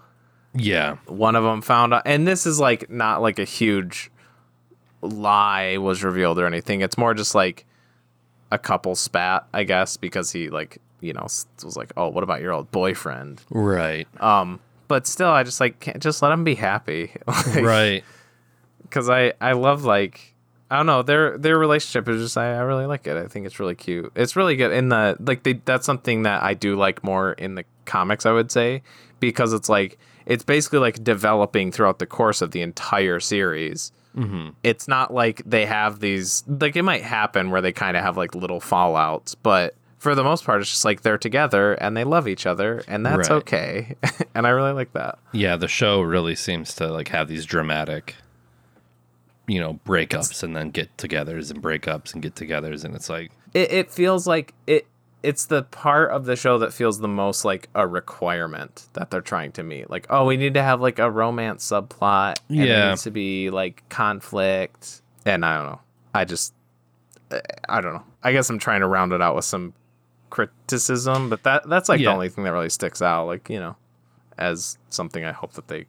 Yeah. 0.54 0.96
one 1.06 1.36
of 1.36 1.44
them 1.44 1.60
found 1.60 1.92
out 1.92 2.02
and 2.06 2.26
this 2.26 2.46
is 2.46 2.58
like 2.58 2.88
not 2.90 3.20
like 3.20 3.38
a 3.38 3.44
huge 3.44 4.10
lie 5.02 5.76
was 5.76 6.02
revealed 6.02 6.38
or 6.38 6.46
anything 6.46 6.80
it's 6.80 6.98
more 6.98 7.14
just 7.14 7.34
like 7.34 7.64
a 8.50 8.58
couple 8.58 8.94
spat 8.94 9.46
i 9.52 9.62
guess 9.64 9.96
because 9.96 10.32
he 10.32 10.48
like 10.48 10.78
you 11.00 11.12
know 11.12 11.22
was 11.22 11.76
like 11.76 11.92
oh 11.96 12.08
what 12.08 12.24
about 12.24 12.40
your 12.40 12.52
old 12.52 12.70
boyfriend? 12.72 13.42
Right. 13.50 14.06
um 14.22 14.60
but 14.88 15.06
still 15.06 15.28
i 15.28 15.42
just 15.42 15.60
like 15.60 15.80
can't 15.80 16.02
just 16.02 16.22
let 16.22 16.32
him 16.32 16.44
be 16.44 16.54
happy. 16.54 17.12
Right. 17.54 18.04
because 18.82 19.08
i 19.08 19.32
i 19.40 19.52
love 19.52 19.84
like 19.84 20.34
i 20.70 20.76
don't 20.76 20.86
know 20.86 21.02
their 21.02 21.36
their 21.38 21.58
relationship 21.58 22.08
is 22.08 22.22
just 22.22 22.36
I, 22.38 22.54
I 22.54 22.60
really 22.60 22.86
like 22.86 23.06
it. 23.06 23.16
I 23.16 23.26
think 23.26 23.46
it's 23.46 23.60
really 23.60 23.74
cute. 23.74 24.12
It's 24.16 24.34
really 24.34 24.56
good 24.56 24.72
in 24.72 24.88
the 24.88 25.16
like 25.20 25.42
they 25.42 25.54
that's 25.64 25.86
something 25.86 26.22
that 26.22 26.42
i 26.42 26.54
do 26.54 26.74
like 26.76 27.04
more 27.04 27.32
in 27.32 27.54
the 27.54 27.64
comics 27.84 28.26
i 28.26 28.32
would 28.32 28.50
say 28.50 28.82
because 29.20 29.52
it's 29.52 29.68
like 29.68 29.98
it's 30.26 30.44
basically 30.44 30.78
like 30.78 31.02
developing 31.02 31.72
throughout 31.72 31.98
the 31.98 32.06
course 32.06 32.42
of 32.42 32.50
the 32.50 32.60
entire 32.60 33.18
series 33.20 33.92
Mm-hmm. 34.16 34.48
it's 34.64 34.88
not 34.88 35.12
like 35.12 35.42
they 35.44 35.66
have 35.66 36.00
these 36.00 36.42
like 36.48 36.74
it 36.76 36.82
might 36.82 37.02
happen 37.02 37.50
where 37.50 37.60
they 37.60 37.72
kind 37.72 37.96
of 37.96 38.02
have 38.02 38.16
like 38.16 38.34
little 38.34 38.60
fallouts 38.60 39.36
but 39.42 39.74
for 39.98 40.14
the 40.14 40.24
most 40.24 40.44
part 40.44 40.60
it's 40.60 40.70
just 40.70 40.84
like 40.84 41.02
they're 41.02 41.18
together 41.18 41.74
and 41.74 41.96
they 41.96 42.04
love 42.04 42.26
each 42.26 42.46
other 42.46 42.82
and 42.88 43.04
that's 43.06 43.28
Right. 43.28 43.36
okay 43.36 43.96
and 44.34 44.46
i 44.46 44.50
really 44.50 44.72
like 44.72 44.92
that 44.94 45.18
Yeah, 45.32 45.56
the 45.56 45.68
show 45.68 46.00
really 46.00 46.34
seems 46.34 46.74
to 46.76 46.88
like 46.88 47.08
have 47.08 47.28
these 47.28 47.44
dramatic 47.46 48.14
you 49.46 49.60
know, 49.60 49.80
breakups 49.86 50.42
and 50.42 50.54
then 50.54 50.70
get 50.70 50.94
togethers 50.98 51.50
and 51.50 51.62
breakups 51.62 52.12
and 52.12 52.22
get 52.22 52.34
togethers 52.34 52.84
and 52.84 52.94
it's 52.94 53.08
like 53.08 53.30
it, 53.54 53.72
it 53.72 53.90
feels 53.90 54.26
like 54.26 54.52
it 54.66 54.86
it's 55.22 55.46
the 55.46 55.64
part 55.64 56.10
of 56.10 56.26
the 56.26 56.36
show 56.36 56.58
that 56.58 56.72
feels 56.72 57.00
the 57.00 57.08
most 57.08 57.44
like 57.44 57.68
a 57.74 57.86
requirement 57.86 58.86
that 58.92 59.10
they're 59.10 59.20
trying 59.20 59.50
to 59.52 59.62
meet. 59.62 59.90
Like, 59.90 60.06
oh, 60.10 60.24
we 60.26 60.36
need 60.36 60.54
to 60.54 60.62
have 60.62 60.80
like 60.80 60.98
a 60.98 61.10
romance 61.10 61.68
subplot. 61.68 62.36
And 62.48 62.58
Yeah. 62.58 62.90
Needs 62.90 63.02
to 63.02 63.10
be 63.10 63.50
like 63.50 63.82
conflict. 63.88 65.02
And 65.26 65.44
I 65.44 65.56
don't 65.56 65.66
know. 65.72 65.80
I 66.14 66.24
just, 66.24 66.54
I 67.68 67.80
don't 67.80 67.94
know. 67.94 68.04
I 68.22 68.32
guess 68.32 68.48
I'm 68.48 68.58
trying 68.58 68.80
to 68.80 68.86
round 68.86 69.12
it 69.12 69.20
out 69.20 69.34
with 69.34 69.44
some 69.44 69.74
criticism, 70.30 71.28
but 71.30 71.42
that 71.44 71.68
that's 71.68 71.88
like 71.88 72.00
Yeah. 72.00 72.10
the 72.10 72.14
only 72.14 72.28
thing 72.28 72.44
that 72.44 72.52
really 72.52 72.68
sticks 72.70 73.02
out. 73.02 73.26
Like, 73.26 73.48
you 73.50 73.58
know, 73.58 73.76
as 74.36 74.78
something 74.90 75.24
I 75.24 75.32
hope 75.32 75.52
that 75.54 75.68
they, 75.68 75.86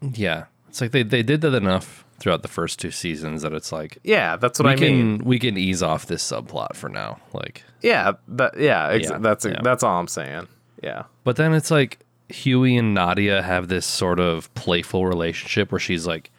Yeah, 0.00 0.44
it's 0.68 0.80
like 0.80 0.90
they 0.92 1.02
they 1.02 1.22
did 1.22 1.40
that 1.42 1.54
enough 1.54 2.04
throughout 2.18 2.42
the 2.42 2.48
first 2.48 2.78
two 2.78 2.90
seasons 2.90 3.42
that 3.42 3.52
it's 3.52 3.72
like 3.72 3.98
yeah, 4.04 4.36
that's 4.36 4.58
what 4.58 4.66
we 4.66 4.72
I 4.72 4.76
can 4.76 4.86
mean. 5.16 5.24
we 5.24 5.38
can 5.38 5.56
ease 5.56 5.82
off 5.82 6.06
this 6.06 6.22
subplot 6.28 6.74
for 6.76 6.88
now. 6.88 7.18
Like, 7.32 7.62
Yeah, 7.82 8.12
that, 8.28 8.58
yeah, 8.58 8.88
ex- 8.88 9.10
Yeah, 9.10 9.18
that's 9.18 9.44
yeah. 9.44 9.60
that's 9.62 9.82
all 9.82 9.98
I'm 9.98 10.08
saying. 10.08 10.48
Yeah. 10.82 11.04
but 11.24 11.36
then 11.36 11.52
it's 11.54 11.70
like 11.70 11.98
Hughie 12.28 12.76
and 12.76 12.92
Nadia 12.94 13.42
have 13.42 13.68
this 13.68 13.86
sort 13.86 14.18
of 14.20 14.52
playful 14.54 15.06
relationship 15.06 15.70
where 15.72 15.78
she's 15.78 16.06
like 16.06 16.30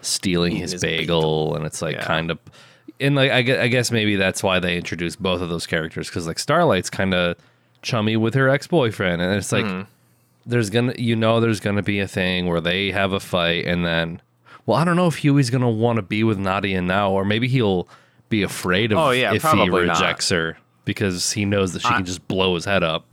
stealing 0.00 0.56
his, 0.56 0.72
his 0.72 0.82
bagel, 0.82 1.54
and 1.56 1.64
it's 1.66 1.82
like 1.82 1.96
Yeah. 1.96 2.04
kind 2.04 2.30
of. 2.30 2.38
And 3.00 3.14
like 3.16 3.30
I 3.32 3.42
guess, 3.42 3.58
I 3.58 3.68
guess 3.68 3.90
maybe 3.90 4.16
that's 4.16 4.42
why 4.42 4.60
they 4.60 4.76
introduced 4.76 5.20
both 5.22 5.40
of 5.40 5.48
those 5.48 5.66
characters 5.66 6.08
because 6.08 6.26
like 6.26 6.38
Starlight's 6.38 6.90
kind 6.90 7.12
of 7.14 7.36
chummy 7.82 8.16
with 8.16 8.34
her 8.34 8.48
ex 8.48 8.66
boyfriend, 8.66 9.20
and 9.20 9.34
it's 9.34 9.50
like 9.52 9.64
Mm-hmm. 9.64 9.82
there's 10.46 10.70
gonna 10.70 10.94
you 10.96 11.16
know 11.16 11.40
there's 11.40 11.60
gonna 11.60 11.82
be 11.82 11.98
a 12.00 12.06
thing 12.08 12.46
where 12.46 12.60
they 12.60 12.92
have 12.92 13.12
a 13.12 13.20
fight, 13.20 13.66
and 13.66 13.84
then 13.84 14.22
well 14.66 14.76
I 14.78 14.84
don't 14.84 14.96
know 14.96 15.06
if 15.06 15.16
Hughie's 15.16 15.50
gonna 15.50 15.70
want 15.70 15.96
to 15.96 16.02
be 16.02 16.24
with 16.24 16.38
Nadia 16.38 16.80
now, 16.82 17.10
or 17.10 17.24
maybe 17.24 17.48
he'll 17.48 17.88
be 18.28 18.42
afraid 18.42 18.92
of 18.92 18.98
Oh, 18.98 19.10
yeah, 19.10 19.28
if 19.34 19.42
he 19.42 19.48
probably 19.48 19.86
not. 19.86 19.94
rejects 20.00 20.30
her 20.30 20.56
because 20.84 21.32
he 21.32 21.44
knows 21.44 21.72
that 21.72 21.82
she 21.82 21.88
can 21.88 22.04
just 22.04 22.26
blow 22.28 22.54
his 22.54 22.64
head 22.64 22.82
up. 22.82 23.06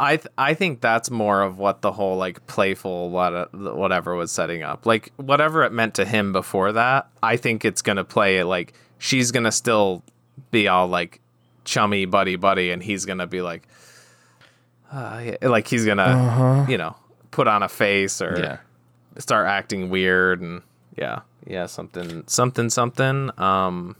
I 0.00 0.16
th- 0.16 0.28
I 0.38 0.54
think 0.54 0.80
that's 0.80 1.10
more 1.10 1.42
of 1.42 1.58
what 1.58 1.82
the 1.82 1.90
whole 1.90 2.16
like 2.16 2.46
playful 2.46 3.10
what 3.10 3.52
whatever 3.54 4.14
was 4.14 4.30
setting 4.30 4.62
up. 4.62 4.86
Like 4.86 5.12
whatever 5.16 5.64
it 5.64 5.72
meant 5.72 5.94
to 5.94 6.04
him 6.04 6.32
before 6.32 6.70
that, 6.72 7.08
I 7.22 7.36
think 7.36 7.64
it's 7.64 7.82
gonna 7.82 8.04
play 8.04 8.38
it 8.38 8.44
like 8.44 8.74
she's 8.98 9.32
gonna 9.32 9.50
still 9.52 10.04
be 10.52 10.68
all 10.68 10.86
like 10.86 11.20
chummy 11.64 12.04
buddy 12.04 12.36
buddy, 12.36 12.70
and 12.70 12.80
he's 12.82 13.06
gonna 13.06 13.26
be 13.26 13.42
like, 13.42 13.66
uh, 14.92 15.20
yeah, 15.24 15.48
like 15.48 15.66
he's 15.66 15.84
gonna 15.84 16.66
you 16.68 16.78
know 16.78 16.94
put 17.30 17.48
on 17.48 17.62
a 17.64 17.68
face 17.68 18.22
or 18.22 18.38
Yeah. 18.38 18.56
Start 19.18 19.46
acting 19.46 19.90
weird 19.90 20.40
and 20.40 20.62
yeah 20.96 21.20
yeah 21.46 21.66
something 21.66 22.24
something 22.26 22.70
something. 22.70 23.30
Um, 23.38 23.96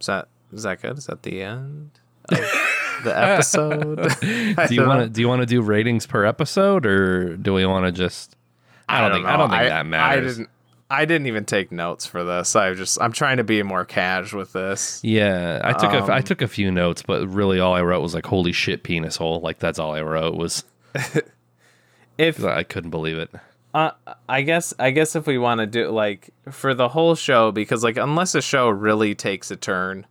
is 0.00 0.06
that 0.06 0.28
is 0.52 0.62
that 0.64 0.82
good? 0.82 0.98
Is 0.98 1.06
that 1.06 1.22
the 1.22 1.42
end? 1.42 1.90
Of 2.30 2.38
the 3.04 3.18
episode. 3.18 3.96
Do 4.20 4.74
you 4.74 4.86
want 4.86 5.02
to 5.02 5.08
do 5.08 5.20
you 5.20 5.28
want 5.28 5.42
to 5.42 5.46
do 5.46 5.62
ratings 5.62 6.06
per 6.06 6.24
episode 6.24 6.86
or 6.86 7.36
do 7.36 7.54
we 7.54 7.64
want 7.66 7.86
to 7.86 7.92
just 7.92 8.36
I 8.88 9.00
don't, 9.00 9.12
think 9.12 9.26
I 9.26 9.36
don't 9.36 9.50
think 9.50 9.68
that 9.68 9.86
matters. 9.86 10.34
I 10.34 10.38
didn't. 10.38 10.50
I 10.92 11.04
didn't 11.04 11.28
even 11.28 11.44
take 11.44 11.70
notes 11.70 12.04
for 12.04 12.24
this. 12.24 12.56
I 12.56 12.74
just 12.74 13.00
I'm 13.00 13.12
trying 13.12 13.36
to 13.36 13.44
be 13.44 13.62
more 13.62 13.84
cash 13.84 14.32
with 14.32 14.52
this. 14.52 15.00
Yeah, 15.04 15.60
I 15.62 15.72
took 15.72 15.92
a 15.92 16.12
I 16.12 16.16
Um, 16.16 16.22
took 16.24 16.42
a 16.42 16.48
few 16.48 16.72
notes, 16.72 17.02
but 17.02 17.28
really 17.28 17.60
all 17.60 17.74
I 17.74 17.82
wrote 17.82 18.02
was 18.02 18.12
like 18.12 18.26
"Holy 18.26 18.50
shit, 18.50 18.82
penis 18.82 19.14
hole!" 19.14 19.40
Like 19.40 19.60
that's 19.60 19.78
all 19.78 19.94
I 19.94 20.02
wrote 20.02 20.34
was 20.34 20.64
If 22.18 22.44
I 22.44 22.64
couldn't 22.64 22.90
believe 22.90 23.18
it. 23.18 23.30
Uh, 23.74 23.90
I 24.28 24.42
guess 24.42 24.74
I 24.78 24.90
guess 24.90 25.14
if 25.16 25.26
we 25.26 25.38
want 25.38 25.60
to 25.60 25.66
do 25.66 25.88
like 25.90 26.30
for 26.50 26.74
the 26.74 26.88
whole 26.88 27.14
show 27.14 27.52
because 27.52 27.84
like 27.84 27.96
unless 27.96 28.34
a 28.34 28.42
show 28.42 28.68
really 28.68 29.14
takes 29.14 29.50
a 29.50 29.56
turn, 29.56 30.06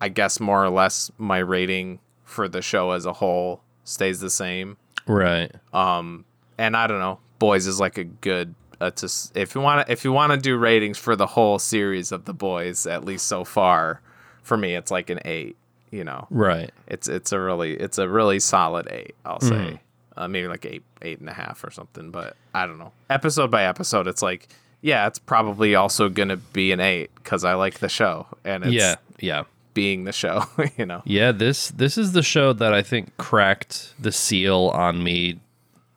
I 0.00 0.08
guess 0.08 0.40
more 0.40 0.64
or 0.64 0.70
less 0.70 1.10
my 1.18 1.38
rating 1.38 2.00
for 2.24 2.48
the 2.48 2.62
show 2.62 2.92
as 2.92 3.06
a 3.06 3.12
whole 3.12 3.62
stays 3.84 4.20
the 4.20 4.30
same. 4.30 4.76
Right. 5.06 5.50
Um, 5.72 6.24
and 6.58 6.76
I 6.76 6.86
don't 6.86 6.98
know, 7.00 7.18
boys 7.38 7.66
is 7.66 7.80
like 7.80 7.98
a 7.98 8.04
good. 8.04 8.54
Uh, 8.80 8.90
to, 8.90 9.08
if 9.36 9.54
you 9.54 9.60
want 9.60 9.86
to, 9.86 9.92
if 9.92 10.04
you 10.04 10.10
want 10.12 10.32
to 10.32 10.38
do 10.38 10.56
ratings 10.56 10.98
for 10.98 11.14
the 11.14 11.26
whole 11.26 11.58
series 11.60 12.10
of 12.10 12.24
the 12.24 12.34
boys, 12.34 12.84
at 12.86 13.04
least 13.04 13.28
so 13.28 13.44
far, 13.44 14.00
for 14.42 14.56
me, 14.56 14.74
it's 14.74 14.90
like 14.90 15.08
an 15.10 15.20
eight. 15.24 15.56
You 15.92 16.02
know, 16.04 16.26
Right. 16.30 16.72
it's 16.88 17.06
it's 17.06 17.32
a 17.32 17.38
really 17.38 17.74
it's 17.74 17.98
a 17.98 18.08
really 18.08 18.40
solid 18.40 18.88
eight. 18.90 19.14
I'll 19.26 19.40
say, 19.40 19.80
uh, 20.16 20.28
maybe 20.28 20.48
like 20.48 20.64
eight 20.66 20.82
eight 21.02 21.20
and 21.20 21.28
a 21.28 21.32
half 21.32 21.64
or 21.64 21.70
something. 21.70 22.10
But 22.10 22.36
I 22.54 22.66
don't 22.66 22.78
know. 22.78 22.92
Episode 23.10 23.50
by 23.50 23.64
episode, 23.64 24.06
it's 24.06 24.22
like, 24.22 24.48
yeah, 24.80 25.06
it's 25.06 25.18
probably 25.18 25.74
also 25.74 26.08
gonna 26.08 26.36
be 26.36 26.72
an 26.72 26.80
eight 26.80 27.10
because 27.16 27.44
I 27.44 27.54
like 27.54 27.78
the 27.80 27.88
show 27.88 28.26
and 28.44 28.64
it's 28.64 28.72
yeah. 28.74 28.96
Yeah. 29.20 29.44
being 29.74 30.04
the 30.04 30.12
show. 30.12 30.44
you 30.76 30.86
know, 30.86 31.02
Yeah. 31.04 31.32
This 31.32 31.68
this 31.70 31.96
is 31.98 32.12
the 32.12 32.22
show 32.22 32.52
that 32.52 32.72
I 32.74 32.82
think 32.82 33.16
cracked 33.16 33.94
the 33.98 34.12
seal 34.12 34.70
on 34.74 35.02
me 35.02 35.40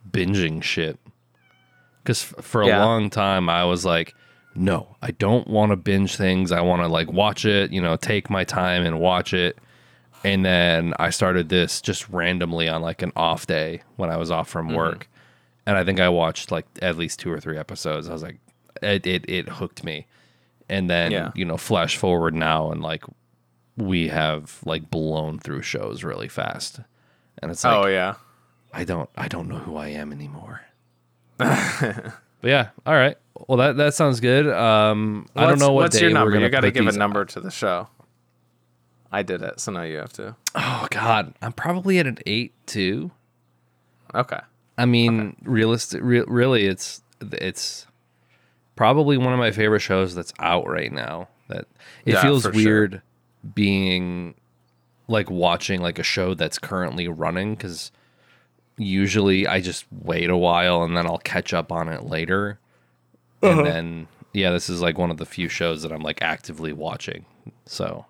binging 0.10 0.62
shit. 0.64 1.00
Because 2.04 2.22
for 2.24 2.62
a 2.62 2.68
Yeah. 2.68 2.86
long 2.86 3.10
time 3.10 3.50
I 3.50 3.66
was 3.66 3.84
like, 3.86 4.14
no, 4.58 4.96
I 5.02 5.12
don't 5.12 5.48
want 5.50 5.72
to 5.72 5.76
binge 5.76 6.16
things. 6.16 6.52
I 6.54 6.62
want 6.62 6.82
to 6.82 6.88
like 6.88 7.12
watch 7.12 7.44
it. 7.46 7.72
You 7.74 7.82
know, 7.82 7.96
take 7.98 8.30
my 8.30 8.44
time 8.46 8.86
and 8.86 9.00
watch 9.00 9.34
it. 9.34 9.58
And 10.26 10.44
then 10.46 10.94
I 11.00 11.10
started 11.12 11.50
this 11.50 11.82
just 11.82 12.10
randomly 12.10 12.68
on 12.68 12.82
like 12.82 13.02
an 13.02 13.12
off 13.16 13.46
day 13.48 13.82
when 13.96 14.10
I 14.10 14.18
was 14.18 14.32
off 14.32 14.50
from 14.50 14.68
Mm-hmm. 14.68 14.76
work. 14.78 15.10
And 15.68 15.78
I 15.78 15.84
think 15.84 16.00
I 16.00 16.10
watched 16.10 16.52
like 16.52 16.66
at 16.82 16.98
least 16.98 17.20
two 17.20 17.32
or 17.32 17.40
three 17.40 17.58
episodes. 17.58 18.10
I 18.10 18.14
was 18.14 18.24
like, 18.24 18.40
it 18.82 19.06
it, 19.06 19.30
it 19.30 19.50
hooked 19.50 19.84
me. 19.84 20.08
And 20.68 20.90
then, 20.90 21.12
Yeah. 21.12 21.32
you 21.36 21.46
know, 21.46 21.58
flash 21.58 21.96
forward 21.98 22.34
now 22.34 22.72
and 22.72 22.82
like 22.82 23.04
we 23.78 24.08
have 24.08 24.60
like 24.66 24.90
blown 24.90 25.38
through 25.40 25.62
shows 25.62 26.04
really 26.04 26.28
fast. 26.28 26.80
And 27.42 27.52
it's 27.52 27.64
like 27.64 27.74
oh 27.76 27.88
yeah, 27.88 28.16
I 28.74 28.84
don't 28.84 29.10
I 29.18 29.28
don't 29.28 29.48
know 29.50 29.58
who 29.60 29.76
I 29.78 29.90
am 29.90 30.12
anymore. 30.12 30.62
but 31.38 32.14
yeah, 32.44 32.70
all 32.86 32.94
right. 32.94 33.18
Well 33.48 33.58
that 33.58 33.78
that 33.78 33.94
sounds 33.94 34.20
good. 34.20 34.48
Um 34.48 35.28
I 35.36 35.46
don't 35.46 35.60
know 35.60 35.72
what 35.74 35.84
What's 35.84 36.02
your 36.02 36.12
number? 36.12 36.40
You 36.40 36.50
got 36.50 36.62
to 36.62 36.72
give 36.72 36.88
a 36.88 36.92
number 36.94 37.26
to 37.26 37.40
the 37.40 37.52
show. 37.52 37.88
I 39.16 39.24
did 39.24 39.42
it, 39.42 39.60
so 39.60 39.72
now 39.72 39.84
you 39.84 39.98
have 39.98 40.14
to. 40.14 40.36
Oh 40.56 40.88
god, 40.92 41.34
I'm 41.42 41.54
probably 41.54 42.00
at 42.00 42.08
an 42.08 42.18
8 42.26 42.54
too. 42.66 43.12
Okay. 44.14 44.40
I 44.78 44.86
mean, 44.86 45.36
realistic. 45.44 46.02
Re- 46.04 46.26
really, 46.28 46.66
it's 46.66 47.02
it's 47.22 47.88
probably 48.76 49.18
one 49.18 49.32
of 49.34 49.40
my 49.40 49.52
favorite 49.52 49.80
shows 49.80 50.14
that's 50.16 50.34
out 50.40 50.68
right 50.68 50.92
now. 50.92 51.28
That 51.48 51.66
it 52.06 52.14
Yeah, 52.14 52.22
feels 52.22 52.44
for 52.46 52.54
sure. 52.54 52.64
weird 52.64 53.02
being 53.54 54.36
like 55.08 55.30
watching 55.30 55.82
like 55.82 55.98
a 56.00 56.04
show 56.04 56.34
that's 56.34 56.58
currently 56.60 57.08
running 57.08 57.56
because 57.56 57.92
usually 58.78 59.48
I 59.48 59.62
just 59.62 59.86
wait 59.92 60.30
a 60.30 60.36
while 60.38 60.84
and 60.84 60.98
then 60.98 61.06
I'll 61.06 61.20
catch 61.20 61.54
up 61.54 61.72
on 61.72 61.88
it 61.90 62.04
later. 62.04 62.60
Uh-huh. 63.42 63.60
And 63.60 63.66
then 63.68 64.08
yeah, 64.34 64.52
this 64.52 64.70
is 64.70 64.82
like 64.82 64.98
one 64.98 65.12
of 65.12 65.18
the 65.18 65.26
few 65.26 65.48
shows 65.48 65.84
that 65.84 65.92
I'm 65.94 66.02
like 66.02 66.22
actively 66.22 66.74
watching. 66.74 67.24
So 67.66 68.06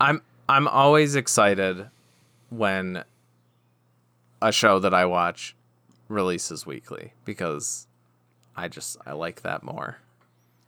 I'm 0.00 0.20
I'm 0.50 0.66
always 0.66 1.14
excited 1.14 1.88
when 2.50 3.04
a 4.42 4.50
show 4.50 4.78
that 4.80 4.92
I 4.92 5.04
watch 5.04 5.54
releases 6.08 6.66
weekly 6.66 7.12
because 7.24 7.86
I 8.56 8.68
just 8.68 8.96
I 9.06 9.12
like 9.12 9.42
that 9.42 9.62
more. 9.62 9.98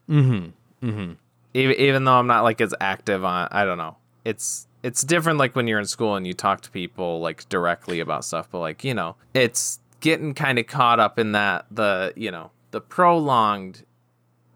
Mm-hmm. 0.09 0.87
Mm-hmm. 0.89 1.13
Even 1.55 1.77
even 1.77 2.05
though 2.05 2.15
I'm 2.15 2.27
not 2.27 2.43
like 2.45 2.61
as 2.61 2.75
active 2.81 3.25
on 3.25 3.49
I 3.51 3.65
don't 3.65 3.79
know. 3.79 3.97
It's 4.25 4.69
it's 4.85 5.03
different 5.03 5.39
like 5.39 5.57
when 5.57 5.67
you're 5.67 5.81
in 5.81 5.87
school 5.87 6.15
and 6.15 6.27
you 6.27 6.33
talk 6.33 6.61
to 6.63 6.71
people 6.71 7.21
like 7.21 7.49
directly 7.49 8.01
about 8.01 8.25
stuff, 8.25 8.49
but 8.51 8.61
like, 8.61 8.85
you 8.85 8.95
know, 8.95 9.17
it's 9.35 9.81
getting 10.01 10.35
kind 10.35 10.59
of 10.59 10.67
caught 10.67 11.01
up 11.01 11.19
in 11.19 11.33
that 11.33 11.67
the, 11.71 12.13
you 12.17 12.31
know, 12.31 12.51
the 12.71 12.81
prolonged 12.81 13.85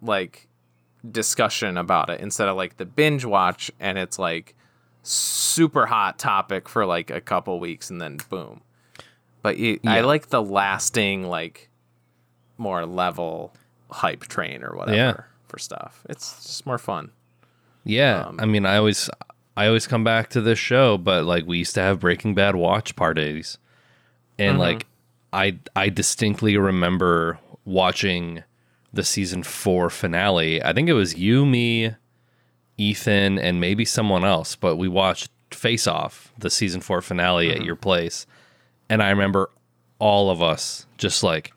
like 0.02 0.48
discussion 1.08 1.76
about 1.76 2.10
it 2.10 2.20
instead 2.20 2.48
of 2.48 2.56
like 2.56 2.76
the 2.76 2.84
binge 2.84 3.24
watch 3.24 3.70
and 3.78 3.98
it's 3.98 4.18
like 4.18 4.54
super 5.06 5.86
hot 5.86 6.18
topic 6.18 6.68
for 6.68 6.84
like 6.86 7.10
a 7.10 7.20
couple 7.20 7.58
weeks 7.60 7.90
and 7.90 8.00
then 8.00 8.18
boom. 8.28 8.60
But 9.42 9.58
you, 9.58 9.78
I 9.86 10.00
like 10.00 10.28
the 10.28 10.42
lasting 10.42 11.28
like 11.28 11.68
more 12.58 12.84
level 12.86 13.54
hype 13.90 14.22
train 14.22 14.64
or 14.64 14.74
whatever 14.76 14.96
Yeah. 14.96 15.16
for 15.48 15.58
stuff. 15.58 16.02
It's 16.08 16.42
just 16.44 16.66
more 16.66 16.78
fun. 16.78 17.10
Yeah, 17.84 18.24
Um, 18.24 18.40
I 18.40 18.46
mean, 18.46 18.66
I 18.66 18.78
always, 18.78 19.08
I 19.56 19.68
always 19.68 19.86
come 19.86 20.02
back 20.02 20.28
to 20.30 20.40
this 20.40 20.58
show, 20.58 20.98
but 20.98 21.24
like 21.24 21.46
we 21.46 21.58
used 21.58 21.74
to 21.76 21.80
have 21.80 22.00
Breaking 22.00 22.34
Bad 22.34 22.56
watch 22.56 22.96
parties, 22.96 23.58
and 24.38 24.52
Mm-hmm. 24.54 24.60
like 24.60 24.86
I, 25.32 25.58
I 25.76 25.88
distinctly 25.90 26.56
remember 26.56 27.38
watching 27.64 28.42
the 28.92 29.04
season 29.04 29.42
four 29.44 29.88
finale. 29.90 30.60
I 30.62 30.72
think 30.72 30.88
it 30.88 30.94
was 30.94 31.16
you, 31.16 31.46
me, 31.46 31.94
Ethan, 32.78 33.38
and 33.38 33.60
maybe 33.60 33.84
someone 33.84 34.24
else, 34.24 34.54
but 34.56 34.76
we 34.76 34.88
watched 34.88 35.30
Face 35.50 35.86
Off, 35.86 36.32
the 36.38 36.50
season 36.50 36.80
four 36.80 37.00
finale 37.00 37.48
Mm-hmm. 37.48 37.60
at 37.60 37.64
your 37.66 37.76
place, 37.76 38.26
and 38.88 39.02
I 39.02 39.10
remember 39.10 39.50
all 39.98 40.28
of 40.30 40.42
us 40.42 40.86
just 40.98 41.22
like, 41.22 41.52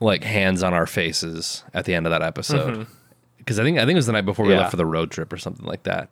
like 0.00 0.24
hands 0.24 0.62
on 0.62 0.72
our 0.74 0.86
faces 0.86 1.64
at 1.74 1.84
the 1.84 1.94
end 1.94 2.06
of 2.06 2.10
that 2.10 2.22
episode 2.22 2.86
because 3.38 3.58
I 3.58 3.62
think 3.62 3.78
I 3.78 3.82
think 3.82 3.92
it 3.92 3.96
was 3.96 4.06
the 4.06 4.12
night 4.12 4.24
before 4.24 4.44
we 4.44 4.50
Mm-hmm. 4.52 4.56
Yeah. 4.56 4.60
left 4.62 4.70
for 4.72 4.76
the 4.76 4.86
road 4.86 5.10
trip 5.10 5.32
or 5.32 5.36
something 5.38 5.66
like 5.66 5.82
that. 5.84 6.08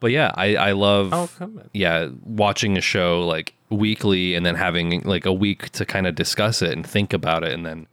But 0.00 0.10
yeah, 0.10 0.32
I 0.34 0.56
I 0.56 0.72
love 0.72 1.10
Oh, 1.12 1.28
yeah 1.72 2.08
watching 2.24 2.76
a 2.76 2.80
show 2.80 3.26
like 3.26 3.54
weekly 3.70 4.34
and 4.34 4.44
then 4.46 4.54
having 4.54 5.00
like 5.02 5.26
a 5.26 5.32
week 5.32 5.70
to 5.70 5.84
kind 5.86 6.06
of 6.06 6.14
discuss 6.14 6.62
it 6.62 6.72
and 6.72 6.86
think 6.86 7.12
about 7.12 7.42
it 7.44 7.52
and 7.52 7.64
then 7.66 7.86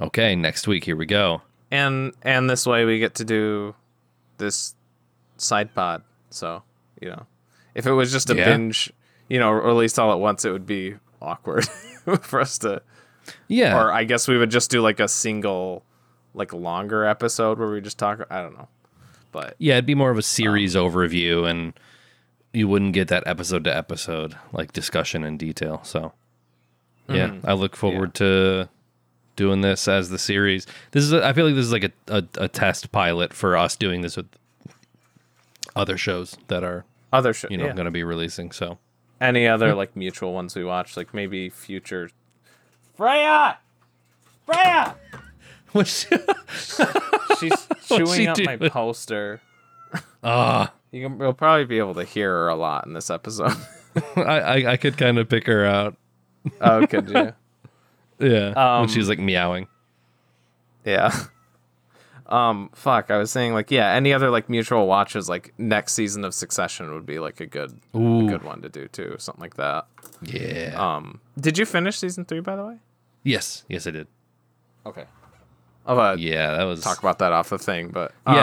okay 0.00 0.34
next 0.34 0.66
week 0.68 0.84
here 0.84 0.96
we 0.96 1.06
go. 1.06 1.42
And 1.70 2.12
and 2.22 2.48
this 2.50 2.66
way 2.66 2.84
we 2.84 2.98
get 2.98 3.14
to 3.16 3.24
do 3.24 3.74
this 4.42 4.74
side 5.36 5.74
pod. 5.74 6.02
So 6.30 6.62
you 7.00 7.08
know, 7.08 7.26
if 7.74 7.86
it 7.86 7.92
was 7.92 8.12
just 8.12 8.30
a 8.30 8.36
Yeah. 8.36 8.44
binge, 8.44 8.92
you 9.28 9.38
know, 9.38 9.50
released 9.50 9.98
all 9.98 10.12
at 10.12 10.20
once, 10.20 10.44
it 10.44 10.50
would 10.50 10.66
be 10.66 10.96
awkward 11.20 11.66
for 12.22 12.40
us 12.40 12.58
to. 12.58 12.82
Yeah, 13.46 13.80
Or 13.80 13.92
I 13.92 14.02
guess 14.04 14.26
we 14.26 14.36
would 14.36 14.50
just 14.50 14.70
do 14.70 14.82
like 14.82 14.98
a 14.98 15.06
single, 15.06 15.84
like 16.34 16.52
longer 16.52 17.04
episode 17.04 17.58
where 17.58 17.70
we 17.70 17.80
just 17.80 17.98
talk. 17.98 18.26
I 18.30 18.42
don't 18.42 18.56
know, 18.56 18.68
but 19.30 19.54
yeah, 19.58 19.74
it'd 19.74 19.86
be 19.86 19.94
more 19.94 20.10
of 20.10 20.16
a 20.16 20.18
um, 20.18 20.22
series 20.22 20.74
overview 20.74 21.48
and 21.48 21.72
you 22.52 22.68
wouldn't 22.68 22.92
get 22.92 23.08
that 23.08 23.22
episode 23.26 23.64
to 23.64 23.74
episode 23.74 24.36
like 24.52 24.72
discussion 24.72 25.24
in 25.24 25.36
detail. 25.36 25.80
So 25.84 26.12
yeah, 27.08 27.28
mm-hmm. 27.28 27.48
I 27.48 27.52
look 27.54 27.76
forward 27.76 28.14
to 28.14 28.68
doing 29.36 29.60
this 29.60 29.88
as 29.88 30.10
the 30.10 30.18
series. 30.18 30.66
This 30.92 31.04
is 31.04 31.12
a, 31.12 31.24
I 31.24 31.32
feel 31.32 31.46
like 31.46 31.54
this 31.54 31.66
is 31.66 31.72
like 31.72 31.84
a, 31.84 31.92
a, 32.08 32.24
a 32.36 32.48
test 32.48 32.92
pilot 32.92 33.32
for 33.32 33.56
us 33.56 33.76
doing 33.76 34.02
this 34.02 34.16
with 34.16 34.26
other 35.74 35.96
shows 35.96 36.36
that 36.48 36.64
are 36.64 36.84
other 37.12 37.32
show, 37.32 37.48
you 37.50 37.56
know 37.56 37.66
yeah. 37.66 37.72
going 37.72 37.86
to 37.86 37.90
be 37.90 38.04
releasing. 38.04 38.50
So 38.52 38.78
any 39.20 39.46
other 39.46 39.74
like 39.74 39.96
mutual 39.96 40.32
ones 40.32 40.54
we 40.54 40.64
watch, 40.64 40.96
like 40.96 41.14
maybe 41.14 41.48
future. 41.48 42.10
Freya, 42.94 43.58
Freya, 44.44 44.96
which 45.72 45.88
she's 47.38 47.68
chewing 47.86 48.06
she 48.06 48.28
up 48.28 48.38
my 48.40 48.56
poster. 48.56 49.40
ah. 50.22 50.72
You 50.90 51.08
can, 51.08 51.18
you'll 51.18 51.32
probably 51.32 51.64
be 51.64 51.78
able 51.78 51.94
to 51.94 52.04
hear 52.04 52.28
her 52.30 52.48
a 52.48 52.54
lot 52.54 52.86
in 52.86 52.92
this 52.92 53.08
episode. 53.08 53.56
I, 54.14 54.20
I 54.20 54.72
I 54.72 54.76
could 54.76 54.98
kind 54.98 55.18
of 55.18 55.26
pick 55.26 55.46
her 55.46 55.64
out. 55.64 55.96
oh, 56.60 56.86
could 56.86 57.08
you? 57.08 57.32
Yeah, 58.22 58.52
Um, 58.56 58.80
when 58.82 58.88
she's 58.88 59.08
like 59.08 59.18
meowing. 59.18 59.66
Yeah. 60.84 61.12
Um, 62.26 62.70
fuck. 62.72 63.10
I 63.10 63.18
was 63.18 63.30
saying 63.30 63.52
like, 63.52 63.70
yeah, 63.70 63.92
any 63.92 64.14
other 64.14 64.30
like 64.30 64.48
mutual 64.48 64.86
watches, 64.86 65.28
like 65.28 65.52
next 65.58 65.92
season 65.92 66.24
of 66.24 66.32
Succession 66.32 66.94
would 66.94 67.04
be 67.04 67.18
like 67.18 67.40
a 67.40 67.46
good, 67.46 67.78
a 67.92 67.98
good 67.98 68.42
one 68.42 68.62
to 68.62 68.70
do 68.70 68.88
too, 68.88 69.16
something 69.18 69.42
like 69.42 69.56
that. 69.56 69.86
Yeah. 70.22 70.72
Um, 70.76 71.20
did 71.38 71.58
you 71.58 71.66
finish 71.66 71.98
season 71.98 72.24
three 72.24 72.40
by 72.40 72.56
the 72.56 72.64
way? 72.64 72.76
yes, 73.22 73.64
yes, 73.68 73.86
I 73.86 73.90
did. 73.90 74.06
Okay. 74.86 75.04
I'll 75.84 76.00
uh, 76.00 76.14
Yeah, 76.16 76.56
that 76.56 76.64
was 76.64 76.80
talk 76.80 77.00
about 77.00 77.18
that 77.18 77.32
off 77.32 77.50
the 77.50 77.58
thing, 77.58 77.88
but 77.88 78.12
um, 78.24 78.34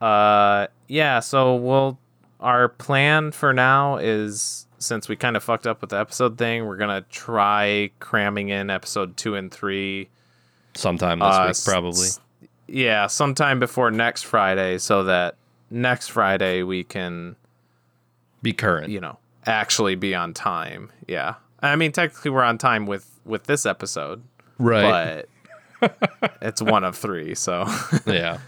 Yeah. 0.00 0.06
Uh, 0.06 0.66
yeah. 0.88 1.20
So 1.20 1.54
we'll. 1.54 1.98
Our 2.40 2.68
plan 2.68 3.32
for 3.32 3.54
now 3.54 3.96
is 3.96 4.65
since 4.78 5.08
we 5.08 5.16
kind 5.16 5.36
of 5.36 5.42
fucked 5.44 5.66
up 5.66 5.80
with 5.80 5.90
the 5.90 5.98
episode 5.98 6.38
thing, 6.38 6.66
we're 6.66 6.76
gonna 6.76 7.04
try 7.10 7.90
cramming 8.00 8.48
in 8.50 8.70
episode 8.70 9.16
two 9.16 9.34
and 9.34 9.52
three 9.52 10.08
sometime 10.74 11.18
this 11.20 11.34
Uh, 11.34 11.44
week, 11.48 11.56
probably. 11.74 12.06
s- 12.06 12.20
yeah, 12.68 13.06
sometime 13.06 13.58
before 13.60 13.90
next 13.90 14.22
Friday, 14.22 14.78
so 14.78 15.04
that 15.04 15.36
next 15.70 16.08
Friday 16.08 16.62
we 16.62 16.84
can, 16.84 17.36
Be 18.42 18.52
current. 18.52 18.90
you 18.90 19.00
know, 19.00 19.18
actually 19.46 19.94
be 19.94 20.14
on 20.14 20.34
time. 20.34 20.90
Yeah, 21.06 21.34
I 21.62 21.76
mean, 21.76 21.92
technically 21.92 22.30
we're 22.30 22.42
on 22.42 22.58
time 22.58 22.86
with 22.86 23.08
with 23.24 23.44
this 23.44 23.66
episode, 23.66 24.22
right. 24.58 25.24
but 25.80 26.36
it's 26.42 26.60
one 26.62 26.84
of 26.84 26.96
three. 26.96 27.34
So 27.34 27.64
yeah. 28.06 28.38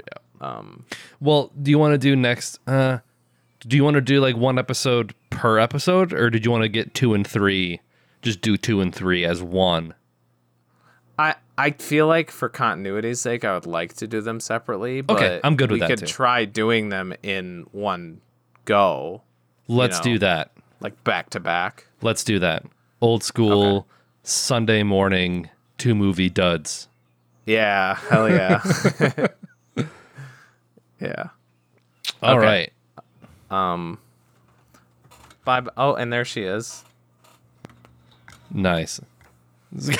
Yeah. 0.00 0.18
Um. 0.40 0.84
Well, 1.20 1.50
do 1.60 1.70
you 1.70 1.78
want 1.78 1.92
to 1.94 1.98
do 1.98 2.14
next? 2.16 2.58
Uh, 2.66 2.98
do 3.66 3.76
you 3.76 3.84
want 3.84 3.94
to 3.96 4.00
do 4.00 4.20
like 4.20 4.36
one 4.36 4.58
episode 4.58 5.14
per 5.38 5.58
episode, 5.58 6.12
or 6.12 6.30
did 6.30 6.44
you 6.44 6.50
want 6.50 6.62
to 6.62 6.68
get 6.68 6.94
two 6.94 7.14
and 7.14 7.26
three? 7.26 7.80
Just 8.22 8.40
do 8.40 8.56
two 8.56 8.80
and 8.80 8.94
three 8.94 9.24
as 9.24 9.42
one. 9.42 9.94
I 11.18 11.36
I 11.56 11.70
feel 11.70 12.06
like 12.06 12.30
for 12.30 12.48
continuity's 12.48 13.20
sake, 13.20 13.44
I 13.44 13.54
would 13.54 13.66
like 13.66 13.94
to 13.94 14.06
do 14.06 14.20
them 14.20 14.40
separately. 14.40 15.00
But 15.00 15.16
Okay, 15.16 15.40
I'm 15.44 15.56
good 15.56 15.70
with 15.70 15.76
we 15.76 15.80
that 15.80 15.88
could 15.88 15.98
too. 16.00 16.06
try 16.06 16.44
doing 16.44 16.88
them 16.88 17.14
in 17.22 17.66
one 17.72 18.20
go, 18.64 19.22
Let's 19.68 19.98
know. 19.98 20.04
do 20.04 20.18
that. 20.20 20.50
like 20.80 21.02
back 21.04 21.30
to 21.30 21.40
back. 21.40 21.86
Let's 22.02 22.22
do 22.24 22.38
that. 22.40 22.64
Old 23.00 23.22
school 23.22 23.86
Sunday 24.24 24.82
morning 24.82 25.48
two 25.78 25.94
movie 25.94 26.28
duds. 26.30 26.88
Yeah, 27.46 27.94
hell 27.94 28.28
yeah, 28.28 28.62
yeah. 31.00 31.28
All 32.22 32.36
Okay. 32.38 32.46
right. 32.46 32.72
Um, 33.50 33.98
Bye. 35.48 35.62
Oh, 35.78 35.94
and 35.94 36.12
there 36.12 36.26
she 36.26 36.42
is. 36.42 36.84
Nice. 38.52 39.00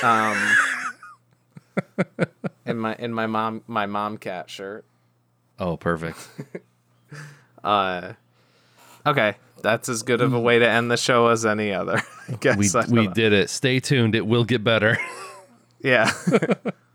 Um, 0.02 0.56
in 2.66 2.76
my 2.76 2.94
in 2.96 3.14
my 3.14 3.26
mom 3.26 3.62
my 3.66 3.86
mom 3.86 4.18
cat 4.18 4.50
shirt. 4.50 4.84
Oh, 5.58 5.78
perfect. 5.78 6.18
Uh, 7.64 8.12
okay, 9.04 9.34
that's 9.62 9.88
as 9.88 10.04
good 10.04 10.20
of 10.20 10.32
a 10.32 10.38
way 10.38 10.60
to 10.60 10.68
end 10.68 10.90
the 10.92 10.96
show 10.96 11.26
as 11.26 11.44
any 11.44 11.72
other. 11.72 12.00
I 12.28 12.36
guess 12.36 12.56
we 12.56 12.80
I 12.80 12.86
we 12.86 13.06
know. 13.06 13.12
did 13.12 13.32
it. 13.32 13.50
Stay 13.50 13.80
tuned. 13.80 14.14
It 14.14 14.24
will 14.24 14.44
get 14.44 14.62
better. 14.62 14.96
Yeah. 15.82 16.12